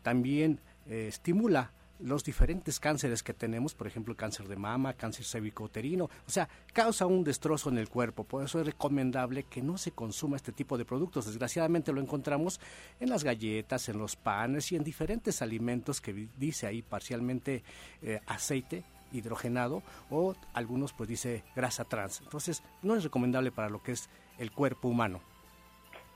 también 0.03 0.61
eh, 0.87 1.07
estimula 1.09 1.73
los 2.03 2.25
diferentes 2.25 2.81
cánceres 2.81 3.23
que 3.23 3.35
tenemos, 3.35 3.75
por 3.75 3.87
ejemplo, 3.87 4.17
cáncer 4.17 4.49
de 4.49 4.57
mama, 4.57 4.95
cáncer 4.95 5.25
cervicouterino, 5.25 6.05
o 6.05 6.31
sea, 6.31 6.49
causa 6.73 7.07
un 7.07 7.25
destrozo 7.25 7.71
en 7.71 7.79
el 7.79 7.89
cuerpo. 7.89 8.25
Por 8.25 8.45
eso 8.45 8.61
es 8.61 8.67
recomendable 8.67 9.45
que 9.45 9.63
no 9.63 9.79
se 9.79 9.93
consuma 9.93 10.37
este 10.37 10.53
tipo 10.53 10.79
de 10.79 10.85
productos. 10.85 11.27
Desgraciadamente 11.27 11.93
lo 11.93 12.01
encontramos 12.01 12.61
en 12.99 13.11
las 13.11 13.25
galletas, 13.25 13.89
en 13.89 13.99
los 13.99 14.17
panes 14.17 14.73
y 14.73 14.77
en 14.77 14.85
diferentes 14.85 15.43
alimentos 15.43 16.01
que 16.01 16.29
dice 16.39 16.67
ahí 16.67 16.83
parcialmente 16.83 17.63
eh, 18.03 18.21
aceite 18.27 18.85
hidrogenado 19.13 19.83
o 20.09 20.35
algunos 20.53 20.93
pues 20.93 21.09
dice 21.09 21.45
grasa 21.57 21.85
trans. 21.85 22.21
Entonces, 22.21 22.63
no 22.83 22.95
es 22.95 23.05
recomendable 23.05 23.51
para 23.51 23.69
lo 23.69 23.83
que 23.83 23.93
es 23.93 24.09
el 24.39 24.53
cuerpo 24.53 24.89
humano. 24.89 25.21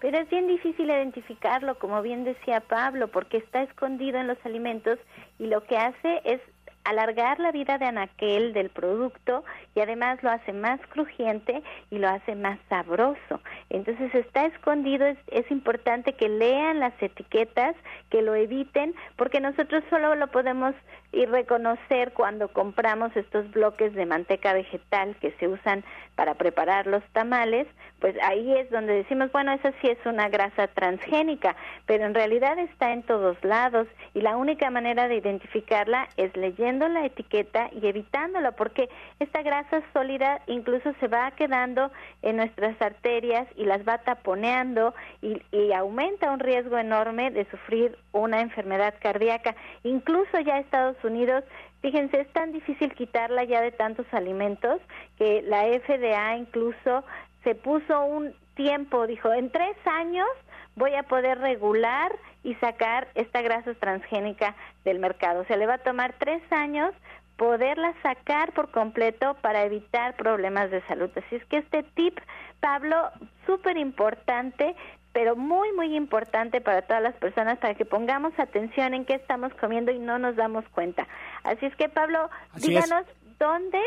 Pero 0.04 0.18
es 0.18 0.28
bien 0.28 0.46
difícil 0.48 0.90
identificarlo, 0.90 1.78
como 1.78 2.02
bien 2.02 2.24
decía 2.24 2.60
Pablo, 2.60 3.08
porque 3.08 3.38
está 3.38 3.62
escondido 3.62 4.18
en 4.18 4.26
los 4.26 4.36
alimentos 4.44 4.98
y 5.38 5.46
lo 5.46 5.64
que 5.64 5.78
hace 5.78 6.20
es 6.26 6.42
alargar 6.84 7.40
la 7.40 7.52
vida 7.52 7.78
de 7.78 7.86
anaquel 7.86 8.52
del 8.52 8.68
producto 8.68 9.44
y 9.74 9.80
además 9.80 10.22
lo 10.22 10.28
hace 10.30 10.52
más 10.52 10.78
crujiente 10.90 11.62
y 11.90 11.96
lo 11.96 12.10
hace 12.10 12.34
más 12.34 12.58
sabroso. 12.68 13.40
Entonces 13.70 14.14
está 14.14 14.44
escondido, 14.44 15.06
es, 15.06 15.16
es 15.28 15.50
importante 15.50 16.12
que 16.12 16.28
lean 16.28 16.80
las 16.80 16.92
etiquetas, 17.02 17.74
que 18.10 18.20
lo 18.20 18.34
eviten, 18.34 18.94
porque 19.16 19.40
nosotros 19.40 19.82
solo 19.88 20.14
lo 20.16 20.26
podemos 20.26 20.74
y 21.14 21.26
reconocer 21.26 22.12
cuando 22.12 22.48
compramos 22.48 23.16
estos 23.16 23.48
bloques 23.52 23.94
de 23.94 24.04
manteca 24.04 24.52
vegetal 24.52 25.16
que 25.20 25.30
se 25.38 25.46
usan 25.46 25.84
para 26.16 26.34
preparar 26.34 26.86
los 26.86 27.02
tamales, 27.12 27.66
pues 28.00 28.16
ahí 28.22 28.52
es 28.56 28.70
donde 28.70 28.94
decimos, 28.94 29.30
bueno, 29.32 29.52
esa 29.52 29.72
sí 29.80 29.88
es 29.88 29.98
una 30.04 30.28
grasa 30.28 30.66
transgénica, 30.68 31.56
pero 31.86 32.04
en 32.04 32.14
realidad 32.14 32.58
está 32.58 32.92
en 32.92 33.02
todos 33.02 33.42
lados 33.42 33.86
y 34.12 34.20
la 34.20 34.36
única 34.36 34.70
manera 34.70 35.08
de 35.08 35.16
identificarla 35.16 36.08
es 36.16 36.36
leyendo 36.36 36.88
la 36.88 37.06
etiqueta 37.06 37.70
y 37.72 37.86
evitándola, 37.86 38.52
porque 38.52 38.88
esta 39.20 39.42
grasa 39.42 39.82
sólida 39.92 40.42
incluso 40.46 40.92
se 41.00 41.08
va 41.08 41.30
quedando 41.32 41.90
en 42.22 42.36
nuestras 42.36 42.80
arterias 42.82 43.46
y 43.56 43.64
las 43.64 43.86
va 43.86 43.98
taponeando 43.98 44.94
y, 45.22 45.40
y 45.52 45.72
aumenta 45.72 46.30
un 46.30 46.40
riesgo 46.40 46.76
enorme 46.76 47.30
de 47.30 47.44
sufrir 47.50 47.96
una 48.12 48.40
enfermedad 48.40 48.94
cardíaca. 49.00 49.54
Incluso 49.82 50.40
ya 50.40 50.58
Estados 50.58 50.96
Unidos, 51.04 51.44
fíjense, 51.82 52.20
es 52.20 52.28
tan 52.32 52.52
difícil 52.52 52.92
quitarla 52.94 53.44
ya 53.44 53.60
de 53.60 53.72
tantos 53.72 54.06
alimentos 54.12 54.80
que 55.18 55.42
la 55.42 55.64
FDA 55.64 56.36
incluso 56.36 57.04
se 57.42 57.54
puso 57.54 58.04
un 58.04 58.34
tiempo, 58.54 59.06
dijo, 59.06 59.32
en 59.32 59.50
tres 59.50 59.76
años 59.84 60.28
voy 60.76 60.94
a 60.94 61.04
poder 61.04 61.38
regular 61.38 62.16
y 62.42 62.54
sacar 62.56 63.08
esta 63.14 63.42
grasa 63.42 63.74
transgénica 63.74 64.54
del 64.84 64.98
mercado. 64.98 65.42
O 65.42 65.44
sea, 65.44 65.56
le 65.56 65.66
va 65.66 65.74
a 65.74 65.78
tomar 65.78 66.14
tres 66.18 66.42
años 66.50 66.94
poderla 67.36 67.94
sacar 68.02 68.52
por 68.52 68.70
completo 68.70 69.34
para 69.40 69.64
evitar 69.64 70.14
problemas 70.14 70.70
de 70.70 70.82
salud. 70.82 71.10
Así 71.16 71.36
es 71.36 71.44
que 71.46 71.58
este 71.58 71.82
tip, 71.82 72.18
Pablo, 72.60 73.10
súper 73.46 73.76
importante, 73.76 74.76
pero 75.14 75.36
muy, 75.36 75.72
muy 75.72 75.96
importante 75.96 76.60
para 76.60 76.82
todas 76.82 77.02
las 77.02 77.14
personas 77.14 77.56
para 77.58 77.74
que 77.74 77.84
pongamos 77.84 78.32
atención 78.36 78.92
en 78.92 79.06
qué 79.06 79.14
estamos 79.14 79.54
comiendo 79.54 79.92
y 79.92 79.98
no 79.98 80.18
nos 80.18 80.34
damos 80.34 80.68
cuenta. 80.70 81.06
Así 81.44 81.64
es 81.64 81.74
que, 81.76 81.88
Pablo, 81.88 82.28
díganos 82.56 83.06
dónde 83.38 83.78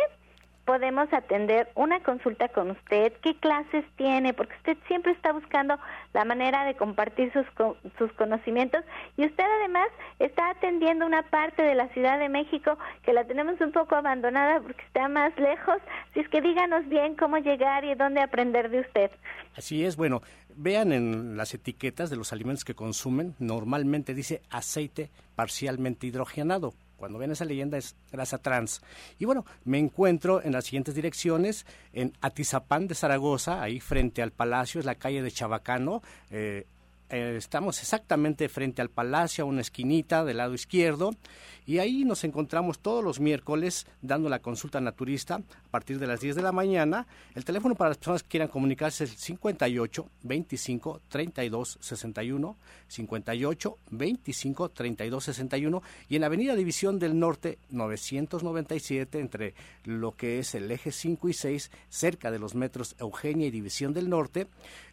podemos 0.67 1.11
atender 1.13 1.69
una 1.75 2.01
consulta 2.01 2.49
con 2.49 2.71
usted, 2.71 3.13
qué 3.23 3.37
clases 3.39 3.85
tiene, 3.95 4.33
porque 4.33 4.53
usted 4.55 4.77
siempre 4.87 5.13
está 5.13 5.31
buscando 5.31 5.77
la 6.13 6.25
manera 6.25 6.65
de 6.65 6.75
compartir 6.75 7.31
sus, 7.31 7.45
sus 7.97 8.11
conocimientos 8.13 8.83
y 9.15 9.25
usted 9.25 9.45
además 9.59 9.87
está 10.19 10.49
atendiendo 10.49 11.05
una 11.05 11.23
parte 11.23 11.63
de 11.63 11.73
la 11.73 11.87
Ciudad 11.89 12.19
de 12.19 12.27
México 12.27 12.77
que 13.03 13.13
la 13.13 13.23
tenemos 13.23 13.59
un 13.61 13.71
poco 13.71 13.95
abandonada 13.95 14.59
porque 14.59 14.83
está 14.83 15.07
más 15.07 15.37
lejos, 15.39 15.77
así 16.11 16.19
es 16.19 16.27
que 16.27 16.41
díganos 16.41 16.87
bien 16.89 17.15
cómo 17.15 17.37
llegar 17.37 17.85
y 17.85 17.95
dónde 17.95 18.19
aprender 18.19 18.69
de 18.69 18.81
usted. 18.81 19.11
Así 19.55 19.85
es, 19.85 19.95
bueno, 19.95 20.21
vean 20.57 20.91
en 20.91 21.37
las 21.37 21.53
etiquetas 21.53 22.09
de 22.09 22.17
los 22.17 22.33
alimentos 22.33 22.65
que 22.65 22.75
consumen, 22.75 23.35
normalmente 23.39 24.13
dice 24.13 24.41
aceite 24.49 25.09
parcialmente 25.35 26.07
hidrogenado 26.07 26.73
cuando 26.97 27.19
ven 27.19 27.31
esa 27.31 27.45
leyenda 27.45 27.77
es 27.77 27.95
grasa 28.11 28.39
trans. 28.39 28.81
Y 29.19 29.25
bueno, 29.25 29.45
me 29.63 29.77
encuentro 29.77 30.43
en 30.43 30.51
las 30.51 30.65
siguientes 30.65 30.95
direcciones, 30.95 31.65
en 31.93 32.11
Atizapán 32.21 32.87
de 32.87 32.95
Zaragoza, 32.95 33.61
ahí 33.61 33.79
frente 33.79 34.21
al 34.21 34.31
Palacio, 34.31 34.79
es 34.79 34.85
la 34.85 34.95
calle 34.95 35.21
de 35.21 35.31
Chabacano, 35.31 36.01
eh, 36.31 36.65
eh, 37.09 37.35
estamos 37.37 37.79
exactamente 37.79 38.49
frente 38.49 38.81
al 38.81 38.89
palacio, 38.89 39.43
a 39.43 39.47
una 39.47 39.61
esquinita 39.61 40.25
del 40.25 40.37
lado 40.37 40.53
izquierdo, 40.53 41.11
y 41.65 41.79
ahí 41.79 42.05
nos 42.05 42.23
encontramos 42.23 42.79
todos 42.79 43.03
los 43.03 43.19
miércoles 43.19 43.87
dando 44.01 44.29
la 44.29 44.39
consulta 44.39 44.79
naturista 44.79 45.35
a 45.35 45.69
partir 45.69 45.99
de 45.99 46.07
las 46.07 46.21
10 46.21 46.37
de 46.37 46.41
la 46.41 46.53
mañana. 46.53 47.07
El 47.35 47.43
teléfono 47.43 47.75
para 47.75 47.89
las 47.89 47.97
personas 47.97 48.23
que 48.23 48.29
quieran 48.29 48.47
comunicarse 48.47 49.03
es 49.03 49.11
el 49.11 49.17
58 49.17 50.09
25 50.23 51.01
32 51.09 51.77
61, 51.81 52.57
58 52.87 53.77
25 53.91 54.69
32 54.69 55.23
61, 55.23 55.83
y 56.07 56.15
en 56.15 56.21
la 56.21 56.27
Avenida 56.27 56.55
División 56.55 56.99
del 56.99 57.19
Norte 57.19 57.57
997, 57.69 59.19
entre 59.19 59.53
lo 59.83 60.13
que 60.13 60.39
es 60.39 60.55
el 60.55 60.71
eje 60.71 60.93
5 60.93 61.27
y 61.27 61.33
6, 61.33 61.71
cerca 61.89 62.31
de 62.31 62.39
los 62.39 62.55
metros 62.55 62.95
Eugenia 62.99 63.47
y 63.47 63.51
División 63.51 63.93
del 63.93 64.09
Norte, 64.09 64.47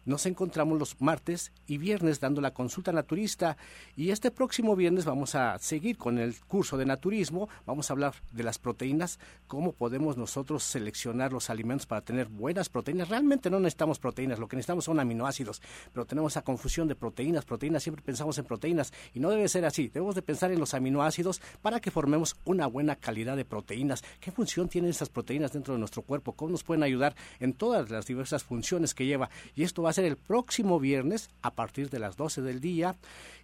nos 0.05 0.25
encontramos 0.25 0.79
los 0.79 1.01
martes 1.01 1.51
y 1.67 1.77
viernes 1.77 2.19
dando 2.19 2.41
la 2.41 2.53
consulta 2.53 2.91
naturista 2.91 3.57
y 3.95 4.11
este 4.11 4.31
próximo 4.31 4.75
viernes 4.75 5.05
vamos 5.05 5.35
a 5.35 5.57
seguir 5.59 5.97
con 5.97 6.17
el 6.17 6.39
curso 6.41 6.77
de 6.77 6.85
naturismo, 6.85 7.49
vamos 7.65 7.89
a 7.89 7.93
hablar 7.93 8.13
de 8.31 8.43
las 8.43 8.59
proteínas, 8.59 9.19
cómo 9.47 9.73
podemos 9.73 10.17
nosotros 10.17 10.63
seleccionar 10.63 11.33
los 11.33 11.49
alimentos 11.49 11.87
para 11.87 12.01
tener 12.01 12.27
buenas 12.27 12.69
proteínas. 12.69 13.09
Realmente 13.09 13.49
no 13.49 13.59
necesitamos 13.59 13.99
proteínas, 13.99 14.39
lo 14.39 14.47
que 14.47 14.55
necesitamos 14.55 14.85
son 14.85 14.99
aminoácidos, 14.99 15.61
pero 15.91 16.05
tenemos 16.05 16.33
esa 16.33 16.43
confusión 16.43 16.87
de 16.87 16.95
proteínas, 16.95 17.45
proteínas, 17.45 17.83
siempre 17.83 18.03
pensamos 18.03 18.37
en 18.37 18.45
proteínas 18.45 18.93
y 19.13 19.19
no 19.19 19.29
debe 19.29 19.47
ser 19.47 19.65
así, 19.65 19.89
debemos 19.89 20.15
de 20.15 20.21
pensar 20.21 20.51
en 20.51 20.59
los 20.59 20.73
aminoácidos 20.73 21.41
para 21.61 21.79
que 21.79 21.91
formemos 21.91 22.35
una 22.45 22.67
buena 22.67 22.95
calidad 22.95 23.35
de 23.35 23.45
proteínas. 23.45 24.03
¿Qué 24.19 24.31
función 24.31 24.69
tienen 24.69 24.91
esas 24.91 25.09
proteínas 25.09 25.51
dentro 25.51 25.73
de 25.73 25.79
nuestro 25.79 26.03
cuerpo? 26.03 26.33
¿Cómo 26.33 26.51
nos 26.51 26.63
pueden 26.63 26.83
ayudar 26.83 27.15
en 27.39 27.53
todas 27.53 27.89
las 27.89 28.05
diversas 28.05 28.43
funciones 28.43 28.93
que 28.93 29.05
lleva? 29.05 29.29
Y 29.55 29.63
esto 29.63 29.81
va 29.81 29.94
ser 29.95 30.05
el 30.05 30.17
próximo 30.17 30.79
viernes 30.79 31.29
a 31.41 31.51
partir 31.51 31.89
de 31.89 31.99
las 31.99 32.17
12 32.17 32.41
del 32.41 32.59
día. 32.59 32.95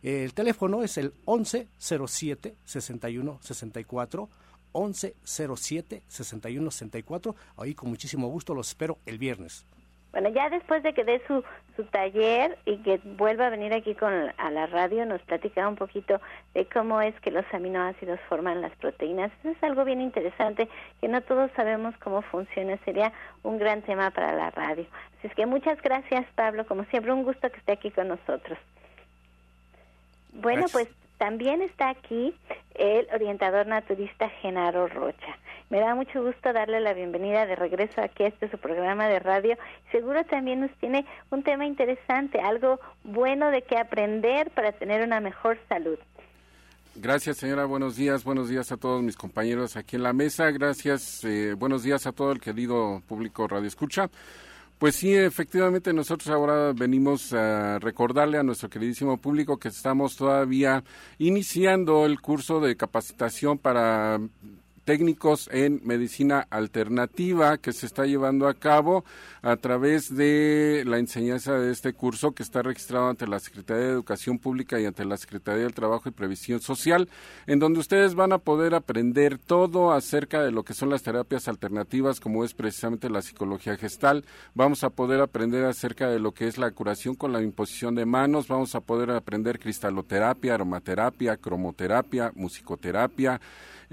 El 0.04 0.34
teléfono 0.34 0.84
es 0.84 0.98
el 0.98 1.14
1107 1.26 2.56
61 2.66 3.40
64 3.42 4.30
1107 4.74 6.04
61 6.08 6.72
64. 6.72 7.36
Ahí 7.58 7.74
con 7.74 7.90
muchísimo 7.90 8.28
gusto 8.28 8.54
los 8.54 8.70
espero 8.70 8.98
el 9.06 9.18
viernes. 9.18 9.66
Bueno, 10.12 10.30
ya 10.30 10.50
después 10.50 10.84
de 10.84 10.94
que 10.94 11.06
dé 11.06 11.22
su, 11.26 11.44
su 11.76 11.86
taller 11.86 12.58
y 12.66 12.78
que 12.78 13.00
vuelva 13.04 13.48
a 13.48 13.50
venir 13.50 13.74
aquí 13.74 13.96
con, 13.96 14.14
a 14.38 14.52
la 14.52 14.68
radio, 14.68 15.06
nos 15.06 15.22
platica 15.22 15.68
un 15.68 15.78
poquito 15.78 16.20
de 16.54 16.66
cómo 16.66 17.02
es 17.02 17.18
que 17.22 17.32
los 17.32 17.46
aminoácidos 17.54 18.20
forman 18.28 18.62
las 18.62 18.76
proteínas. 18.76 19.32
Eso 19.40 19.50
es 19.50 19.64
algo 19.64 19.86
bien 19.86 20.02
interesante 20.02 20.68
que 21.00 21.08
no 21.08 21.22
todos 21.22 21.50
sabemos 21.56 21.96
cómo 21.98 22.22
funciona. 22.24 22.78
Sería 22.84 23.14
un 23.44 23.58
gran 23.58 23.82
tema 23.84 24.12
para 24.12 24.34
la 24.34 24.52
radio. 24.52 24.86
Así 25.18 25.28
es 25.28 25.34
que 25.34 25.46
muchas 25.46 25.82
gracias, 25.82 26.26
Pablo. 26.36 26.66
Como 26.66 26.84
siempre, 26.86 27.14
un 27.14 27.24
gusto 27.24 27.50
que 27.50 27.58
esté 27.58 27.72
aquí 27.72 27.92
con 27.92 28.10
nosotros. 28.10 28.60
Bueno, 30.34 30.66
pues 30.72 30.90
también 31.18 31.62
está 31.62 31.90
aquí 31.90 32.36
el 32.76 33.08
orientador 33.14 33.68
naturista 33.68 34.28
Genaro 34.42 34.88
Rocha. 34.88 35.38
Me 35.72 35.80
da 35.80 35.96
mucho 35.96 36.22
gusto 36.22 36.52
darle 36.52 36.82
la 36.82 36.94
bienvenida 36.94 37.46
de 37.46 37.56
regreso 37.56 38.02
aquí 38.02 38.24
a 38.24 38.28
este 38.28 38.52
su 38.52 38.58
programa 38.58 39.08
de 39.08 39.20
radio. 39.20 39.58
Seguro 39.90 40.26
también 40.26 40.60
nos 40.60 40.72
tiene 40.80 41.06
un 41.30 41.44
tema 41.44 41.66
interesante, 41.66 42.42
algo 42.42 42.82
bueno 43.06 43.50
de 43.52 43.62
que 43.62 43.78
aprender 43.78 44.52
para 44.52 44.74
tener 44.74 45.02
una 45.02 45.22
mejor 45.22 45.58
salud. 45.70 45.98
Gracias, 46.96 47.38
señora. 47.38 47.64
Buenos 47.64 47.96
días. 47.96 48.26
Buenos 48.26 48.50
días 48.50 48.70
a 48.74 48.76
todos 48.76 49.02
mis 49.02 49.16
compañeros 49.16 49.78
aquí 49.78 49.96
en 49.96 50.04
la 50.04 50.12
mesa. 50.12 50.52
Gracias. 50.52 51.24
Eh, 51.24 51.54
buenos 51.58 51.84
días 51.84 52.06
a 52.06 52.12
todo 52.12 52.34
el 52.34 52.42
querido 52.42 53.02
público 53.08 53.48
Radio 53.48 53.70
Escucha. 53.70 54.10
Pues 54.78 54.98
sí, 54.98 55.16
efectivamente 55.16 55.94
nosotros 55.94 56.28
ahora 56.28 56.74
venimos 56.74 57.32
a 57.32 57.80
recordarle 57.80 58.38
a 58.38 58.44
nuestro 58.44 58.70
queridísimo 58.70 59.16
público 59.16 59.58
que 59.58 59.70
estamos 59.70 60.18
todavía 60.18 60.84
iniciando 61.18 62.06
el 62.06 62.20
curso 62.20 62.60
de 62.60 62.76
capacitación 62.76 63.58
para 63.58 64.20
técnicos 64.84 65.50
en 65.52 65.82
medicina 65.84 66.48
alternativa 66.50 67.58
que 67.58 67.74
se 67.74 67.86
está 67.86 68.06
llevando 68.06 68.48
a 68.48 68.54
cabo 68.54 69.04
a 69.42 69.56
través 69.58 70.16
de 70.16 70.84
la 70.86 70.98
enseñanza 70.98 71.54
de 71.54 71.72
este 71.72 71.94
curso 71.94 72.32
que 72.32 72.44
está 72.44 72.62
registrado 72.62 73.10
ante 73.10 73.28
la 73.28 73.40
Secretaría 73.40 73.86
de 73.86 73.92
Educación 73.92 74.40
Pública 74.40 74.80
y 74.80 74.86
ante 74.86 75.06
la 75.06 75.18
Secretaría 75.18 75.64
del 75.64 75.74
Trabajo 75.74 76.10
y 76.10 76.12
Previsión 76.12 76.62
Social, 76.62 77.10
en 77.48 77.60
donde 77.60 77.80
ustedes 77.80 78.16
van 78.16 78.34
a 78.34 78.38
poder 78.38 78.76
aprender 78.76 79.38
todo 79.38 79.92
acerca 79.92 80.42
de 80.42 80.52
lo 80.52 80.64
que 80.64 80.74
son 80.74 80.90
las 80.90 81.04
terapias 81.04 81.48
alternativas, 81.48 82.20
como 82.20 82.44
es 82.44 82.54
precisamente 82.54 83.10
la 83.10 83.22
psicología 83.22 83.78
gestal. 83.78 84.26
Vamos 84.54 84.84
a 84.84 84.90
poder 84.90 85.22
aprender 85.22 85.66
acerca 85.66 86.10
de 86.10 86.20
lo 86.20 86.34
que 86.34 86.48
es 86.48 86.58
la 86.58 86.72
curación 86.72 87.16
con 87.16 87.32
la 87.32 87.42
imposición 87.42 87.96
de 87.96 88.06
manos, 88.06 88.48
vamos 88.48 88.76
a 88.76 88.82
poder 88.82 89.12
aprender 89.12 89.60
cristaloterapia, 89.60 90.54
aromaterapia, 90.54 91.38
cromoterapia, 91.38 92.32
musicoterapia, 92.36 93.40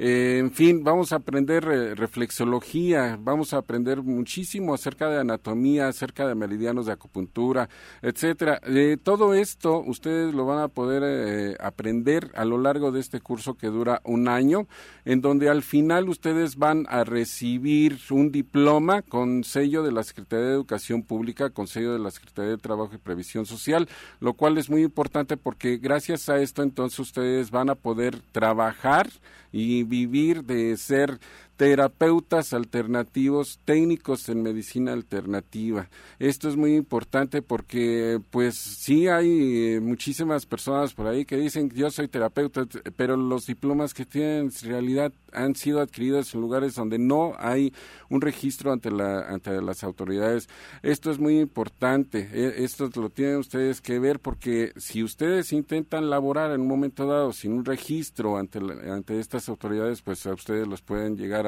eh, 0.01 0.39
en 0.39 0.53
fin, 0.53 0.85
vamos 0.85 1.13
a 1.13 1.17
aprender 1.17 1.65
reflexología, 1.65 3.19
vamos 3.21 3.53
a 3.53 3.57
aprender 3.57 4.01
muchísimo 4.01 4.73
acerca 4.73 5.09
de 5.09 5.19
anatomía, 5.19 5.89
acerca 5.89 6.25
de 6.29 6.37
meridianos 6.37 6.87
de 6.87 6.93
acupuntura, 6.93 7.69
etcétera. 8.01 8.61
De 8.65 8.97
todo 8.97 9.35
esto 9.35 9.81
ustedes 9.81 10.33
lo 10.35 10.47
van 10.47 10.61
a 10.61 10.69
poder 10.69 11.03
eh, 11.05 11.57
aprender 11.59 12.31
a 12.37 12.45
lo 12.45 12.59
largo 12.59 12.93
de 12.93 13.01
este 13.01 13.21
curso 13.21 13.55
que 13.55 13.67
dura 13.67 14.01
un 14.05 14.29
año, 14.29 14.69
en 15.05 15.21
donde 15.21 15.49
al 15.49 15.63
final 15.63 16.09
ustedes 16.09 16.55
van 16.55 16.87
a 16.89 17.03
recibir 17.03 17.99
un 18.11 18.31
diploma 18.31 19.03
con 19.03 19.43
sello 19.43 19.83
de 19.83 19.91
la 19.91 20.05
Secretaría 20.05 20.47
de 20.47 20.53
Educación 20.53 21.03
Pública, 21.03 21.51
con 21.51 21.67
sello 21.67 21.93
de 21.93 21.99
la 21.99 22.13
Secretaría 22.13 22.53
de 22.53 22.59
Trabajo 22.59 22.95
y 22.95 22.99
Previsión 22.99 23.47
Social, 23.47 23.89
lo 24.21 24.35
cual 24.35 24.59
es 24.59 24.71
muy 24.71 24.83
importante 24.85 25.37
porque 25.37 25.79
gracias 25.79 26.29
a 26.29 26.39
esto 26.39 26.63
entonces 26.63 27.01
ustedes 27.01 27.51
van 27.51 27.69
a 27.69 27.75
poder 27.75 28.21
trabajar 28.31 29.09
y 29.53 29.83
vivir 29.85 30.45
de 30.45 30.77
ser 30.77 31.19
terapeutas 31.59 32.53
alternativos, 32.53 33.59
técnicos 33.65 34.29
en 34.29 34.45
medicina 34.45 34.93
alternativa. 34.93 35.89
Esto 36.21 36.49
es 36.49 36.57
muy 36.57 36.77
importante 36.77 37.43
porque 37.43 38.21
pues 38.31 38.55
sí 38.55 39.09
hay 39.09 39.75
eh, 39.75 39.81
muchísimas 39.81 40.47
personas 40.47 40.95
por 40.95 41.09
ahí 41.09 41.25
que 41.25 41.37
dicen 41.37 41.69
yo 41.75 41.91
soy 41.91 42.07
terapeuta, 42.07 42.65
pero 42.95 43.17
los 43.17 43.47
diplomas 43.47 43.93
que 43.93 44.07
tienen 44.07 44.53
en 44.63 44.71
realidad 44.71 45.13
han 45.33 45.57
sido 45.57 45.81
adquiridos 45.81 46.33
en 46.33 46.41
lugares 46.41 46.77
donde 46.77 46.99
no 46.99 47.35
hay 47.39 47.75
un 48.09 48.21
registro 48.21 48.73
ante, 48.73 48.93
la, 48.93 49.23
ante 49.23 49.61
las 49.61 49.83
autoridades. 49.83 50.49
Esto 50.83 51.11
es 51.11 51.19
muy 51.19 51.41
importante, 51.41 52.29
e, 52.33 52.63
esto 52.63 52.89
lo 52.95 53.11
tienen 53.11 53.37
ustedes 53.37 53.81
que 53.81 53.99
ver 53.99 54.21
porque 54.21 54.73
si 54.77 55.03
ustedes 55.03 55.53
intentan 55.53 56.09
laborar 56.09 56.53
en 56.53 56.61
un 56.61 56.69
momento 56.69 57.05
dado 57.05 57.33
sin 57.33 57.53
un 57.53 57.65
registro 57.65 58.39
ante, 58.39 58.61
ante 58.61 59.19
estas 59.19 59.49
autoridades, 59.49 60.03
pues 60.03 60.25
a 60.25 60.33
ustedes 60.33 60.69
los 60.69 60.83
pueden 60.83 61.17
llegar 61.17 61.48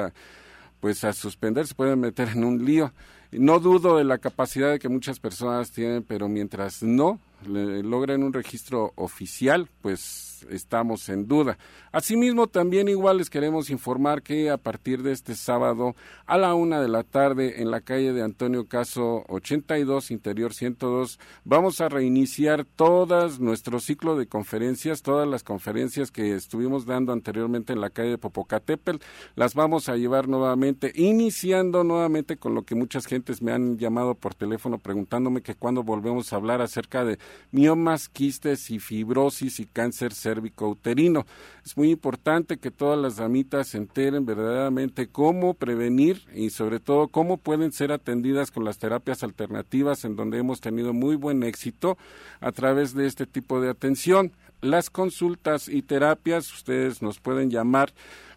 pues 0.79 1.03
a 1.03 1.13
suspender, 1.13 1.67
se 1.67 1.75
pueden 1.75 1.99
meter 1.99 2.29
en 2.29 2.43
un 2.43 2.65
lío. 2.65 2.93
No 3.31 3.59
dudo 3.59 3.97
de 3.97 4.03
la 4.03 4.17
capacidad 4.17 4.71
de 4.71 4.79
que 4.79 4.89
muchas 4.89 5.19
personas 5.19 5.71
tienen, 5.71 6.03
pero 6.03 6.27
mientras 6.27 6.83
no 6.83 7.19
logren 7.45 8.23
un 8.23 8.33
registro 8.33 8.93
oficial, 8.95 9.69
pues 9.81 10.30
estamos 10.49 11.09
en 11.09 11.27
duda. 11.27 11.57
Asimismo, 11.91 12.47
también 12.47 12.87
igual 12.87 13.17
les 13.17 13.29
queremos 13.29 13.69
informar 13.69 14.21
que 14.21 14.49
a 14.49 14.57
partir 14.57 15.03
de 15.03 15.11
este 15.11 15.35
sábado 15.35 15.95
a 16.25 16.37
la 16.37 16.53
una 16.55 16.81
de 16.81 16.87
la 16.87 17.03
tarde 17.03 17.61
en 17.61 17.71
la 17.71 17.81
calle 17.81 18.13
de 18.13 18.23
Antonio 18.23 18.67
Caso 18.67 19.23
82, 19.27 20.11
Interior 20.11 20.53
102, 20.53 21.19
vamos 21.43 21.81
a 21.81 21.89
reiniciar 21.89 22.65
todas 22.65 23.39
nuestro 23.39 23.79
ciclo 23.79 24.15
de 24.15 24.27
conferencias, 24.27 25.01
todas 25.01 25.27
las 25.27 25.43
conferencias 25.43 26.11
que 26.11 26.35
estuvimos 26.35 26.85
dando 26.85 27.13
anteriormente 27.13 27.73
en 27.73 27.81
la 27.81 27.89
calle 27.89 28.11
de 28.11 28.17
Popocatépetl, 28.17 28.97
las 29.35 29.55
vamos 29.55 29.89
a 29.89 29.97
llevar 29.97 30.27
nuevamente, 30.27 30.91
iniciando 30.95 31.83
nuevamente 31.83 32.37
con 32.37 32.55
lo 32.55 32.63
que 32.63 32.75
muchas 32.75 33.05
gentes 33.05 33.41
me 33.41 33.51
han 33.51 33.77
llamado 33.77 34.15
por 34.15 34.35
teléfono 34.35 34.77
preguntándome 34.77 35.41
que 35.41 35.55
cuando 35.55 35.83
volvemos 35.83 36.31
a 36.31 36.35
hablar 36.35 36.61
acerca 36.61 37.03
de 37.05 37.19
miomas, 37.51 38.09
quistes 38.09 38.69
y 38.71 38.79
fibrosis 38.79 39.59
y 39.59 39.65
cáncer 39.65 40.13
cérvico-uterino. 40.31 41.25
Es 41.65 41.75
muy 41.75 41.91
importante 41.91 42.57
que 42.57 42.71
todas 42.71 42.97
las 42.97 43.17
damitas 43.17 43.69
se 43.69 43.77
enteren 43.77 44.25
verdaderamente 44.25 45.07
cómo 45.07 45.53
prevenir 45.53 46.23
y 46.33 46.51
sobre 46.51 46.79
todo 46.79 47.09
cómo 47.09 47.37
pueden 47.37 47.71
ser 47.71 47.91
atendidas 47.91 48.51
con 48.51 48.63
las 48.63 48.77
terapias 48.77 49.23
alternativas 49.23 50.05
en 50.05 50.15
donde 50.15 50.37
hemos 50.37 50.61
tenido 50.61 50.93
muy 50.93 51.15
buen 51.15 51.43
éxito 51.43 51.97
a 52.39 52.51
través 52.51 52.93
de 52.93 53.07
este 53.07 53.25
tipo 53.25 53.59
de 53.59 53.69
atención. 53.69 54.31
Las 54.61 54.89
consultas 54.89 55.67
y 55.67 55.81
terapias, 55.81 56.51
ustedes 56.53 57.01
nos 57.01 57.19
pueden 57.19 57.49
llamar 57.49 57.93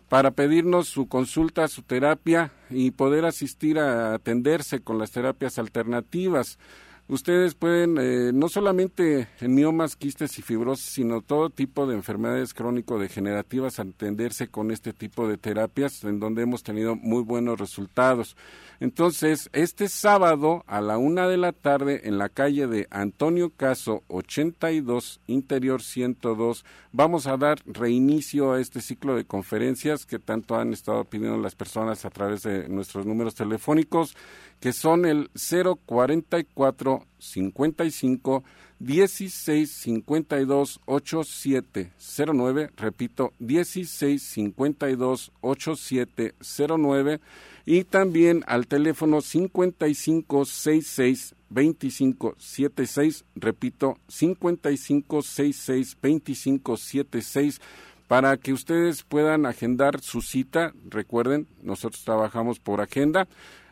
para 0.09 0.33
pedirnos 0.33 0.89
su 0.89 1.07
consulta, 1.07 1.69
su 1.69 1.83
terapia 1.83 2.53
y 2.71 2.91
poder 2.91 3.25
asistir 3.25 3.79
a 3.79 4.15
atenderse 4.15 4.81
con 4.81 4.99
las 4.99 5.11
terapias 5.11 5.59
alternativas. 5.59 6.59
Ustedes 7.07 7.55
pueden, 7.55 7.99
eh, 7.99 8.33
no 8.33 8.49
solamente 8.49 9.29
en 9.41 9.55
miomas, 9.55 9.95
quistes 9.95 10.39
y 10.39 10.43
fibrosis, 10.43 10.87
sino 10.87 11.21
todo 11.21 11.51
tipo 11.51 11.87
de 11.87 11.95
enfermedades 11.95 12.55
crónico-degenerativas, 12.55 13.79
atenderse 13.79 14.49
con 14.49 14.71
este 14.71 14.95
tipo 14.95 15.29
de 15.29 15.37
terapias, 15.37 16.03
en 16.05 16.19
donde 16.19 16.43
hemos 16.43 16.63
tenido 16.63 16.97
muy 16.97 17.23
buenos 17.23 17.61
resultados. 17.61 18.37
Entonces, 18.85 19.49
este 19.55 19.89
sábado 19.89 20.63
a 20.67 20.83
la 20.83 20.99
una 20.99 21.27
de 21.27 21.39
la 21.39 21.53
tarde 21.53 22.03
en 22.05 22.19
la 22.19 22.29
calle 22.29 22.67
de 22.67 22.87
Antonio 22.91 23.49
Caso 23.49 24.03
82, 24.09 25.21
Interior 25.27 25.81
102, 25.81 26.67
vamos 26.93 27.27
a 27.27 27.39
dar 27.39 27.63
reinicio 27.65 28.53
a 28.53 28.61
este 28.61 28.83
ciclo 28.83 29.17
de 29.17 29.25
conferencias 29.25 30.05
que 30.05 30.19
tanto 30.19 30.57
han 30.57 30.75
estado 30.75 31.03
pidiendo 31.05 31.39
las 31.39 31.55
personas 31.55 32.05
a 32.05 32.11
través 32.11 32.43
de 32.43 32.69
nuestros 32.69 33.07
números 33.07 33.35
telefónicos, 33.35 34.19
que 34.61 34.75
son 34.75 35.07
el 35.07 35.31
044 35.33 37.07
55 37.19 38.45
16 38.81 39.71
52 39.71 40.81
8709, 40.85 42.71
repito, 42.77 43.33
16 43.39 44.23
52 44.23 45.33
8709 45.41 47.21
y 47.67 47.85
también 47.85 48.43
al 48.47 48.67
teléfono 48.67 49.21
5566 49.21 51.35
2576, 51.51 53.25
repito, 53.37 53.99
5566 54.09 55.97
2576 56.03 57.61
para 58.09 58.37
que 58.37 58.53
ustedes 58.53 59.03
puedan 59.03 59.47
agendar 59.47 60.01
su 60.01 60.21
cita. 60.21 60.73
Recuerden, 60.89 61.47
nosotros 61.63 62.05
trabajamos 62.05 62.59
por 62.59 62.81
agenda. 62.81 63.29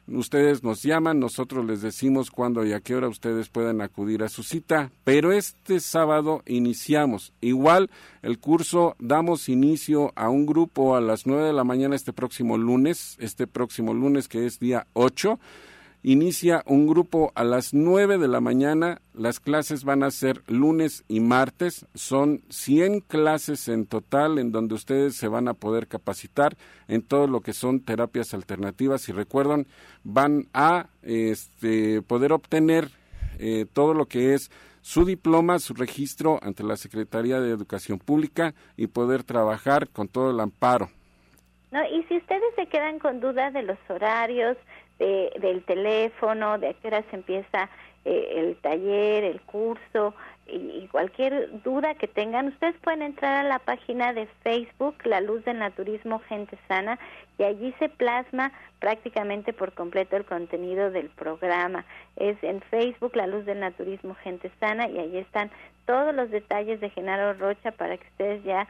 Ustedes 0.08 0.64
nos 0.64 0.82
llaman, 0.82 1.20
nosotros 1.20 1.64
les 1.64 1.80
decimos 1.80 2.30
cuándo 2.30 2.66
y 2.66 2.72
a 2.72 2.80
qué 2.80 2.96
hora 2.96 3.08
ustedes 3.08 3.48
pueden 3.48 3.80
acudir 3.80 4.24
a 4.24 4.28
su 4.28 4.42
cita, 4.42 4.90
pero 5.04 5.32
este 5.32 5.78
sábado 5.78 6.42
iniciamos. 6.44 7.32
Igual 7.40 7.88
el 8.20 8.38
curso 8.40 8.96
damos 8.98 9.48
inicio 9.48 10.12
a 10.16 10.28
un 10.28 10.44
grupo 10.44 10.96
a 10.96 11.00
las 11.00 11.26
nueve 11.26 11.44
de 11.44 11.52
la 11.52 11.64
mañana 11.64 11.94
este 11.94 12.12
próximo 12.12 12.58
lunes, 12.58 13.16
este 13.20 13.46
próximo 13.46 13.94
lunes 13.94 14.26
que 14.26 14.44
es 14.44 14.58
día 14.58 14.86
8 14.94 15.38
Inicia 16.04 16.64
un 16.66 16.88
grupo 16.88 17.30
a 17.36 17.44
las 17.44 17.72
9 17.72 18.18
de 18.18 18.26
la 18.26 18.40
mañana. 18.40 19.00
Las 19.14 19.38
clases 19.38 19.84
van 19.84 20.02
a 20.02 20.10
ser 20.10 20.42
lunes 20.48 21.04
y 21.06 21.20
martes. 21.20 21.86
Son 21.94 22.40
100 22.48 23.02
clases 23.02 23.68
en 23.68 23.86
total 23.86 24.40
en 24.40 24.50
donde 24.50 24.74
ustedes 24.74 25.14
se 25.14 25.28
van 25.28 25.46
a 25.46 25.54
poder 25.54 25.86
capacitar 25.86 26.56
en 26.88 27.02
todo 27.02 27.28
lo 27.28 27.40
que 27.40 27.52
son 27.52 27.78
terapias 27.78 28.34
alternativas. 28.34 29.08
Y 29.08 29.12
recuerdan, 29.12 29.68
van 30.02 30.48
a 30.52 30.88
este, 31.02 32.02
poder 32.02 32.32
obtener 32.32 32.88
eh, 33.38 33.66
todo 33.72 33.94
lo 33.94 34.06
que 34.06 34.34
es 34.34 34.50
su 34.80 35.04
diploma, 35.04 35.60
su 35.60 35.72
registro 35.74 36.40
ante 36.42 36.64
la 36.64 36.76
Secretaría 36.76 37.40
de 37.40 37.50
Educación 37.50 38.00
Pública 38.00 38.54
y 38.76 38.88
poder 38.88 39.22
trabajar 39.22 39.88
con 39.88 40.08
todo 40.08 40.32
el 40.32 40.40
amparo. 40.40 40.90
No, 41.70 41.82
y 41.86 42.02
si 42.02 42.18
ustedes 42.18 42.54
se 42.54 42.66
quedan 42.66 42.98
con 42.98 43.20
dudas 43.20 43.52
de 43.54 43.62
los 43.62 43.78
horarios, 43.88 44.58
del 45.40 45.64
teléfono, 45.64 46.58
de 46.58 46.68
a 46.68 46.74
qué 46.74 46.88
hora 46.88 47.02
se 47.10 47.16
empieza 47.16 47.68
eh, 48.04 48.34
el 48.36 48.56
taller, 48.56 49.22
el 49.22 49.40
curso 49.42 50.14
y, 50.46 50.88
cualquier 50.88 51.62
duda 51.62 51.94
que 51.94 52.08
tengan, 52.08 52.48
ustedes 52.48 52.74
pueden 52.82 53.00
entrar 53.00 53.46
a 53.46 53.48
la 53.48 53.60
página 53.60 54.12
de 54.12 54.26
Facebook, 54.42 54.96
La 55.04 55.20
Luz 55.20 55.44
del 55.44 55.60
Naturismo 55.60 56.18
Gente 56.28 56.58
Sana, 56.66 56.98
y 57.38 57.44
allí 57.44 57.72
se 57.78 57.88
plasma 57.88 58.52
prácticamente 58.80 59.52
por 59.52 59.72
completo 59.72 60.16
el 60.16 60.24
contenido 60.24 60.90
del 60.90 61.10
programa. 61.10 61.84
Es 62.16 62.36
en 62.42 62.60
Facebook, 62.62 63.14
La 63.14 63.28
Luz 63.28 63.46
del 63.46 63.60
Naturismo 63.60 64.16
Gente 64.16 64.50
Sana, 64.58 64.88
y 64.88 64.98
allí 64.98 65.18
están 65.18 65.50
todos 65.86 66.14
los 66.14 66.30
detalles 66.30 66.80
de 66.80 66.90
Genaro 66.90 67.34
Rocha 67.34 67.70
para 67.70 67.96
que 67.96 68.06
ustedes 68.08 68.42
ya 68.42 68.66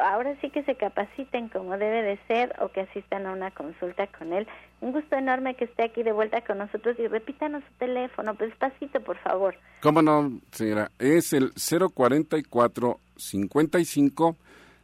ahora 0.00 0.36
sí 0.40 0.50
que 0.50 0.62
se 0.64 0.76
capaciten 0.76 1.48
como 1.48 1.76
debe 1.78 2.02
de 2.02 2.18
ser 2.26 2.54
o 2.60 2.68
que 2.68 2.80
asistan 2.82 3.26
a 3.26 3.32
una 3.32 3.50
consulta 3.50 4.06
con 4.06 4.32
él. 4.32 4.46
Un 4.80 4.92
gusto 4.92 5.16
enorme 5.16 5.54
que 5.54 5.64
esté 5.64 5.84
aquí 5.84 6.02
de 6.02 6.12
vuelta 6.12 6.42
con 6.42 6.58
nosotros 6.58 6.98
y 6.98 7.06
repítanos 7.06 7.62
su 7.64 7.72
teléfono, 7.78 8.34
pues 8.34 8.50
despacito, 8.50 9.00
por 9.00 9.16
favor. 9.18 9.56
¿Cómo 9.80 10.02
no, 10.02 10.40
señora? 10.52 10.90
Es 10.98 11.32
el 11.32 11.52
044 11.54 13.00
55 13.16 14.36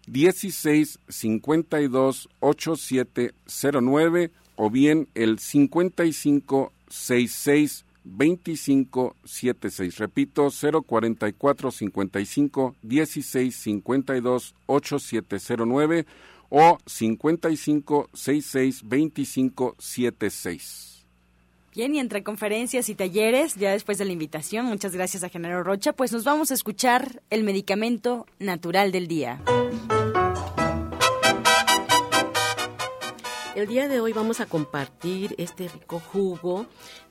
16 0.06 0.98
52 1.08 2.28
8709 2.40 4.30
o 4.56 4.70
bien 4.70 5.08
el 5.14 5.38
55 5.38 6.72
66 6.88 7.84
2576. 8.04 9.98
Repito, 9.98 10.48
044 10.50 11.70
55 11.70 12.74
16 12.82 13.56
52 13.56 14.54
8709 14.66 16.06
o 16.50 16.78
55 16.84 18.10
66 18.12 18.82
25 18.88 19.76
76. 19.78 20.90
Bien, 21.72 21.94
y 21.94 22.00
entre 22.00 22.24
conferencias 22.24 22.88
y 22.88 22.96
talleres, 22.96 23.54
ya 23.54 23.70
después 23.70 23.96
de 23.98 24.04
la 24.04 24.12
invitación, 24.12 24.66
muchas 24.66 24.92
gracias 24.92 25.22
a 25.22 25.28
Genaro 25.28 25.62
Rocha, 25.62 25.92
pues 25.92 26.12
nos 26.12 26.24
vamos 26.24 26.50
a 26.50 26.54
escuchar 26.54 27.22
el 27.30 27.44
medicamento 27.44 28.26
natural 28.40 28.90
del 28.90 29.06
día. 29.06 29.40
El 33.60 33.66
día 33.66 33.88
de 33.88 34.00
hoy 34.00 34.14
vamos 34.14 34.40
a 34.40 34.46
compartir 34.46 35.34
este 35.36 35.68
rico 35.68 36.00
jugo 36.00 36.66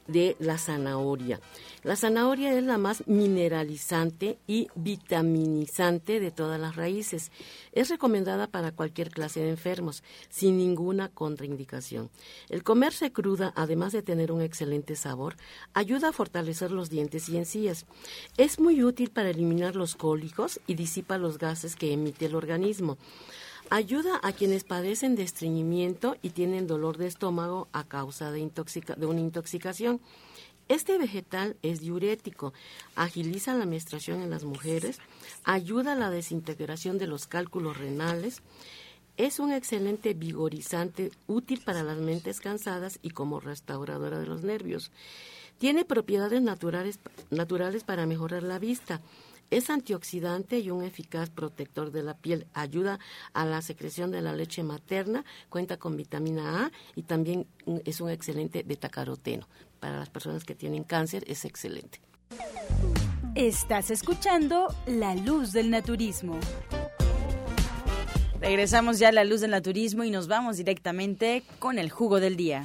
de 0.08 0.36
la 0.40 0.58
zanahoria. 0.58 1.40
La 1.84 1.96
zanahoria 1.96 2.58
es 2.58 2.64
la 2.64 2.80
más 2.80 3.08
mineralizante 3.08 4.40
y 4.48 4.68
vitaminizante 4.74 6.20
de 6.20 6.32
todas 6.32 6.60
las 6.60 6.76
raíces. 6.76 7.32
Es 7.72 7.90
recomendada 7.90 8.48
para 8.48 8.72
cualquier 8.72 9.12
clase 9.12 9.42
de 9.42 9.52
enfermos, 9.52 10.02
sin 10.30 10.58
ninguna 10.58 11.10
contraindicación. 11.10 12.10
El 12.50 12.64
comerse 12.64 13.12
cruda, 13.12 13.54
además 13.56 13.94
de 13.94 14.02
tener 14.02 14.32
un 14.32 14.42
excelente 14.42 14.96
sabor, 14.96 15.36
ayuda 15.76 16.10
a 16.10 16.14
fortalecer 16.14 16.72
los 16.72 16.90
dientes 16.90 17.30
y 17.30 17.38
encías. 17.38 17.86
Es 18.38 18.60
muy 18.60 18.84
útil 18.84 19.12
para 19.12 19.30
eliminar 19.30 19.76
los 19.76 19.96
cólicos 19.96 20.60
y 20.66 20.74
disipa 20.74 21.20
los 21.20 21.38
gases 21.38 21.76
que 21.76 21.94
emite 21.94 22.26
el 22.26 22.34
organismo. 22.34 22.98
Ayuda 23.72 24.20
a 24.24 24.32
quienes 24.32 24.64
padecen 24.64 25.16
de 25.16 25.22
estreñimiento 25.22 26.18
y 26.24 26.32
tienen 26.32 26.66
dolor 26.66 26.98
de 26.98 27.06
estómago 27.06 27.68
a 27.72 27.84
causa 27.84 28.32
de, 28.32 28.50
una 29.02 29.20
intoxicación. 29.20 30.02
Este 30.70 30.98
vegetal 30.98 31.56
es 31.62 31.80
diurético, 31.80 32.52
agiliza 32.96 33.54
la 33.54 33.68
menstruación 33.68 34.22
en 34.22 34.32
las 34.32 34.44
mujeres, 34.44 34.98
ayuda 35.44 35.92
a 35.94 35.96
la 35.96 36.10
desintegración 36.10 36.98
de 36.98 37.06
los 37.06 37.28
cálculos 37.28 37.78
renales, 37.78 38.42
es 39.18 39.38
un 39.38 39.52
excelente 39.52 40.16
vigorizante 40.16 41.12
útil 41.28 41.62
para 41.64 41.84
las 41.84 41.98
mentes 41.98 42.40
cansadas 42.40 42.98
y 43.04 43.12
como 43.12 43.40
restauradora 43.40 44.18
de 44.18 44.26
los 44.26 44.42
nervios. 44.42 44.92
Tiene 45.60 45.86
propiedades 45.86 46.42
naturales, 46.42 46.98
naturales 47.30 47.84
para 47.84 48.08
mejorar 48.08 48.42
la 48.42 48.58
vista 48.58 49.00
es 49.52 49.70
antioxidante 49.70 50.60
y 50.60 50.70
un 50.72 50.84
eficaz 50.84 51.30
protector 51.30 51.92
de 51.92 52.04
la 52.04 52.16
piel. 52.16 52.48
Ayuda 52.54 53.00
a 53.34 53.46
la 53.46 53.62
secreción 53.62 54.12
de 54.12 54.22
la 54.22 54.34
leche 54.34 54.64
materna, 54.64 55.26
cuenta 55.50 55.78
con 55.78 55.98
vitamina 55.98 56.66
A 56.66 56.72
y 56.96 57.04
también 57.04 57.48
es 57.86 58.02
un 58.02 58.10
excelente 58.10 58.64
betacaroteno. 58.64 59.48
Para 59.80 59.98
las 59.98 60.10
personas 60.10 60.44
que 60.44 60.56
tienen 60.56 60.84
cáncer 60.84 61.24
es 61.28 61.46
excelente. 61.46 62.02
Estás 63.36 63.92
escuchando 63.92 64.74
La 64.86 65.16
Luz 65.16 65.54
del 65.54 65.70
Naturismo. 65.70 66.40
Regresamos 68.42 69.00
ya 69.00 69.10
a 69.10 69.12
La 69.12 69.24
Luz 69.24 69.42
del 69.42 69.52
Naturismo 69.52 70.04
y 70.04 70.12
nos 70.12 70.28
vamos 70.28 70.58
directamente 70.58 71.44
con 71.60 71.78
el 71.78 71.90
jugo 71.90 72.20
del 72.20 72.36
día. 72.38 72.64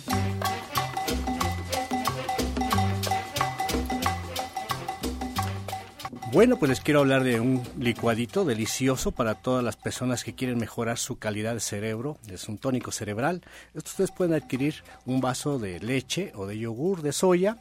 Bueno, 6.34 6.58
pues 6.58 6.68
les 6.68 6.80
quiero 6.80 6.98
hablar 6.98 7.22
de 7.22 7.38
un 7.38 7.62
licuadito 7.78 8.44
delicioso 8.44 9.12
para 9.12 9.36
todas 9.36 9.62
las 9.62 9.76
personas 9.76 10.24
que 10.24 10.34
quieren 10.34 10.58
mejorar 10.58 10.98
su 10.98 11.16
calidad 11.16 11.54
de 11.54 11.60
cerebro. 11.60 12.18
Es 12.26 12.48
un 12.48 12.58
tónico 12.58 12.90
cerebral. 12.90 13.42
Esto 13.72 13.90
ustedes 13.90 14.10
pueden 14.10 14.34
adquirir 14.34 14.82
un 15.06 15.20
vaso 15.20 15.60
de 15.60 15.78
leche 15.78 16.32
o 16.34 16.46
de 16.46 16.58
yogur 16.58 17.02
de 17.02 17.12
soya. 17.12 17.58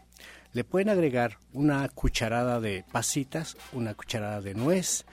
Le 0.54 0.64
pueden 0.64 0.90
agregar 0.90 1.38
una 1.54 1.88
cucharada 1.88 2.60
de 2.60 2.84
pasitas, 2.92 3.58
una 3.74 3.94
cucharada 3.94 4.42
de 4.42 4.56
nuez, 4.56 5.06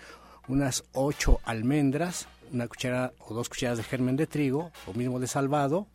unas 0.48 0.84
ocho 0.94 1.40
almendras, 1.44 2.28
una 2.54 2.66
cucharada 2.66 3.12
o 3.18 3.34
dos 3.34 3.50
cucharadas 3.50 3.76
de 3.76 3.84
germen 3.84 4.16
de 4.16 4.26
trigo 4.26 4.72
o 4.86 4.94
mismo 4.94 5.20
de 5.20 5.26
salvado. 5.26 5.86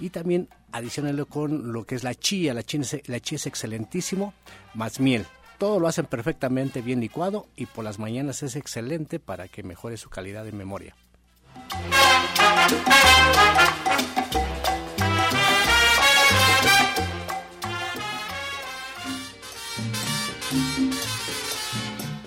Y 0.00 0.10
también 0.10 0.48
adicionarlo 0.72 1.26
con 1.26 1.72
lo 1.72 1.84
que 1.84 1.94
es 1.94 2.02
la 2.02 2.16
chía. 2.16 2.54
La 2.54 2.64
chía 2.64 2.80
la 3.06 3.20
chía 3.20 3.36
es 3.36 3.46
excelentísimo, 3.46 4.34
más 4.74 4.98
miel 4.98 5.26
todo 5.58 5.80
lo 5.80 5.88
hacen 5.88 6.06
perfectamente 6.06 6.80
bien 6.80 7.00
licuado 7.00 7.46
y 7.56 7.66
por 7.66 7.84
las 7.84 7.98
mañanas 7.98 8.42
es 8.42 8.56
excelente 8.56 9.18
para 9.18 9.48
que 9.48 9.62
mejore 9.62 9.96
su 9.96 10.08
calidad 10.08 10.44
de 10.44 10.52
memoria. 10.52 10.94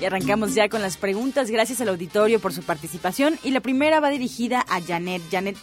Y 0.02 0.06
arrancamos 0.06 0.56
ya 0.56 0.68
con 0.68 0.82
las 0.82 0.98
preguntas. 0.98 1.52
Gracias 1.52 1.80
al 1.80 1.90
auditorio 1.90 2.40
por 2.40 2.54
su 2.54 2.64
participación. 2.64 3.36
Y 3.44 3.52
la 3.52 3.60
primera 3.60 4.00
va 4.00 4.10
dirigida 4.10 4.66
a 4.68 4.82
Janet. 4.82 5.22
Janet 5.30 5.56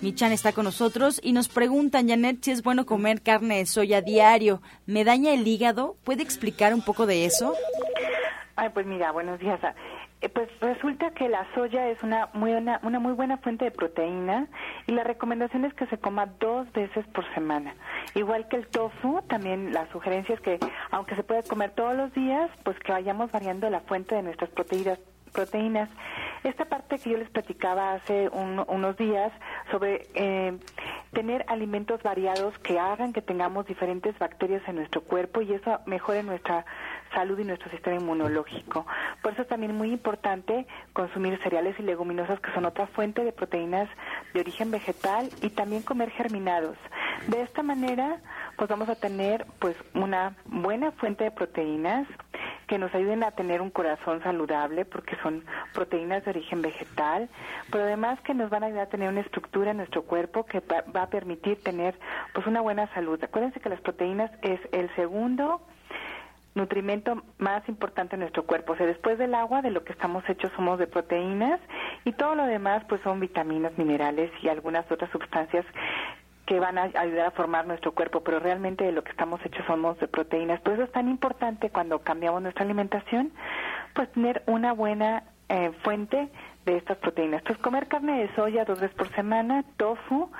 Michan 0.00 0.32
está 0.32 0.52
con 0.52 0.64
nosotros 0.64 1.20
y 1.22 1.32
nos 1.32 1.48
preguntan, 1.48 2.08
Janet, 2.08 2.42
si 2.42 2.50
es 2.50 2.64
bueno 2.64 2.86
comer 2.86 3.22
carne 3.22 3.58
de 3.58 3.66
soya 3.66 4.02
diario. 4.02 4.60
¿Me 4.86 5.04
daña 5.04 5.32
el 5.32 5.46
hígado? 5.46 5.96
¿Puede 6.02 6.24
explicar 6.24 6.74
un 6.74 6.82
poco 6.82 7.06
de 7.06 7.24
eso? 7.24 7.54
Ay, 8.56 8.70
pues 8.70 8.84
mira, 8.84 9.12
buenos 9.12 9.38
días. 9.38 9.60
Eh, 10.22 10.28
pues 10.28 10.48
resulta 10.60 11.10
que 11.10 11.28
la 11.28 11.46
soya 11.52 11.88
es 11.88 12.00
una 12.04 12.28
muy, 12.32 12.52
una, 12.52 12.78
muy 12.80 13.12
buena 13.12 13.38
fuente 13.38 13.64
de 13.64 13.70
proteína 13.72 14.46
y 14.86 14.92
la 14.92 15.02
recomendación 15.02 15.64
es 15.64 15.74
que 15.74 15.86
se 15.86 15.98
coma 15.98 16.26
dos 16.38 16.72
veces 16.72 17.04
por 17.08 17.24
semana. 17.34 17.74
Igual 18.14 18.46
que 18.48 18.56
el 18.56 18.68
tofu, 18.68 19.20
también 19.28 19.72
la 19.72 19.90
sugerencia 19.90 20.36
es 20.36 20.40
que 20.40 20.60
aunque 20.92 21.16
se 21.16 21.24
puede 21.24 21.42
comer 21.42 21.72
todos 21.72 21.96
los 21.96 22.14
días, 22.14 22.50
pues 22.62 22.78
que 22.78 22.92
vayamos 22.92 23.32
variando 23.32 23.68
la 23.68 23.80
fuente 23.80 24.14
de 24.14 24.22
nuestras 24.22 24.50
proteínas. 24.50 25.00
proteínas. 25.32 25.88
Esta 26.44 26.66
parte 26.66 26.98
que 26.98 27.10
yo 27.10 27.16
les 27.16 27.30
platicaba 27.30 27.94
hace 27.94 28.28
unos 28.28 28.96
días 28.96 29.32
sobre 29.70 30.06
eh, 30.14 30.58
tener 31.12 31.44
alimentos 31.48 32.02
variados 32.02 32.58
que 32.58 32.78
hagan 32.78 33.12
que 33.12 33.22
tengamos 33.22 33.66
diferentes 33.66 34.18
bacterias 34.18 34.62
en 34.68 34.76
nuestro 34.76 35.02
cuerpo 35.02 35.40
y 35.40 35.52
eso 35.54 35.80
mejore 35.86 36.22
nuestra 36.22 36.64
salud 37.12 37.38
y 37.38 37.44
nuestro 37.44 37.70
sistema 37.70 37.96
inmunológico. 37.96 38.86
Por 39.22 39.32
eso 39.32 39.42
es 39.42 39.48
también 39.48 39.76
muy 39.76 39.92
importante 39.92 40.66
consumir 40.92 41.38
cereales 41.42 41.78
y 41.78 41.82
leguminosas 41.82 42.40
que 42.40 42.52
son 42.52 42.64
otra 42.64 42.86
fuente 42.86 43.24
de 43.24 43.32
proteínas 43.32 43.88
de 44.34 44.40
origen 44.40 44.70
vegetal 44.70 45.28
y 45.40 45.50
también 45.50 45.82
comer 45.82 46.10
germinados. 46.10 46.76
De 47.28 47.42
esta 47.42 47.62
manera, 47.62 48.20
pues 48.56 48.68
vamos 48.68 48.88
a 48.88 48.96
tener 48.96 49.46
pues 49.58 49.76
una 49.94 50.36
buena 50.46 50.92
fuente 50.92 51.24
de 51.24 51.30
proteínas 51.30 52.06
que 52.66 52.78
nos 52.78 52.94
ayuden 52.94 53.22
a 53.22 53.32
tener 53.32 53.60
un 53.60 53.70
corazón 53.70 54.22
saludable 54.22 54.84
porque 54.84 55.16
son 55.22 55.44
proteínas 55.74 56.24
de 56.24 56.30
origen 56.30 56.62
vegetal, 56.62 57.28
pero 57.70 57.84
además 57.84 58.18
que 58.22 58.34
nos 58.34 58.50
van 58.50 58.62
a 58.62 58.66
ayudar 58.66 58.86
a 58.86 58.88
tener 58.88 59.08
una 59.08 59.20
estructura 59.20 59.72
en 59.72 59.76
nuestro 59.76 60.02
cuerpo 60.02 60.46
que 60.46 60.60
va, 60.60 61.02
a 61.02 61.06
permitir 61.08 61.62
tener 61.62 61.98
pues 62.32 62.46
una 62.46 62.60
buena 62.60 62.86
salud. 62.94 63.22
Acuérdense 63.22 63.60
que 63.60 63.68
las 63.68 63.80
proteínas 63.80 64.30
es 64.42 64.60
el 64.72 64.88
segundo 64.94 65.60
nutrimento 66.54 67.22
más 67.38 67.66
importante 67.68 68.16
en 68.16 68.20
nuestro 68.20 68.44
cuerpo. 68.44 68.72
O 68.72 68.76
sea, 68.76 68.86
después 68.86 69.18
del 69.18 69.34
agua, 69.34 69.62
de 69.62 69.70
lo 69.70 69.84
que 69.84 69.92
estamos 69.92 70.28
hechos 70.28 70.52
somos 70.56 70.78
de 70.78 70.86
proteínas 70.86 71.60
y 72.04 72.12
todo 72.12 72.34
lo 72.34 72.44
demás 72.44 72.84
pues 72.88 73.00
son 73.02 73.20
vitaminas, 73.20 73.76
minerales 73.78 74.30
y 74.42 74.48
algunas 74.48 74.90
otras 74.90 75.10
sustancias 75.10 75.64
que 76.46 76.58
van 76.58 76.76
a 76.76 76.82
ayudar 76.82 77.26
a 77.26 77.30
formar 77.30 77.66
nuestro 77.66 77.92
cuerpo, 77.92 78.22
pero 78.22 78.40
realmente 78.40 78.84
de 78.84 78.92
lo 78.92 79.04
que 79.04 79.10
estamos 79.10 79.40
hechos 79.44 79.64
somos 79.66 79.98
de 79.98 80.08
proteínas. 80.08 80.60
Por 80.60 80.74
eso 80.74 80.82
es 80.82 80.92
tan 80.92 81.08
importante 81.08 81.70
cuando 81.70 82.00
cambiamos 82.00 82.42
nuestra 82.42 82.64
alimentación, 82.64 83.32
pues 83.94 84.10
tener 84.12 84.42
una 84.46 84.72
buena 84.72 85.22
eh, 85.48 85.70
fuente 85.82 86.28
de 86.66 86.76
estas 86.76 86.98
proteínas. 86.98 87.40
Entonces, 87.40 87.62
comer 87.62 87.88
carne 87.88 88.22
de 88.22 88.34
soya 88.34 88.64
dos 88.64 88.80
veces 88.80 88.96
por 88.96 89.08
semana, 89.14 89.64
tofu, 89.76 90.30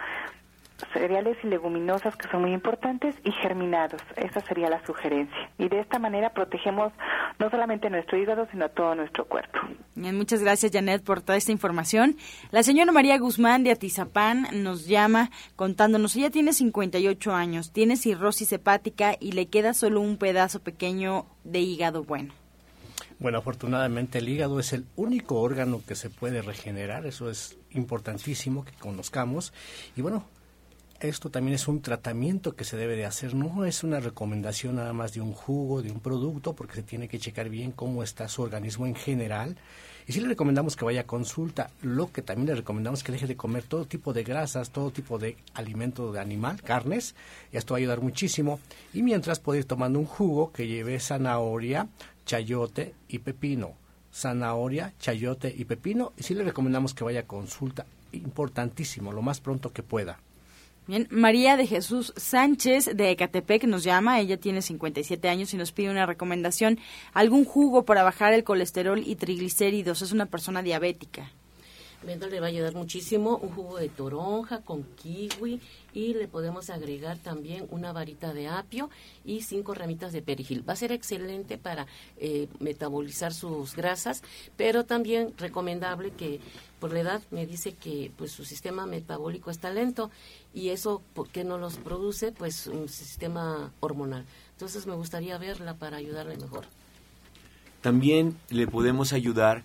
cereales 0.92 1.36
y 1.42 1.48
leguminosas 1.48 2.16
que 2.16 2.28
son 2.28 2.42
muy 2.42 2.52
importantes 2.52 3.14
y 3.24 3.32
germinados. 3.32 4.00
Esa 4.16 4.40
sería 4.40 4.68
la 4.68 4.84
sugerencia. 4.84 5.50
Y 5.58 5.68
de 5.68 5.80
esta 5.80 5.98
manera 5.98 6.30
protegemos 6.30 6.92
no 7.38 7.50
solamente 7.50 7.90
nuestro 7.90 8.18
hígado, 8.18 8.46
sino 8.50 8.68
todo 8.70 8.94
nuestro 8.94 9.24
cuerpo. 9.26 9.58
Bien, 9.94 10.16
muchas 10.16 10.42
gracias, 10.42 10.72
Janet, 10.72 11.02
por 11.02 11.20
toda 11.20 11.36
esta 11.36 11.52
información. 11.52 12.16
La 12.50 12.62
señora 12.62 12.92
María 12.92 13.18
Guzmán 13.18 13.64
de 13.64 13.70
Atizapán 13.70 14.46
nos 14.52 14.86
llama 14.86 15.30
contándonos, 15.56 16.16
ella 16.16 16.30
tiene 16.30 16.52
58 16.52 17.34
años, 17.34 17.72
tiene 17.72 17.96
cirrosis 17.96 18.52
hepática 18.52 19.16
y 19.18 19.32
le 19.32 19.46
queda 19.46 19.74
solo 19.74 20.00
un 20.00 20.16
pedazo 20.16 20.60
pequeño 20.60 21.26
de 21.44 21.60
hígado 21.60 22.04
bueno. 22.04 22.32
Bueno, 23.18 23.38
afortunadamente 23.38 24.18
el 24.18 24.28
hígado 24.28 24.58
es 24.58 24.72
el 24.72 24.84
único 24.96 25.40
órgano 25.40 25.80
que 25.86 25.94
se 25.94 26.10
puede 26.10 26.42
regenerar, 26.42 27.06
eso 27.06 27.30
es 27.30 27.56
importantísimo 27.70 28.64
que 28.64 28.72
conozcamos. 28.72 29.52
Y 29.94 30.02
bueno, 30.02 30.24
esto 31.03 31.30
también 31.30 31.57
es 31.57 31.66
un 31.66 31.82
tratamiento 31.82 32.55
que 32.55 32.64
se 32.64 32.76
debe 32.76 32.96
de 32.96 33.05
hacer, 33.05 33.34
no 33.34 33.64
es 33.64 33.82
una 33.82 33.98
recomendación 33.98 34.76
nada 34.76 34.92
más 34.92 35.12
de 35.12 35.20
un 35.20 35.32
jugo, 35.32 35.82
de 35.82 35.90
un 35.90 36.00
producto, 36.00 36.55
porque 36.55 36.76
se 36.76 36.82
tiene 36.82 37.09
que 37.09 37.18
checar 37.18 37.48
bien 37.48 37.72
cómo 37.72 38.03
está 38.03 38.28
su 38.28 38.42
organismo 38.42 38.86
en 38.86 38.94
general. 38.94 39.57
Y 40.07 40.12
sí 40.12 40.20
le 40.20 40.28
recomendamos 40.28 40.76
que 40.76 40.84
vaya 40.84 41.03
a 41.03 41.07
consulta, 41.07 41.70
lo 41.82 42.12
que 42.12 42.22
también 42.22 42.48
le 42.48 42.55
recomendamos 42.55 43.00
es 43.00 43.05
que 43.05 43.12
deje 43.12 43.26
de 43.26 43.36
comer 43.36 43.64
todo 43.64 43.84
tipo 43.84 44.12
de 44.12 44.22
grasas, 44.22 44.70
todo 44.70 44.90
tipo 44.90 45.18
de 45.18 45.36
alimento 45.55 46.12
de 46.12 46.20
animal, 46.20 46.62
carnes, 46.62 47.14
y 47.53 47.57
esto 47.57 47.74
va 47.74 47.78
a 47.78 47.80
ayudar 47.80 48.00
muchísimo. 48.00 48.61
Y 48.94 49.03
mientras 49.03 49.40
puede 49.40 49.61
ir 49.61 49.64
tomando 49.64 49.98
un 49.98 50.07
jugo 50.07 50.53
que 50.53 50.66
lleve 50.66 51.00
zanahoria, 51.00 51.88
chayote 52.26 52.94
y 53.09 53.18
pepino. 53.18 53.74
Zanahoria, 54.14 54.92
chayote 54.98 55.53
y 55.57 55.64
pepino, 55.64 56.12
y 56.16 56.22
sí 56.22 56.34
le 56.34 56.44
recomendamos 56.44 56.94
que 56.94 57.05
vaya 57.05 57.20
a 57.20 57.26
consulta, 57.26 57.86
importantísimo, 58.12 59.11
lo 59.12 59.22
más 59.22 59.40
pronto 59.40 59.72
que 59.72 59.82
pueda. 59.82 60.18
Bien, 60.88 61.06
María 61.10 61.56
de 61.56 61.66
Jesús 61.66 62.12
Sánchez 62.16 62.96
de 62.96 63.10
Ecatepec 63.12 63.64
nos 63.64 63.84
llama, 63.84 64.18
ella 64.18 64.36
tiene 64.36 64.62
57 64.62 65.28
años 65.28 65.54
y 65.54 65.56
nos 65.56 65.70
pide 65.70 65.90
una 65.90 66.06
recomendación, 66.06 66.80
algún 67.12 67.44
jugo 67.44 67.84
para 67.84 68.02
bajar 68.02 68.32
el 68.32 68.42
colesterol 68.42 69.00
y 69.06 69.14
triglicéridos, 69.14 70.02
es 70.02 70.10
una 70.10 70.26
persona 70.26 70.60
diabética. 70.60 71.30
Le 72.04 72.40
va 72.40 72.46
a 72.46 72.48
ayudar 72.48 72.74
muchísimo. 72.74 73.36
Un 73.36 73.50
jugo 73.50 73.78
de 73.78 73.88
toronja 73.88 74.62
con 74.62 74.82
kiwi 74.82 75.60
y 75.95 76.14
le 76.14 76.28
podemos 76.28 76.70
agregar 76.70 77.18
también 77.18 77.66
una 77.70 77.93
varita 77.93 78.32
de 78.32 78.49
apio 78.49 78.90
y 79.24 79.43
cinco 79.43 79.74
ramitas 79.74 80.12
de 80.12 80.22
perejil. 80.22 80.66
Va 80.68 80.72
a 80.72 80.76
ser 80.76 80.93
excelente 80.93 81.59
para 81.59 81.86
eh, 82.16 82.49
metabolizar 82.61 83.32
sus 83.32 83.76
grasas, 83.76 84.22
pero 84.57 84.84
también 84.84 85.34
recomendable 85.38 86.11
que 86.11 86.40
por 86.80 86.93
la 86.93 87.01
edad 87.01 87.22
me 87.30 87.47
dice 87.47 87.74
que 87.74 88.11
pues 88.16 88.32
su 88.32 88.45
sistema 88.45 88.86
metabólico 88.86 89.51
está 89.51 89.70
lento 89.70 90.11
y 90.53 90.70
eso 90.70 91.03
¿por 91.14 91.28
qué 91.28 91.45
no 91.45 91.59
los 91.59 91.76
produce? 91.76 92.32
Pues 92.32 92.66
un 92.66 92.88
sistema 92.88 93.72
hormonal. 93.80 94.24
Entonces 94.53 94.86
me 94.86 94.95
gustaría 94.95 95.38
verla 95.38 95.74
para 95.74 95.97
ayudarle 95.97 96.36
mejor. 96.36 96.64
También 97.80 98.36
le 98.49 98.66
podemos 98.66 99.12
ayudar 99.12 99.64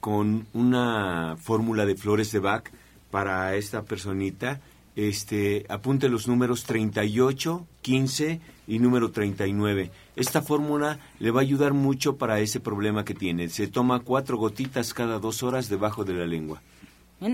con 0.00 0.46
una 0.52 1.36
fórmula 1.38 1.86
de 1.86 1.96
flores 1.96 2.30
de 2.32 2.38
Bach 2.38 2.70
para 3.10 3.54
esta 3.56 3.82
personita. 3.82 4.60
Este, 4.96 5.66
apunte 5.68 6.08
los 6.08 6.28
números 6.28 6.64
38, 6.64 7.66
15 7.82 8.40
y 8.66 8.78
número 8.78 9.10
39. 9.10 9.90
Esta 10.16 10.42
fórmula 10.42 10.98
le 11.18 11.30
va 11.30 11.40
a 11.40 11.42
ayudar 11.42 11.74
mucho 11.74 12.16
para 12.16 12.40
ese 12.40 12.60
problema 12.60 13.04
que 13.04 13.14
tiene. 13.14 13.48
Se 13.48 13.66
toma 13.66 14.00
cuatro 14.00 14.36
gotitas 14.36 14.94
cada 14.94 15.18
dos 15.18 15.42
horas 15.42 15.68
debajo 15.68 16.04
de 16.04 16.14
la 16.14 16.26
lengua. 16.26 16.62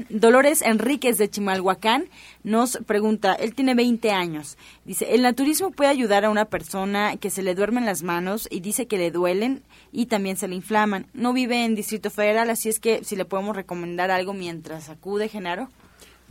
Dolores 0.09 0.63
Enríquez 0.63 1.19
de 1.19 1.29
Chimalhuacán 1.29 2.05
nos 2.45 2.79
pregunta, 2.87 3.35
él 3.35 3.55
tiene 3.55 3.75
20 3.75 4.13
años, 4.13 4.57
dice, 4.85 5.15
¿el 5.15 5.23
naturismo 5.23 5.71
puede 5.71 5.91
ayudar 5.91 6.25
a 6.25 6.31
una 6.31 6.45
persona 6.45 7.17
que 7.17 7.31
se 7.31 7.43
le 7.43 7.55
duermen 7.55 7.87
las 7.87 8.03
manos 8.03 8.47
y 8.51 8.61
dice 8.61 8.87
que 8.87 8.99
le 8.99 9.11
duelen 9.11 9.63
y 9.91 10.07
también 10.07 10.37
se 10.37 10.47
le 10.47 10.55
inflaman? 10.55 11.07
No 11.13 11.33
vive 11.33 11.65
en 11.65 11.75
Distrito 11.75 12.11
Federal, 12.11 12.51
así 12.51 12.69
es 12.69 12.79
que 12.79 13.03
si 13.05 13.17
le 13.17 13.25
podemos 13.25 13.57
recomendar 13.57 14.11
algo 14.13 14.33
mientras 14.33 14.91
acude, 14.91 15.29
Genaro. 15.29 15.69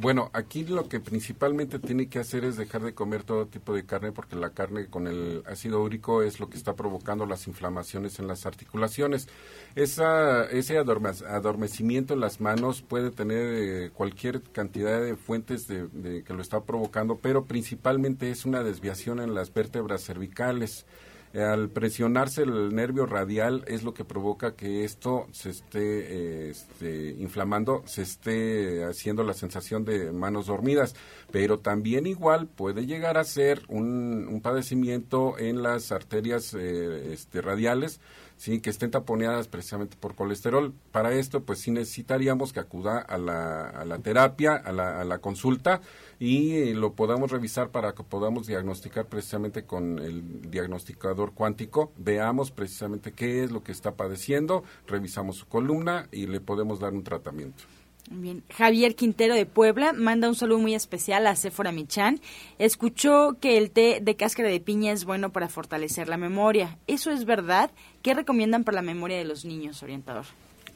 Bueno, 0.01 0.29
aquí 0.31 0.63
lo 0.63 0.87
que 0.87 1.01
principalmente 1.01 1.77
tiene 1.77 2.07
que 2.07 2.19
hacer 2.19 2.45
es 2.45 2.55
dejar 2.55 2.83
de 2.83 2.93
comer 2.93 3.23
todo 3.23 3.47
tipo 3.47 3.73
de 3.73 3.85
carne 3.85 4.13
porque 4.13 4.37
la 4.37 4.51
carne 4.51 4.87
con 4.87 5.07
el 5.07 5.43
ácido 5.45 5.83
úrico 5.83 6.23
es 6.23 6.39
lo 6.39 6.49
que 6.49 6.55
está 6.55 6.73
provocando 6.73 7.25
las 7.25 7.47
inflamaciones 7.47 8.17
en 8.17 8.25
las 8.25 8.45
articulaciones. 8.45 9.27
Esa, 9.75 10.45
ese 10.45 10.77
adormecimiento 10.77 12.13
en 12.13 12.21
las 12.21 12.39
manos 12.39 12.81
puede 12.81 13.11
tener 13.11 13.45
eh, 13.45 13.91
cualquier 13.93 14.41
cantidad 14.41 15.01
de 15.01 15.17
fuentes 15.17 15.67
de, 15.67 16.23
que 16.23 16.33
lo 16.33 16.41
está 16.41 16.61
provocando, 16.61 17.17
pero 17.17 17.43
principalmente 17.43 18.31
es 18.31 18.45
una 18.45 18.63
desviación 18.63 19.19
en 19.19 19.35
las 19.35 19.53
vértebras 19.53 20.01
cervicales 20.01 20.85
al 21.33 21.69
presionarse 21.69 22.41
el 22.41 22.73
nervio 22.73 23.05
radial 23.05 23.63
es 23.67 23.83
lo 23.83 23.93
que 23.93 24.03
provoca 24.03 24.55
que 24.55 24.83
esto 24.83 25.27
se 25.31 25.51
esté 25.51 26.49
este, 26.49 27.15
inflamando, 27.19 27.83
se 27.85 28.01
esté 28.01 28.83
haciendo 28.83 29.23
la 29.23 29.33
sensación 29.33 29.85
de 29.85 30.11
manos 30.11 30.47
dormidas, 30.47 30.95
pero 31.31 31.59
también 31.59 32.07
igual 32.07 32.47
puede 32.47 32.87
llegar 32.87 33.17
a 33.17 33.23
ser 33.23 33.61
un, 33.67 34.39
padecimiento 34.41 35.37
en 35.37 35.61
las 35.61 35.91
arterias 35.91 36.53
eh, 36.53 37.13
este, 37.13 37.41
radiales, 37.41 37.99
sí, 38.39 38.61
que 38.61 38.69
estén 38.69 38.89
taponeadas 38.89 39.49
precisamente 39.49 39.97
por 39.99 40.15
colesterol. 40.15 40.73
Para 40.93 41.11
esto, 41.11 41.43
pues 41.43 41.59
sí 41.59 41.71
necesitaríamos 41.71 42.53
que 42.53 42.61
acuda 42.61 42.97
a 42.97 43.17
la, 43.17 43.69
a 43.69 43.83
la 43.83 43.99
terapia, 43.99 44.55
a 44.55 44.71
la, 44.71 45.01
a 45.01 45.03
la 45.03 45.19
consulta 45.19 45.81
y 46.19 46.73
lo 46.73 46.93
podamos 46.93 47.31
revisar 47.31 47.69
para 47.69 47.93
que 47.93 48.03
podamos 48.03 48.47
diagnosticar 48.47 49.07
precisamente 49.07 49.65
con 49.65 49.99
el 49.99 50.49
diagnosticador 50.49 51.33
cuántico, 51.33 51.91
veamos 51.97 52.51
precisamente 52.51 53.11
qué 53.11 53.43
es 53.43 53.51
lo 53.51 53.61
que 53.61 53.73
está 53.73 53.95
padeciendo, 53.95 54.63
revisamos 54.87 55.35
su 55.35 55.47
columna 55.47 56.07
y 56.09 56.27
le 56.27 56.39
podemos 56.39 56.79
dar 56.79 56.93
un 56.93 57.03
tratamiento. 57.03 57.65
Bien. 58.11 58.43
Javier 58.49 58.95
Quintero 58.95 59.35
de 59.35 59.45
Puebla 59.45 59.93
manda 59.93 60.27
un 60.27 60.35
saludo 60.35 60.57
muy 60.57 60.73
especial 60.73 61.27
a 61.27 61.35
Sephora 61.35 61.71
Michan. 61.71 62.19
Escuchó 62.57 63.37
que 63.39 63.57
el 63.59 63.69
té 63.69 63.99
de 64.01 64.15
cáscara 64.15 64.49
de 64.49 64.59
piña 64.59 64.91
es 64.91 65.05
bueno 65.05 65.31
para 65.31 65.47
fortalecer 65.47 66.09
la 66.09 66.17
memoria. 66.17 66.79
¿Eso 66.87 67.11
es 67.11 67.25
verdad? 67.25 67.69
¿Qué 68.01 68.15
recomiendan 68.15 68.63
para 68.63 68.77
la 68.77 68.81
memoria 68.81 69.17
de 69.17 69.25
los 69.25 69.45
niños, 69.45 69.83
orientador? 69.83 70.25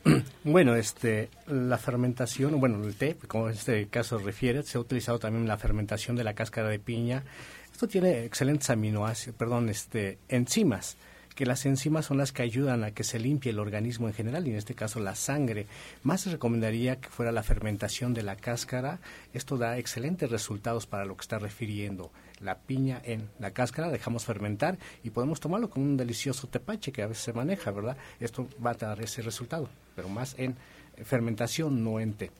Bueno, 0.45 0.75
este, 0.75 1.29
la 1.47 1.77
fermentación, 1.77 2.59
bueno, 2.59 2.83
el 2.83 2.95
té, 2.95 3.15
como 3.27 3.47
en 3.47 3.53
este 3.53 3.87
caso 3.87 4.17
refiere, 4.17 4.61
se 4.63 4.77
ha 4.77 4.81
utilizado 4.81 5.17
también 5.17 5.47
la 5.47 5.57
fermentación 5.57 6.17
de 6.17 6.25
la 6.25 6.33
cáscara 6.33 6.67
de 6.67 6.79
piña. 6.79 7.23
Esto 7.71 7.87
tiene 7.87 8.25
excelentes 8.25 8.69
aminoácidos, 8.69 9.37
perdón, 9.37 9.69
este, 9.69 10.19
enzimas 10.27 10.97
que 11.33 11.45
las 11.45 11.65
enzimas 11.65 12.05
son 12.05 12.17
las 12.17 12.31
que 12.31 12.41
ayudan 12.41 12.83
a 12.83 12.91
que 12.91 13.03
se 13.03 13.19
limpie 13.19 13.51
el 13.51 13.59
organismo 13.59 14.07
en 14.07 14.13
general 14.13 14.47
y 14.47 14.51
en 14.51 14.57
este 14.57 14.75
caso 14.75 14.99
la 14.99 15.15
sangre. 15.15 15.67
Más 16.03 16.21
se 16.21 16.31
recomendaría 16.31 16.99
que 16.99 17.09
fuera 17.09 17.31
la 17.31 17.43
fermentación 17.43 18.13
de 18.13 18.23
la 18.23 18.35
cáscara. 18.35 18.99
Esto 19.33 19.57
da 19.57 19.77
excelentes 19.77 20.29
resultados 20.29 20.85
para 20.87 21.05
lo 21.05 21.15
que 21.15 21.21
está 21.21 21.39
refiriendo. 21.39 22.11
La 22.39 22.57
piña 22.57 23.01
en 23.03 23.29
la 23.39 23.51
cáscara 23.51 23.89
dejamos 23.89 24.25
fermentar 24.25 24.77
y 25.03 25.11
podemos 25.11 25.39
tomarlo 25.39 25.69
con 25.69 25.83
un 25.83 25.97
delicioso 25.97 26.47
tepache 26.47 26.91
que 26.91 27.03
a 27.03 27.07
veces 27.07 27.23
se 27.23 27.33
maneja, 27.33 27.71
¿verdad? 27.71 27.97
Esto 28.19 28.47
va 28.63 28.71
a 28.71 28.75
dar 28.75 29.01
ese 29.01 29.21
resultado, 29.21 29.69
pero 29.95 30.09
más 30.09 30.35
en 30.37 30.55
fermentación, 31.03 31.83
no 31.83 31.99
en 31.99 32.13
té. 32.13 32.31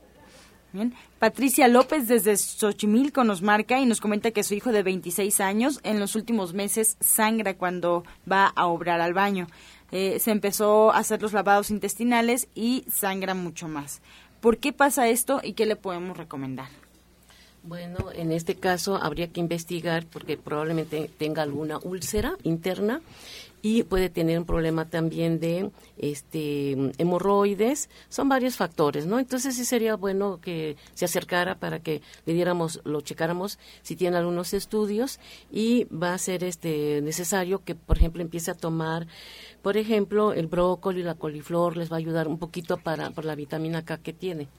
Patricia 1.19 1.67
López 1.67 2.07
desde 2.07 2.35
Xochimilco 2.35 3.23
nos 3.23 3.41
marca 3.41 3.79
y 3.79 3.85
nos 3.85 4.01
comenta 4.01 4.31
que 4.31 4.43
su 4.43 4.55
hijo 4.55 4.71
de 4.71 4.83
26 4.83 5.39
años 5.39 5.79
en 5.83 5.99
los 5.99 6.15
últimos 6.15 6.53
meses 6.53 6.97
sangra 6.99 7.53
cuando 7.53 8.03
va 8.29 8.47
a 8.47 8.65
obrar 8.65 8.99
al 8.99 9.13
baño. 9.13 9.47
Eh, 9.91 10.19
se 10.19 10.31
empezó 10.31 10.91
a 10.91 10.97
hacer 10.97 11.21
los 11.21 11.33
lavados 11.33 11.69
intestinales 11.69 12.47
y 12.55 12.85
sangra 12.91 13.35
mucho 13.35 13.67
más. 13.67 14.01
¿Por 14.41 14.57
qué 14.57 14.73
pasa 14.73 15.07
esto 15.07 15.39
y 15.43 15.53
qué 15.53 15.65
le 15.65 15.75
podemos 15.75 16.17
recomendar? 16.17 16.67
Bueno, 17.61 18.11
en 18.11 18.33
este 18.33 18.55
caso 18.55 18.97
habría 18.97 19.31
que 19.31 19.39
investigar 19.39 20.05
porque 20.05 20.35
probablemente 20.35 21.09
tenga 21.17 21.43
alguna 21.43 21.77
úlcera 21.81 22.35
interna 22.43 23.01
y 23.63 23.83
puede 23.83 24.09
tener 24.09 24.37
un 24.37 24.45
problema 24.45 24.89
también 24.89 25.39
de 25.39 25.71
este 25.97 26.73
hemorroides, 26.99 27.89
son 28.09 28.29
varios 28.29 28.57
factores, 28.57 29.07
¿no? 29.07 29.17
Entonces 29.17 29.55
sí 29.55 29.63
sería 29.65 29.95
bueno 29.95 30.39
que 30.41 30.75
se 30.93 31.05
acercara 31.05 31.55
para 31.55 31.79
que 31.79 32.01
le 32.25 32.33
diéramos, 32.33 32.81
lo 32.83 33.01
checáramos 33.01 33.57
si 33.81 33.95
tiene 33.95 34.17
algunos 34.17 34.53
estudios 34.53 35.19
y 35.49 35.85
va 35.85 36.13
a 36.13 36.17
ser 36.17 36.43
este 36.43 37.01
necesario 37.01 37.63
que 37.63 37.73
por 37.73 37.97
ejemplo 37.97 38.21
empiece 38.21 38.51
a 38.51 38.55
tomar 38.55 39.07
por 39.63 39.77
ejemplo, 39.77 40.33
el 40.33 40.47
brócoli, 40.47 41.03
la 41.03 41.15
coliflor 41.15 41.77
les 41.77 41.89
va 41.89 41.95
a 41.95 41.99
ayudar 41.99 42.27
un 42.27 42.37
poquito 42.37 42.75
para 42.75 43.11
por 43.11 43.23
la 43.23 43.33
vitamina 43.33 43.85
K 43.85 43.97
que 43.97 44.11
tiene. 44.11 44.49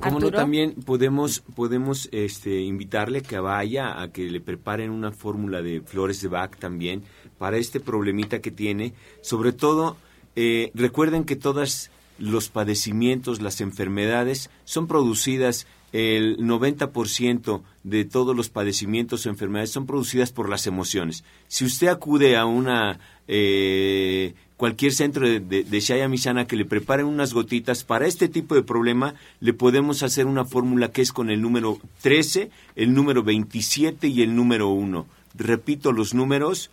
Como 0.00 0.20
no, 0.20 0.30
también 0.30 0.74
podemos, 0.74 1.40
podemos 1.54 2.08
este, 2.12 2.60
invitarle 2.60 3.22
que 3.22 3.38
vaya 3.38 4.00
a 4.00 4.08
que 4.12 4.30
le 4.30 4.40
preparen 4.40 4.90
una 4.90 5.12
fórmula 5.12 5.62
de 5.62 5.80
flores 5.80 6.20
de 6.22 6.28
Bach 6.28 6.56
también 6.56 7.02
para 7.38 7.56
este 7.56 7.80
problemita 7.80 8.40
que 8.40 8.50
tiene. 8.50 8.94
Sobre 9.20 9.52
todo, 9.52 9.96
eh, 10.36 10.70
recuerden 10.74 11.24
que 11.24 11.36
todos 11.36 11.90
los 12.18 12.48
padecimientos, 12.48 13.40
las 13.40 13.60
enfermedades, 13.60 14.50
son 14.64 14.86
producidas, 14.86 15.66
el 15.92 16.38
90% 16.38 17.62
de 17.84 18.04
todos 18.04 18.34
los 18.34 18.48
padecimientos 18.48 19.26
o 19.26 19.28
enfermedades 19.28 19.70
son 19.70 19.86
producidas 19.86 20.32
por 20.32 20.48
las 20.48 20.66
emociones. 20.66 21.22
Si 21.46 21.64
usted 21.64 21.86
acude 21.86 22.36
a 22.36 22.46
una 22.46 22.98
eh, 23.28 24.34
cualquier 24.56 24.92
centro 24.92 25.28
de, 25.28 25.40
de, 25.40 25.80
Shaya 25.80 26.08
Misana 26.08 26.46
que 26.46 26.56
le 26.56 26.64
preparen 26.64 27.06
unas 27.06 27.34
gotitas 27.34 27.84
para 27.84 28.06
este 28.06 28.28
tipo 28.28 28.54
de 28.54 28.62
problema, 28.62 29.14
le 29.40 29.52
podemos 29.52 30.02
hacer 30.02 30.26
una 30.26 30.44
fórmula 30.44 30.92
que 30.92 31.02
es 31.02 31.12
con 31.12 31.30
el 31.30 31.42
número 31.42 31.78
13, 32.02 32.50
el 32.76 32.94
número 32.94 33.22
27 33.22 34.08
y 34.08 34.22
el 34.22 34.36
número 34.36 34.68
1. 34.68 35.06
Repito 35.36 35.92
los 35.92 36.14
números 36.14 36.70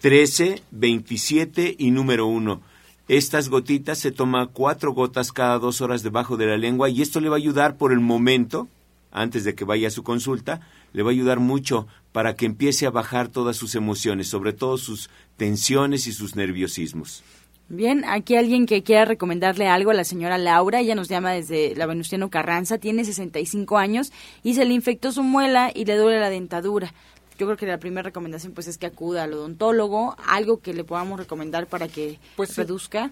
13, 0.00 0.62
27 0.70 1.76
y 1.78 1.90
número 1.90 2.26
1. 2.26 2.60
Estas 3.08 3.48
gotitas 3.48 3.98
se 3.98 4.12
toma 4.12 4.48
cuatro 4.48 4.92
gotas 4.92 5.32
cada 5.32 5.58
dos 5.58 5.80
horas 5.80 6.02
debajo 6.02 6.36
de 6.36 6.46
la 6.46 6.58
lengua 6.58 6.90
y 6.90 7.00
esto 7.00 7.20
le 7.20 7.30
va 7.30 7.36
a 7.36 7.38
ayudar 7.38 7.76
por 7.76 7.92
el 7.92 8.00
momento, 8.00 8.68
antes 9.10 9.44
de 9.44 9.54
que 9.54 9.64
vaya 9.64 9.88
a 9.88 9.90
su 9.90 10.02
consulta, 10.02 10.60
le 10.92 11.02
va 11.02 11.10
a 11.10 11.12
ayudar 11.12 11.40
mucho 11.40 11.86
para 12.12 12.34
que 12.34 12.46
empiece 12.46 12.86
a 12.86 12.90
bajar 12.90 13.28
todas 13.28 13.56
sus 13.56 13.74
emociones, 13.74 14.28
sobre 14.28 14.52
todo 14.52 14.78
sus 14.78 15.10
tensiones 15.36 16.06
y 16.06 16.12
sus 16.12 16.36
nerviosismos. 16.36 17.22
Bien, 17.70 18.02
aquí 18.06 18.34
alguien 18.34 18.64
que 18.64 18.82
quiera 18.82 19.04
recomendarle 19.04 19.68
algo 19.68 19.90
a 19.90 19.94
la 19.94 20.04
señora 20.04 20.38
Laura, 20.38 20.80
ella 20.80 20.94
nos 20.94 21.08
llama 21.08 21.32
desde 21.32 21.76
la 21.76 21.84
Venustiano 21.84 22.30
Carranza, 22.30 22.78
tiene 22.78 23.04
65 23.04 23.76
años 23.76 24.10
y 24.42 24.54
se 24.54 24.64
le 24.64 24.72
infectó 24.72 25.12
su 25.12 25.22
muela 25.22 25.70
y 25.74 25.84
le 25.84 25.96
duele 25.96 26.18
la 26.18 26.30
dentadura. 26.30 26.94
Yo 27.38 27.46
creo 27.46 27.58
que 27.58 27.66
la 27.66 27.78
primera 27.78 28.02
recomendación 28.02 28.54
pues 28.54 28.68
es 28.68 28.78
que 28.78 28.86
acuda 28.86 29.24
al 29.24 29.34
odontólogo, 29.34 30.16
algo 30.26 30.60
que 30.60 30.72
le 30.72 30.82
podamos 30.82 31.20
recomendar 31.20 31.66
para 31.66 31.88
que 31.88 32.18
pues 32.36 32.56
reduzca. 32.56 33.10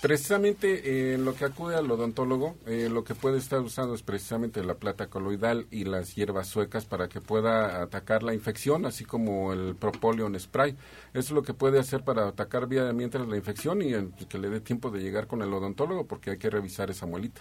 Precisamente 0.00 1.14
en 1.14 1.24
lo 1.24 1.34
que 1.34 1.44
acude 1.44 1.74
al 1.74 1.90
odontólogo, 1.90 2.56
eh, 2.66 2.88
lo 2.88 3.02
que 3.02 3.16
puede 3.16 3.38
estar 3.38 3.60
usando 3.60 3.94
es 3.94 4.02
precisamente 4.02 4.62
la 4.62 4.74
plata 4.74 5.08
coloidal 5.08 5.66
y 5.72 5.84
las 5.84 6.14
hierbas 6.14 6.46
suecas 6.46 6.84
para 6.84 7.08
que 7.08 7.20
pueda 7.20 7.82
atacar 7.82 8.22
la 8.22 8.32
infección, 8.32 8.86
así 8.86 9.04
como 9.04 9.52
el 9.52 9.74
propóleo 9.74 10.28
en 10.28 10.38
spray. 10.38 10.76
Eso 11.14 11.18
es 11.18 11.30
lo 11.32 11.42
que 11.42 11.52
puede 11.52 11.80
hacer 11.80 12.04
para 12.04 12.28
atacar 12.28 12.68
mientras 12.94 13.26
la 13.26 13.36
infección 13.36 13.82
y 13.82 13.92
que 14.26 14.38
le 14.38 14.50
dé 14.50 14.60
tiempo 14.60 14.90
de 14.90 15.00
llegar 15.00 15.26
con 15.26 15.42
el 15.42 15.52
odontólogo 15.52 16.06
porque 16.06 16.30
hay 16.30 16.38
que 16.38 16.50
revisar 16.50 16.90
esa 16.90 17.06
muelita. 17.06 17.40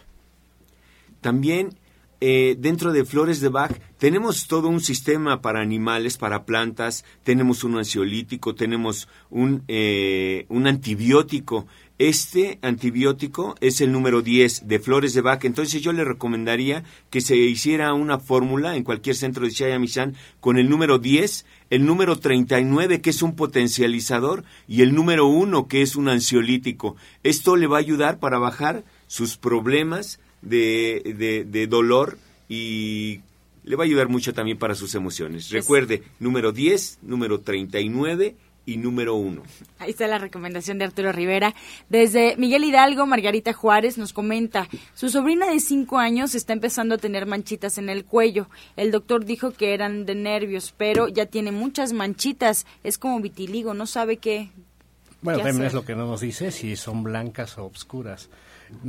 También 1.22 1.78
eh, 2.20 2.56
dentro 2.58 2.94
de 2.94 3.06
Flores 3.06 3.42
de 3.42 3.50
Bach 3.50 3.80
tenemos 4.00 4.48
todo 4.48 4.70
un 4.70 4.80
sistema 4.80 5.40
para 5.40 5.62
animales, 5.62 6.18
para 6.18 6.46
plantas, 6.46 7.06
tenemos 7.24 7.64
un 7.64 7.78
ansiolítico, 7.78 8.56
tenemos 8.56 9.08
un, 9.30 9.64
eh, 9.68 10.48
un 10.50 10.66
antibiótico 10.66 11.68
este 12.00 12.60
antibiótico 12.62 13.56
es 13.60 13.82
el 13.82 13.92
número 13.92 14.22
10 14.22 14.68
de 14.68 14.80
flores 14.80 15.14
de 15.14 15.22
Bach, 15.22 15.44
entonces 15.46 15.82
yo 15.82 15.94
le 15.94 16.04
recomendaría 16.04 16.84
que 17.10 17.22
se 17.22 17.36
hiciera 17.36 17.94
una 17.94 18.20
fórmula 18.20 18.76
en 18.76 18.84
cualquier 18.84 19.16
centro 19.16 19.46
de 19.46 19.52
Shayamishan 19.52 20.16
con 20.40 20.58
el 20.58 20.70
número 20.70 21.00
10, 21.00 21.46
el 21.72 21.86
número 21.86 22.20
39 22.20 23.02
que 23.02 23.10
es 23.10 23.24
un 23.24 23.36
potencializador 23.36 24.44
y 24.68 24.84
el 24.84 24.94
número 24.94 25.26
1 25.26 25.68
que 25.68 25.82
es 25.82 25.96
un 25.96 26.08
ansiolítico. 26.08 26.96
Esto 27.24 27.56
le 27.56 27.66
va 27.66 27.78
a 27.78 27.82
ayudar 27.82 28.20
para 28.20 28.38
bajar 28.38 28.84
sus 29.08 29.38
problemas 29.38 30.20
de, 30.42 31.46
de, 31.50 31.68
dolor 31.68 32.20
y 32.48 33.22
le 33.64 33.76
va 33.76 33.84
a 33.84 33.88
ayudar 33.88 34.08
mucho 34.08 34.34
también 34.34 34.60
para 34.60 34.76
sus 34.76 34.94
emociones. 34.94 35.50
Recuerde, 35.50 36.04
número 36.20 36.52
10, 36.52 37.00
número 37.02 37.40
39 37.40 38.36
y 38.68 38.76
número 38.78 39.16
uno. 39.16 39.44
Ahí 39.80 39.92
está 39.92 40.08
la 40.08 40.20
recomendación 40.20 40.78
de 40.78 40.86
Arturo 40.86 41.14
Rivera. 41.14 41.56
Desde 41.90 42.36
Miguel 42.36 42.66
Hidalgo, 42.66 43.08
Margarita 43.08 43.54
Juárez 43.54 43.98
nos 43.98 44.12
comenta, 44.12 44.68
su 44.94 45.10
sobrina 45.10 45.50
de 45.50 45.62
cinco 45.62 45.98
años 45.98 46.36
está 46.36 46.52
empezando 46.52 46.96
a 46.96 46.98
tener 46.98 47.26
manchitas 47.26 47.78
en 47.78 47.88
el 47.90 48.04
cuello. 48.04 48.50
El 48.76 48.92
doctor 48.92 49.24
dijo 49.24 49.52
que 49.52 49.74
eran 49.74 50.06
de 50.06 50.16
nervios, 50.16 50.74
pero 50.76 51.08
ya 51.08 51.26
tiene 51.26 51.52
muchas 51.52 51.94
manchitas. 51.94 52.68
Es 52.84 52.98
como 52.98 53.22
vitiligo, 53.22 53.74
no 53.74 53.88
sabe 53.88 54.18
qué. 54.18 54.52
Bueno, 55.22 55.40
también 55.40 55.66
es 55.66 55.74
lo 55.74 55.86
que 55.86 55.96
no 55.96 56.06
nos 56.06 56.20
dice 56.20 56.52
si 56.52 56.76
son 56.76 57.04
blancas 57.04 57.58
o 57.58 57.64
obscuras 57.64 58.30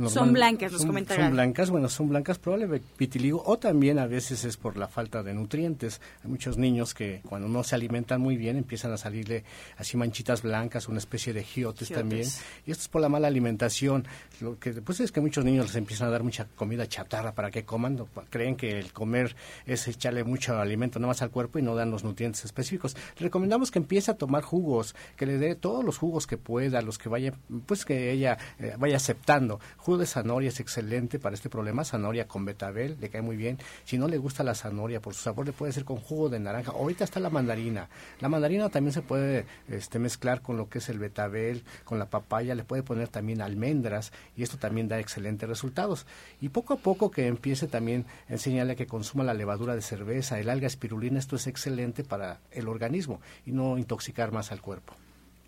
son 0.09 0.33
blancas, 0.33 0.71
nos 0.71 0.81
son, 0.81 1.07
Son 1.07 1.31
blancas, 1.31 1.69
bueno, 1.69 1.89
son 1.89 2.09
blancas 2.09 2.39
probablemente 2.39 2.85
vitiligo 2.97 3.43
o 3.45 3.57
también 3.57 3.99
a 3.99 4.07
veces 4.07 4.43
es 4.43 4.57
por 4.57 4.77
la 4.77 4.87
falta 4.87 5.23
de 5.23 5.33
nutrientes. 5.33 6.01
Hay 6.23 6.29
muchos 6.29 6.57
niños 6.57 6.93
que 6.93 7.21
cuando 7.27 7.47
no 7.47 7.63
se 7.63 7.75
alimentan 7.75 8.21
muy 8.21 8.37
bien 8.37 8.57
empiezan 8.57 8.91
a 8.91 8.97
salirle 8.97 9.43
así 9.77 9.97
manchitas 9.97 10.41
blancas, 10.41 10.87
una 10.87 10.99
especie 10.99 11.33
de 11.33 11.43
giotes, 11.43 11.89
también. 11.89 12.27
Y 12.65 12.71
esto 12.71 12.83
es 12.83 12.87
por 12.87 13.01
la 13.01 13.09
mala 13.09 13.27
alimentación. 13.27 14.05
Lo 14.41 14.59
que 14.59 14.73
después 14.73 14.99
es 14.99 15.11
que 15.11 15.21
muchos 15.21 15.45
niños 15.45 15.67
les 15.67 15.75
empiezan 15.75 16.07
a 16.07 16.11
dar 16.11 16.23
mucha 16.23 16.45
comida 16.55 16.87
chatarra 16.87 17.33
para 17.33 17.51
que 17.51 17.63
coman. 17.63 17.97
Creen 18.29 18.55
que 18.55 18.79
el 18.79 18.91
comer 18.93 19.35
es 19.65 19.87
echarle 19.87 20.23
mucho 20.23 20.57
alimento 20.57 20.99
nada 20.99 21.09
más 21.09 21.21
al 21.21 21.31
cuerpo 21.31 21.59
y 21.59 21.61
no 21.61 21.75
dan 21.75 21.91
los 21.91 22.03
nutrientes 22.03 22.45
específicos. 22.45 22.95
Le 23.17 23.23
recomendamos 23.23 23.71
que 23.71 23.79
empiece 23.79 24.11
a 24.11 24.15
tomar 24.15 24.43
jugos, 24.43 24.95
que 25.15 25.25
le 25.25 25.37
dé 25.37 25.55
todos 25.55 25.83
los 25.83 25.97
jugos 25.97 26.27
que 26.27 26.37
pueda, 26.37 26.81
los 26.81 26.97
que 26.97 27.09
vaya, 27.09 27.33
pues 27.65 27.85
que 27.85 28.11
ella 28.11 28.37
eh, 28.59 28.75
vaya 28.77 28.97
aceptando 28.97 29.59
Jugo 29.77 29.97
de 29.97 30.05
zanahoria 30.05 30.49
es 30.49 30.59
excelente 30.59 31.19
para 31.19 31.35
este 31.35 31.49
problema. 31.49 31.83
Zanahoria 31.85 32.27
con 32.27 32.45
betabel, 32.45 32.97
le 32.99 33.09
cae 33.09 33.21
muy 33.21 33.35
bien. 33.35 33.57
Si 33.85 33.97
no 33.97 34.07
le 34.07 34.17
gusta 34.17 34.43
la 34.43 34.55
zanahoria 34.55 35.01
por 35.01 35.13
su 35.13 35.21
sabor, 35.21 35.45
le 35.45 35.53
puede 35.53 35.71
ser 35.71 35.85
con 35.85 35.97
jugo 35.97 36.29
de 36.29 36.39
naranja. 36.39 36.71
Ahorita 36.71 37.03
está 37.03 37.19
la 37.19 37.29
mandarina. 37.29 37.89
La 38.19 38.29
mandarina 38.29 38.69
también 38.69 38.93
se 38.93 39.01
puede 39.01 39.45
este, 39.69 39.99
mezclar 39.99 40.41
con 40.41 40.57
lo 40.57 40.69
que 40.69 40.79
es 40.79 40.89
el 40.89 40.99
betabel, 40.99 41.63
con 41.83 41.99
la 41.99 42.09
papaya. 42.09 42.55
Le 42.55 42.63
puede 42.63 42.83
poner 42.83 43.07
también 43.07 43.41
almendras 43.41 44.11
y 44.35 44.43
esto 44.43 44.57
también 44.57 44.87
da 44.87 44.99
excelentes 44.99 45.47
resultados. 45.47 46.05
Y 46.41 46.49
poco 46.49 46.73
a 46.73 46.77
poco 46.77 47.11
que 47.11 47.27
empiece 47.27 47.67
también 47.67 48.05
a 48.29 48.33
enseñarle 48.33 48.75
que 48.75 48.87
consuma 48.87 49.23
la 49.23 49.33
levadura 49.33 49.75
de 49.75 49.81
cerveza, 49.81 50.39
el 50.39 50.49
alga 50.49 50.67
espirulina. 50.67 51.19
Esto 51.19 51.35
es 51.35 51.47
excelente 51.47 52.03
para 52.03 52.39
el 52.51 52.67
organismo 52.67 53.21
y 53.45 53.51
no 53.51 53.77
intoxicar 53.77 54.31
más 54.31 54.51
al 54.51 54.61
cuerpo. 54.61 54.93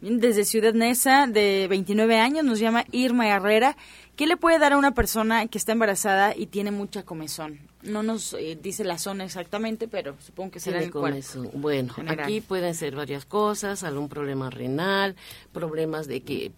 Desde 0.02 0.45
Ciudad 0.45 0.74
Neza, 0.74 1.28
de 1.28 1.68
29 1.70 2.18
años, 2.20 2.43
nos 2.43 2.60
llama 2.60 2.86
Irma 2.91 3.28
Herrera. 3.28 3.78
¿Qué 4.16 4.26
le 4.26 4.36
puede 4.36 4.58
dar 4.58 4.74
a 4.74 4.78
una 4.78 4.95
persona 4.95 5.45
que 5.45 5.60
está 5.60 5.74
embarazada 5.74 6.36
y 6.36 6.47
tiene 6.47 6.72
mucha 6.72 7.04
comezón? 7.04 7.60
No 7.84 8.02
nos 8.02 8.34
eh, 8.34 8.58
dice 8.60 8.84
la 8.84 8.97
zona 8.97 9.26
exactamente, 9.26 9.88
pero 9.88 10.16
supongo 10.20 10.52
que 10.52 10.60
será 10.60 10.82
el 10.82 10.89
comezón. 10.89 11.52
Bueno, 11.54 11.93
aquí 12.08 12.41
pueden 12.41 12.74
ser 12.74 12.95
varias 12.95 13.26
cosas, 13.26 13.84
algún 13.84 14.10
problema 14.10 14.49
renal, 14.49 15.16
problemas 15.54 16.08
de 16.08 16.22
que 16.22 16.52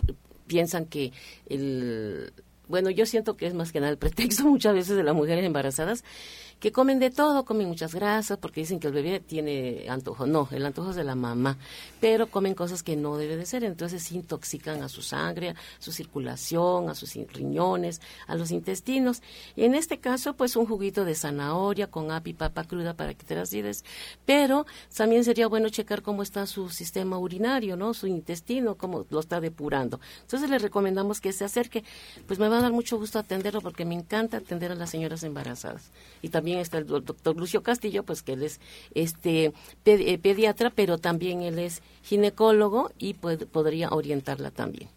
piensan 0.47 0.85
que 0.85 1.11
el... 1.47 2.31
Bueno, 2.73 2.89
yo 2.89 3.05
siento 3.05 3.37
que 3.37 3.45
es 3.45 3.53
más 3.53 3.71
que 3.71 3.79
nada 3.79 3.91
el 3.91 3.99
pretexto 3.99 4.45
muchas 4.47 4.73
veces 4.73 4.97
de 4.97 5.03
las 5.03 5.13
mujeres 5.13 5.45
embarazadas 5.45 6.03
que 6.63 6.71
comen 6.71 6.97
de 6.97 7.09
todo, 7.09 7.43
comen 7.43 7.67
muchas 7.67 7.93
grasas 7.93 8.37
porque 8.37 8.61
dicen 8.61 8.79
que 8.79 8.87
el 8.87 8.93
bebé 8.93 9.19
tiene 9.19 9.85
antojo. 9.89 10.25
No, 10.25 10.47
el 10.49 10.65
antojo 10.65 10.91
es 10.91 10.95
de 10.95 11.03
la 11.03 11.13
mamá, 11.13 11.57
pero 11.99 12.27
comen 12.27 12.55
cosas 12.55 12.83
que 12.83 12.95
no 12.95 13.17
debe 13.17 13.35
de 13.35 13.45
ser, 13.45 13.65
entonces 13.65 14.09
intoxican 14.13 14.81
a 14.81 14.87
su 14.87 15.01
sangre, 15.01 15.49
a 15.49 15.55
su 15.79 15.91
circulación, 15.91 16.89
a 16.89 16.95
sus 16.95 17.15
riñones, 17.15 17.99
a 18.27 18.35
los 18.35 18.49
intestinos. 18.51 19.21
Y 19.57 19.65
en 19.65 19.75
este 19.75 19.99
caso, 19.99 20.37
pues 20.37 20.55
un 20.55 20.65
juguito 20.65 21.03
de 21.03 21.15
zanahoria 21.15 21.87
con 21.87 22.11
api 22.11 22.33
papa 22.33 22.63
cruda 22.63 22.93
para 22.95 23.13
que 23.13 23.25
te 23.25 23.37
acides, 23.37 23.83
pero 24.25 24.65
también 24.95 25.25
sería 25.25 25.47
bueno 25.47 25.67
checar 25.67 26.01
cómo 26.01 26.23
está 26.23 26.47
su 26.47 26.69
sistema 26.69 27.17
urinario, 27.17 27.75
¿no? 27.75 27.93
Su 27.93 28.07
intestino, 28.07 28.75
cómo 28.75 29.05
lo 29.09 29.19
está 29.19 29.41
depurando. 29.41 29.99
Entonces 30.21 30.49
le 30.49 30.59
recomendamos 30.59 31.19
que 31.19 31.33
se 31.33 31.43
acerque, 31.43 31.83
pues 32.25 32.39
me 32.39 32.47
va 32.63 32.67
a 32.67 32.69
dar 32.69 32.75
mucho 32.75 32.97
gusto 32.97 33.19
atenderlo 33.19 33.61
porque 33.61 33.85
me 33.85 33.93
encanta 33.93 34.37
atender 34.37 34.71
a 34.71 34.75
las 34.75 34.89
señoras 34.89 35.23
embarazadas. 35.23 35.91
Y 36.21 36.29
también 36.29 36.59
está 36.59 36.77
el 36.77 36.87
doctor 36.87 37.35
Lucio 37.35 37.61
Castillo, 37.61 38.03
pues 38.03 38.23
que 38.23 38.33
él 38.33 38.43
es 38.43 38.59
este 38.95 39.53
eh, 39.85 40.17
pediatra, 40.17 40.69
pero 40.69 40.97
también 40.97 41.41
él 41.41 41.59
es 41.59 41.81
ginecólogo 42.03 42.91
y 42.97 43.13
podría 43.13 43.89
orientarla 43.89 44.51
también. 44.51 44.89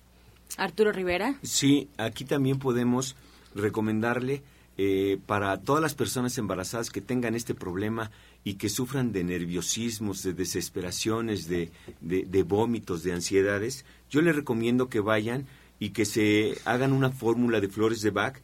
Arturo 0.57 0.93
Rivera. 0.93 1.39
Sí, 1.43 1.89
aquí 1.97 2.25
también 2.25 2.59
podemos 2.59 3.17
recomendarle 3.55 4.43
eh, 4.79 5.19
para 5.27 5.59
todas 5.61 5.83
las 5.83 5.95
personas 5.95 6.37
embarazadas 6.39 6.91
que 6.91 7.01
tengan 7.01 7.35
este 7.35 7.55
problema 7.55 8.11
y 8.45 8.55
que 8.55 8.69
sufran 8.69 9.11
de 9.11 9.25
nerviosismos, 9.25 10.23
de 10.23 10.35
desesperaciones, 10.35 11.49
de, 11.49 11.73
de, 12.01 12.43
vómitos, 12.43 13.03
de 13.03 13.13
ansiedades, 13.13 13.85
yo 14.09 14.21
les 14.21 14.37
recomiendo 14.37 14.89
que 14.89 15.01
vayan 15.01 15.47
y 15.79 15.91
que 15.91 16.05
se 16.05 16.59
hagan 16.65 16.93
una 16.93 17.11
fórmula 17.11 17.61
de 17.61 17.69
flores 17.69 18.03
de 18.03 18.11
Bach 18.11 18.37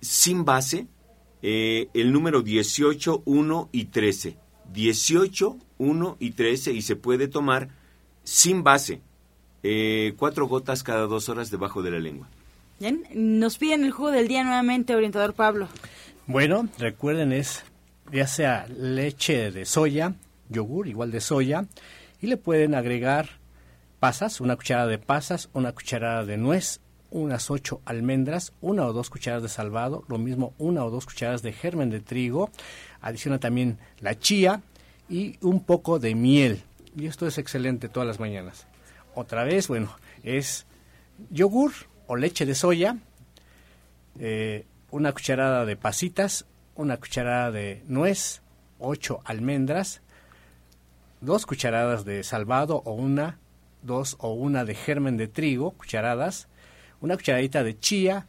sin 0.00 0.44
base, 0.44 0.86
eh, 1.42 1.88
el 1.94 2.12
número 2.12 2.42
18, 2.42 3.22
1 3.24 3.68
y 3.72 3.84
13. 3.86 4.36
18, 4.72 5.56
1 5.78 6.16
y 6.18 6.30
13 6.30 6.72
y 6.72 6.82
se 6.82 6.96
puede 6.96 7.28
tomar 7.28 7.68
sin 8.24 8.62
base, 8.62 9.00
eh, 9.62 10.14
cuatro 10.16 10.46
gotas 10.46 10.82
cada 10.82 11.06
dos 11.06 11.28
horas 11.28 11.50
debajo 11.50 11.82
de 11.82 11.90
la 11.90 11.98
lengua. 11.98 12.28
Bien, 12.80 13.04
nos 13.14 13.58
piden 13.58 13.84
el 13.84 13.92
jugo 13.92 14.10
del 14.10 14.28
día 14.28 14.42
nuevamente, 14.44 14.94
orientador 14.94 15.34
Pablo. 15.34 15.68
Bueno, 16.26 16.68
recuerden 16.78 17.32
es 17.32 17.64
ya 18.12 18.26
sea 18.26 18.66
leche 18.68 19.50
de 19.50 19.64
soya, 19.64 20.14
yogur 20.48 20.88
igual 20.88 21.10
de 21.10 21.20
soya, 21.20 21.66
y 22.20 22.26
le 22.26 22.36
pueden 22.36 22.74
agregar 22.74 23.41
pasas, 24.02 24.40
una 24.40 24.56
cucharada 24.56 24.88
de 24.88 24.98
pasas, 24.98 25.48
una 25.52 25.70
cucharada 25.70 26.24
de 26.24 26.36
nuez, 26.36 26.80
unas 27.12 27.52
ocho 27.52 27.80
almendras, 27.84 28.52
una 28.60 28.84
o 28.84 28.92
dos 28.92 29.10
cucharadas 29.10 29.44
de 29.44 29.48
salvado, 29.48 30.02
lo 30.08 30.18
mismo 30.18 30.54
una 30.58 30.84
o 30.84 30.90
dos 30.90 31.06
cucharadas 31.06 31.42
de 31.42 31.52
germen 31.52 31.88
de 31.88 32.00
trigo, 32.00 32.50
adiciona 33.00 33.38
también 33.38 33.78
la 34.00 34.18
chía 34.18 34.60
y 35.08 35.36
un 35.40 35.62
poco 35.62 36.00
de 36.00 36.16
miel. 36.16 36.64
Y 36.96 37.06
esto 37.06 37.28
es 37.28 37.38
excelente 37.38 37.88
todas 37.88 38.08
las 38.08 38.18
mañanas. 38.18 38.66
Otra 39.14 39.44
vez, 39.44 39.68
bueno, 39.68 39.94
es 40.24 40.66
yogur 41.30 41.70
o 42.08 42.16
leche 42.16 42.44
de 42.44 42.56
soya, 42.56 42.96
eh, 44.18 44.66
una 44.90 45.12
cucharada 45.12 45.64
de 45.64 45.76
pasitas, 45.76 46.44
una 46.74 46.96
cucharada 46.96 47.52
de 47.52 47.84
nuez, 47.86 48.42
ocho 48.80 49.20
almendras, 49.24 50.02
dos 51.20 51.46
cucharadas 51.46 52.04
de 52.04 52.24
salvado 52.24 52.82
o 52.84 52.94
una, 52.94 53.38
dos 53.82 54.16
o 54.18 54.32
una 54.32 54.64
de 54.64 54.74
germen 54.74 55.16
de 55.16 55.28
trigo, 55.28 55.72
cucharadas, 55.72 56.48
una 57.00 57.16
cucharadita 57.16 57.62
de 57.64 57.78
chía 57.78 58.26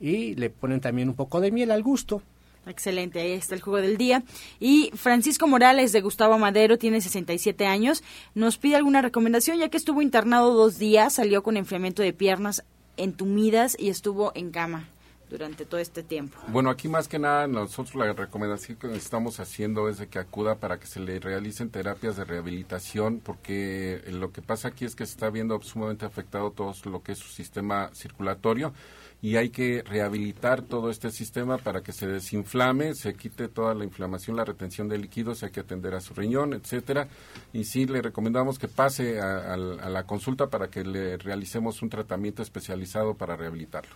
y 0.00 0.34
le 0.34 0.50
ponen 0.50 0.80
también 0.80 1.08
un 1.08 1.14
poco 1.14 1.40
de 1.40 1.50
miel 1.50 1.70
al 1.70 1.82
gusto. 1.82 2.22
Excelente, 2.66 3.20
ahí 3.20 3.32
está 3.32 3.56
el 3.56 3.60
juego 3.60 3.80
del 3.80 3.96
día. 3.96 4.22
Y 4.60 4.92
Francisco 4.94 5.48
Morales 5.48 5.92
de 5.92 6.00
Gustavo 6.00 6.38
Madero 6.38 6.78
tiene 6.78 7.00
67 7.00 7.66
años. 7.66 8.04
Nos 8.34 8.56
pide 8.56 8.76
alguna 8.76 9.02
recomendación 9.02 9.58
ya 9.58 9.68
que 9.68 9.76
estuvo 9.76 10.00
internado 10.00 10.54
dos 10.54 10.78
días, 10.78 11.14
salió 11.14 11.42
con 11.42 11.56
enfriamiento 11.56 12.02
de 12.02 12.12
piernas 12.12 12.64
entumidas 12.96 13.76
y 13.78 13.88
estuvo 13.88 14.30
en 14.34 14.50
cama 14.52 14.88
durante 15.32 15.64
todo 15.64 15.80
este 15.80 16.02
tiempo. 16.02 16.38
Bueno, 16.48 16.70
aquí 16.70 16.88
más 16.88 17.08
que 17.08 17.18
nada 17.18 17.46
nosotros 17.46 17.94
la 17.96 18.12
recomendación 18.12 18.76
que 18.78 18.94
estamos 18.94 19.40
haciendo 19.40 19.88
es 19.88 19.98
de 19.98 20.06
que 20.06 20.18
acuda 20.18 20.56
para 20.56 20.78
que 20.78 20.86
se 20.86 21.00
le 21.00 21.18
realicen 21.18 21.70
terapias 21.70 22.16
de 22.16 22.24
rehabilitación 22.24 23.20
porque 23.24 24.02
lo 24.08 24.30
que 24.30 24.42
pasa 24.42 24.68
aquí 24.68 24.84
es 24.84 24.94
que 24.94 25.06
se 25.06 25.12
está 25.12 25.30
viendo 25.30 25.58
sumamente 25.62 26.04
afectado 26.04 26.50
todo 26.50 26.74
lo 26.84 27.02
que 27.02 27.12
es 27.12 27.18
su 27.18 27.28
sistema 27.28 27.90
circulatorio 27.94 28.74
y 29.22 29.36
hay 29.36 29.50
que 29.50 29.82
rehabilitar 29.82 30.62
todo 30.62 30.90
este 30.90 31.10
sistema 31.12 31.56
para 31.56 31.80
que 31.80 31.92
se 31.92 32.08
desinflame, 32.08 32.94
se 32.94 33.14
quite 33.14 33.46
toda 33.46 33.72
la 33.72 33.84
inflamación, 33.84 34.36
la 34.36 34.44
retención 34.44 34.88
de 34.88 34.98
líquidos, 34.98 35.44
hay 35.44 35.50
que 35.50 35.60
atender 35.60 35.94
a 35.94 36.00
su 36.00 36.12
riñón, 36.12 36.54
etcétera. 36.54 37.06
Y 37.52 37.62
sí 37.62 37.86
le 37.86 38.02
recomendamos 38.02 38.58
que 38.58 38.66
pase 38.66 39.20
a 39.20 39.56
la 39.56 40.02
consulta 40.06 40.48
para 40.48 40.68
que 40.68 40.82
le 40.82 41.18
realicemos 41.18 41.82
un 41.82 41.88
tratamiento 41.88 42.42
especializado 42.42 43.14
para 43.14 43.36
rehabilitarlo. 43.36 43.94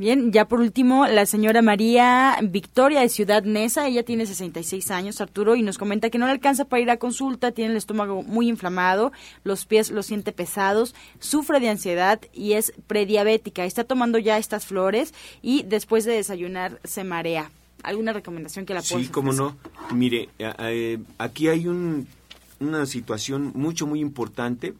Bien, 0.00 0.32
ya 0.32 0.48
por 0.48 0.60
último, 0.60 1.06
la 1.06 1.26
señora 1.26 1.60
María 1.60 2.38
Victoria 2.42 3.00
de 3.00 3.10
Ciudad 3.10 3.42
Neza, 3.42 3.86
ella 3.86 4.02
tiene 4.02 4.24
66 4.24 4.90
años, 4.90 5.20
Arturo, 5.20 5.56
y 5.56 5.62
nos 5.62 5.76
comenta 5.76 6.08
que 6.08 6.16
no 6.16 6.24
le 6.24 6.32
alcanza 6.32 6.64
para 6.64 6.80
ir 6.80 6.88
a 6.88 6.96
consulta, 6.96 7.52
tiene 7.52 7.72
el 7.72 7.76
estómago 7.76 8.22
muy 8.22 8.48
inflamado, 8.48 9.12
los 9.44 9.66
pies 9.66 9.90
los 9.90 10.06
siente 10.06 10.32
pesados, 10.32 10.94
sufre 11.18 11.60
de 11.60 11.68
ansiedad 11.68 12.18
y 12.32 12.54
es 12.54 12.72
prediabética. 12.86 13.66
Está 13.66 13.84
tomando 13.84 14.16
ya 14.18 14.38
estas 14.38 14.64
flores 14.64 15.12
y 15.42 15.64
después 15.64 16.06
de 16.06 16.14
desayunar 16.14 16.80
se 16.82 17.04
marea. 17.04 17.50
¿Alguna 17.82 18.14
recomendación 18.14 18.64
que 18.64 18.72
la 18.72 18.80
pueda 18.80 19.02
Sí, 19.04 19.10
cómo 19.10 19.34
no. 19.34 19.58
Mire, 19.94 20.30
eh, 20.38 20.98
aquí 21.18 21.48
hay 21.48 21.66
una 21.68 22.86
situación 22.86 23.52
mucho, 23.54 23.86
muy 23.86 24.00
importante 24.00 24.72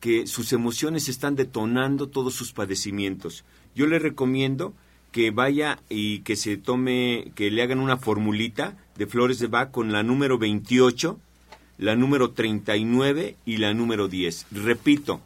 que 0.00 0.26
sus 0.26 0.52
emociones 0.52 1.08
están 1.08 1.36
detonando 1.36 2.08
todos 2.08 2.34
sus 2.34 2.52
padecimientos 2.52 3.44
yo 3.74 3.86
le 3.86 3.98
recomiendo 3.98 4.74
que 5.12 5.30
vaya 5.30 5.78
y 5.88 6.20
que 6.20 6.34
se 6.34 6.56
tome, 6.56 7.30
que 7.34 7.50
le 7.50 7.62
hagan 7.62 7.78
una 7.78 7.96
formulita 7.96 8.76
de 8.96 9.06
flores 9.06 9.38
de 9.38 9.46
Bach 9.46 9.70
con 9.70 9.92
la 9.92 10.02
número 10.02 10.38
28, 10.38 11.18
la 11.78 11.94
número 11.94 12.30
39 12.30 13.36
y 13.46 13.56
la 13.58 13.74
número 13.74 14.08
10. 14.08 14.46
Repito, 14.50 15.20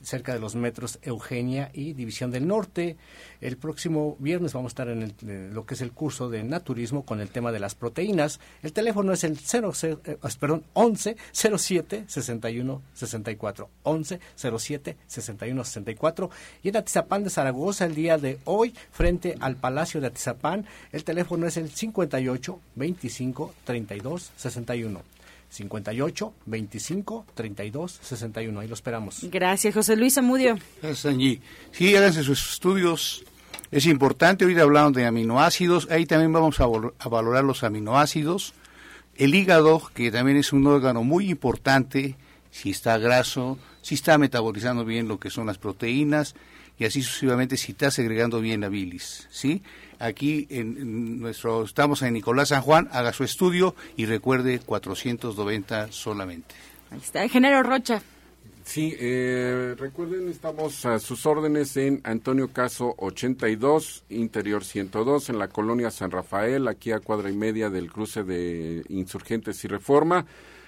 cerca 0.04 0.34
de 0.34 0.39
los 0.39 0.56
metros 0.56 0.99
Eugenia 1.01 1.72
y 1.74 1.93
División 1.93 2.32
del 2.32 2.47
Norte. 2.47 2.97
El 3.41 3.58
próximo 3.58 4.16
viernes 4.20 4.54
vamos 4.54 4.72
a 4.72 4.74
estar 4.74 4.89
en, 4.89 5.54
lo 5.54 5.66
que 5.66 5.74
es 5.74 5.82
el 5.82 5.91
curso 5.91 6.30
de 6.30 6.43
naturismo 6.43 7.06
con 7.06 7.20
el 7.20 7.30
tema 7.30 7.51
de 7.51 7.60
las 7.60 7.76
proteínas. 7.76 8.39
El 8.62 8.74
teléfono 8.74 9.14
es 9.14 9.24
el 9.24 9.38
0, 9.38 9.72
eh, 9.84 10.18
perdón, 10.39 10.64
11 10.74 11.16
07 11.32 12.06
61 12.08 12.82
64. 12.93 13.70
11 13.84 14.20
07 14.36 14.97
61 15.08 15.64
64. 15.64 16.30
Y 16.64 16.70
en 16.70 16.78
Atizapán 16.78 17.24
de 17.24 17.30
Zaragoza 17.30 17.86
el 17.86 17.95
día 17.95 18.18
de 18.18 18.39
hoy, 18.45 18.74
frente 18.91 19.36
al 19.39 19.56
Palacio 19.56 20.01
de 20.01 20.08
Atizapán, 20.08 20.66
el 20.91 21.04
teléfono 21.04 21.47
es 21.47 21.58
el 21.58 21.70
58 21.70 22.60
25 22.76 23.54
32 23.66 24.32
61. 24.36 25.14
58 25.54 26.34
25 26.45 27.26
32 27.34 27.99
61. 28.01 28.60
Ahí 28.60 28.68
lo 28.68 28.74
esperamos. 28.74 29.20
Gracias, 29.32 29.74
José 29.74 29.95
Luis 29.95 30.18
Amudio. 30.18 30.58
Gracias, 30.82 31.06
Angie. 31.06 31.41
Sí, 31.72 31.95
háganse 31.95 32.24
sus 32.24 32.54
estudios. 32.54 33.24
Es 33.72 33.86
importante, 33.86 34.45
ahorita 34.45 34.64
hablamos 34.64 34.93
de 34.93 35.06
aminoácidos, 35.06 35.88
ahí 35.89 36.06
también 36.06 36.32
vamos 36.32 36.60
a, 36.60 36.66
a 36.66 37.10
valorar 37.10 37.43
los 37.43 37.64
aminoácidos. 37.64 38.54
El 39.16 39.36
hígado, 39.36 39.82
que 39.93 40.12
también 40.12 40.38
es 40.38 40.54
un 40.54 40.66
órgano 40.68 41.04
muy 41.04 41.30
importante, 41.30 42.16
si 42.51 42.72
está 42.72 42.97
graso, 42.97 43.58
si 43.82 43.95
está 43.95 44.18
metabolizando 44.18 44.86
bien 44.86 45.08
lo 45.08 45.20
que 45.20 45.30
son 45.30 45.47
las 45.47 45.58
proteínas 45.58 46.36
y 46.78 46.86
así 46.86 47.01
sucesivamente 47.01 47.57
si 47.57 47.74
está 47.74 47.91
segregando 47.91 48.41
bien 48.41 48.61
la 48.61 48.69
bilis, 48.69 49.28
¿sí? 49.32 49.61
aquí 50.03 50.47
en 50.49 51.21
nuestro 51.21 51.63
estamos 51.63 52.01
en 52.01 52.13
Nicolás 52.13 52.49
San 52.49 52.61
Juan, 52.61 52.89
haga 52.91 53.13
su 53.13 53.24
estudio 53.24 53.76
y 53.95 54.05
recuerde 54.05 54.59
490 54.59 55.91
solamente. 55.91 56.55
Ahí 56.91 56.99
está, 56.99 57.28
Género 57.28 57.63
Rocha. 57.63 58.01
Sí, 58.65 58.95
eh, 58.97 59.76
recuerden, 59.78 60.30
estamos 60.30 60.86
a 60.86 60.99
sus 60.99 61.26
órdenes 61.26 61.76
en 61.76 61.99
Antonio 62.05 62.49
Caso 62.53 62.95
82, 62.97 64.05
Interior 64.09 64.63
102, 64.63 65.30
en 65.30 65.39
la 65.39 65.49
colonia 65.49 65.91
San 65.91 66.11
Rafael, 66.11 66.69
aquí 66.69 66.91
a 66.91 66.99
cuadra 66.99 67.30
y 67.30 67.36
media 67.36 67.69
del 67.69 67.91
cruce 67.91 68.24
de 68.24 68.84
Insurgentes 68.88 69.63
y 69.65 69.67
Reforma. 69.67 70.26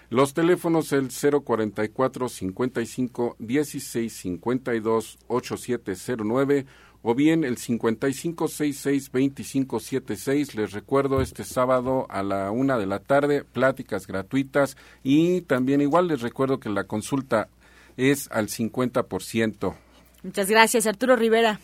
Los 0.09 0.33
teléfonos 0.33 0.91
el 0.91 1.09
044 1.09 2.29
55 2.29 3.35
16 3.39 4.13
52 4.13 5.17
8709 5.27 6.65
o 7.07 7.13
bien 7.13 7.43
el 7.43 7.57
5566-2576. 7.57 10.55
Les 10.55 10.71
recuerdo 10.71 11.21
este 11.21 11.43
sábado 11.43 12.07
a 12.09 12.23
la 12.23 12.49
una 12.49 12.79
de 12.79 12.87
la 12.87 12.97
tarde, 12.97 13.43
pláticas 13.43 14.07
gratuitas 14.07 14.75
y 15.03 15.41
también 15.41 15.81
igual 15.81 16.07
les 16.07 16.21
recuerdo 16.21 16.59
que 16.59 16.69
la 16.69 16.85
consulta 16.85 17.47
es 17.95 18.27
al 18.31 18.47
50%. 18.47 19.75
Muchas 20.23 20.49
gracias, 20.49 20.87
Arturo 20.87 21.15
Rivera. 21.15 21.59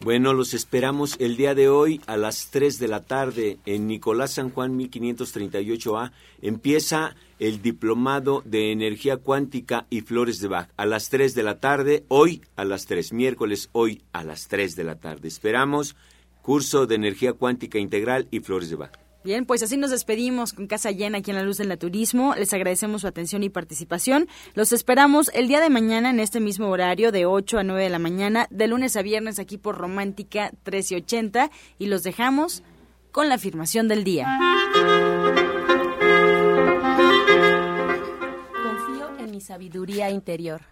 Bueno, 0.00 0.32
los 0.32 0.54
esperamos 0.54 1.16
el 1.18 1.36
día 1.36 1.56
de 1.56 1.68
hoy 1.68 2.00
a 2.06 2.16
las 2.16 2.50
3 2.50 2.78
de 2.78 2.88
la 2.88 3.00
tarde 3.00 3.58
en 3.66 3.88
Nicolás 3.88 4.34
San 4.34 4.50
Juan 4.50 4.78
1538A. 4.78 6.12
Empieza 6.40 7.16
el 7.44 7.60
diplomado 7.60 8.42
de 8.46 8.72
energía 8.72 9.18
cuántica 9.18 9.86
y 9.90 10.00
flores 10.00 10.40
de 10.40 10.48
Bach 10.48 10.70
a 10.78 10.86
las 10.86 11.10
3 11.10 11.34
de 11.34 11.42
la 11.42 11.60
tarde, 11.60 12.04
hoy 12.08 12.40
a 12.56 12.64
las 12.64 12.86
3, 12.86 13.12
miércoles 13.12 13.68
hoy 13.72 14.02
a 14.12 14.24
las 14.24 14.48
3 14.48 14.74
de 14.76 14.84
la 14.84 14.94
tarde. 14.96 15.28
Esperamos 15.28 15.94
curso 16.40 16.86
de 16.86 16.94
energía 16.94 17.34
cuántica 17.34 17.78
integral 17.78 18.28
y 18.30 18.40
flores 18.40 18.70
de 18.70 18.76
Bach. 18.76 18.98
Bien, 19.24 19.44
pues 19.44 19.62
así 19.62 19.76
nos 19.76 19.90
despedimos 19.90 20.54
con 20.54 20.66
casa 20.66 20.90
llena 20.90 21.18
aquí 21.18 21.30
en 21.30 21.36
la 21.36 21.42
Luz 21.42 21.58
del 21.58 21.68
Naturismo. 21.68 22.34
Les 22.34 22.52
agradecemos 22.52 23.02
su 23.02 23.08
atención 23.08 23.42
y 23.42 23.50
participación. 23.50 24.26
Los 24.54 24.72
esperamos 24.72 25.30
el 25.34 25.48
día 25.48 25.60
de 25.60 25.70
mañana 25.70 26.10
en 26.10 26.20
este 26.20 26.40
mismo 26.40 26.68
horario 26.68 27.12
de 27.12 27.26
8 27.26 27.58
a 27.58 27.62
9 27.62 27.82
de 27.82 27.90
la 27.90 27.98
mañana, 27.98 28.46
de 28.50 28.68
lunes 28.68 28.96
a 28.96 29.02
viernes 29.02 29.38
aquí 29.38 29.58
por 29.58 29.76
Romántica 29.76 30.50
1380 30.66 31.50
y 31.78 31.86
los 31.86 32.02
dejamos 32.02 32.62
con 33.12 33.28
la 33.28 33.36
afirmación 33.36 33.86
del 33.88 34.02
día. 34.02 34.26
Sabiduría 39.44 40.10
interior. 40.10 40.62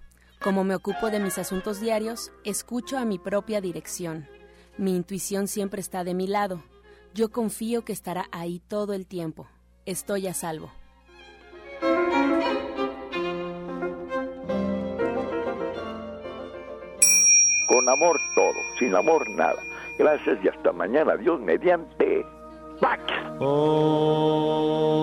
Como 0.40 0.64
me 0.64 0.74
ocupo 0.74 1.10
de 1.10 1.20
mis 1.20 1.38
asuntos 1.38 1.80
diarios, 1.80 2.32
escucho 2.44 2.98
a 2.98 3.04
mi 3.04 3.20
propia 3.20 3.60
dirección. 3.60 4.26
Mi 4.76 4.96
intuición 4.96 5.46
siempre 5.46 5.80
está 5.80 6.02
de 6.02 6.14
mi 6.14 6.26
lado 6.26 6.64
yo 7.14 7.30
confío 7.30 7.84
que 7.84 7.92
estará 7.92 8.24
ahí 8.32 8.62
todo 8.68 8.94
el 8.94 9.06
tiempo. 9.06 9.46
Estoy 9.84 10.26
a 10.28 10.34
salvo. 10.34 10.72
Con 17.68 17.88
amor 17.88 18.18
todo, 18.34 18.54
sin 18.78 18.94
amor 18.94 19.28
nada. 19.30 19.62
Gracias 19.98 20.38
y 20.42 20.48
hasta 20.48 20.72
mañana. 20.72 21.16
Dios 21.16 21.38
mediante. 21.40 22.24
¡Pax! 22.80 23.02
Oh. 23.40 25.02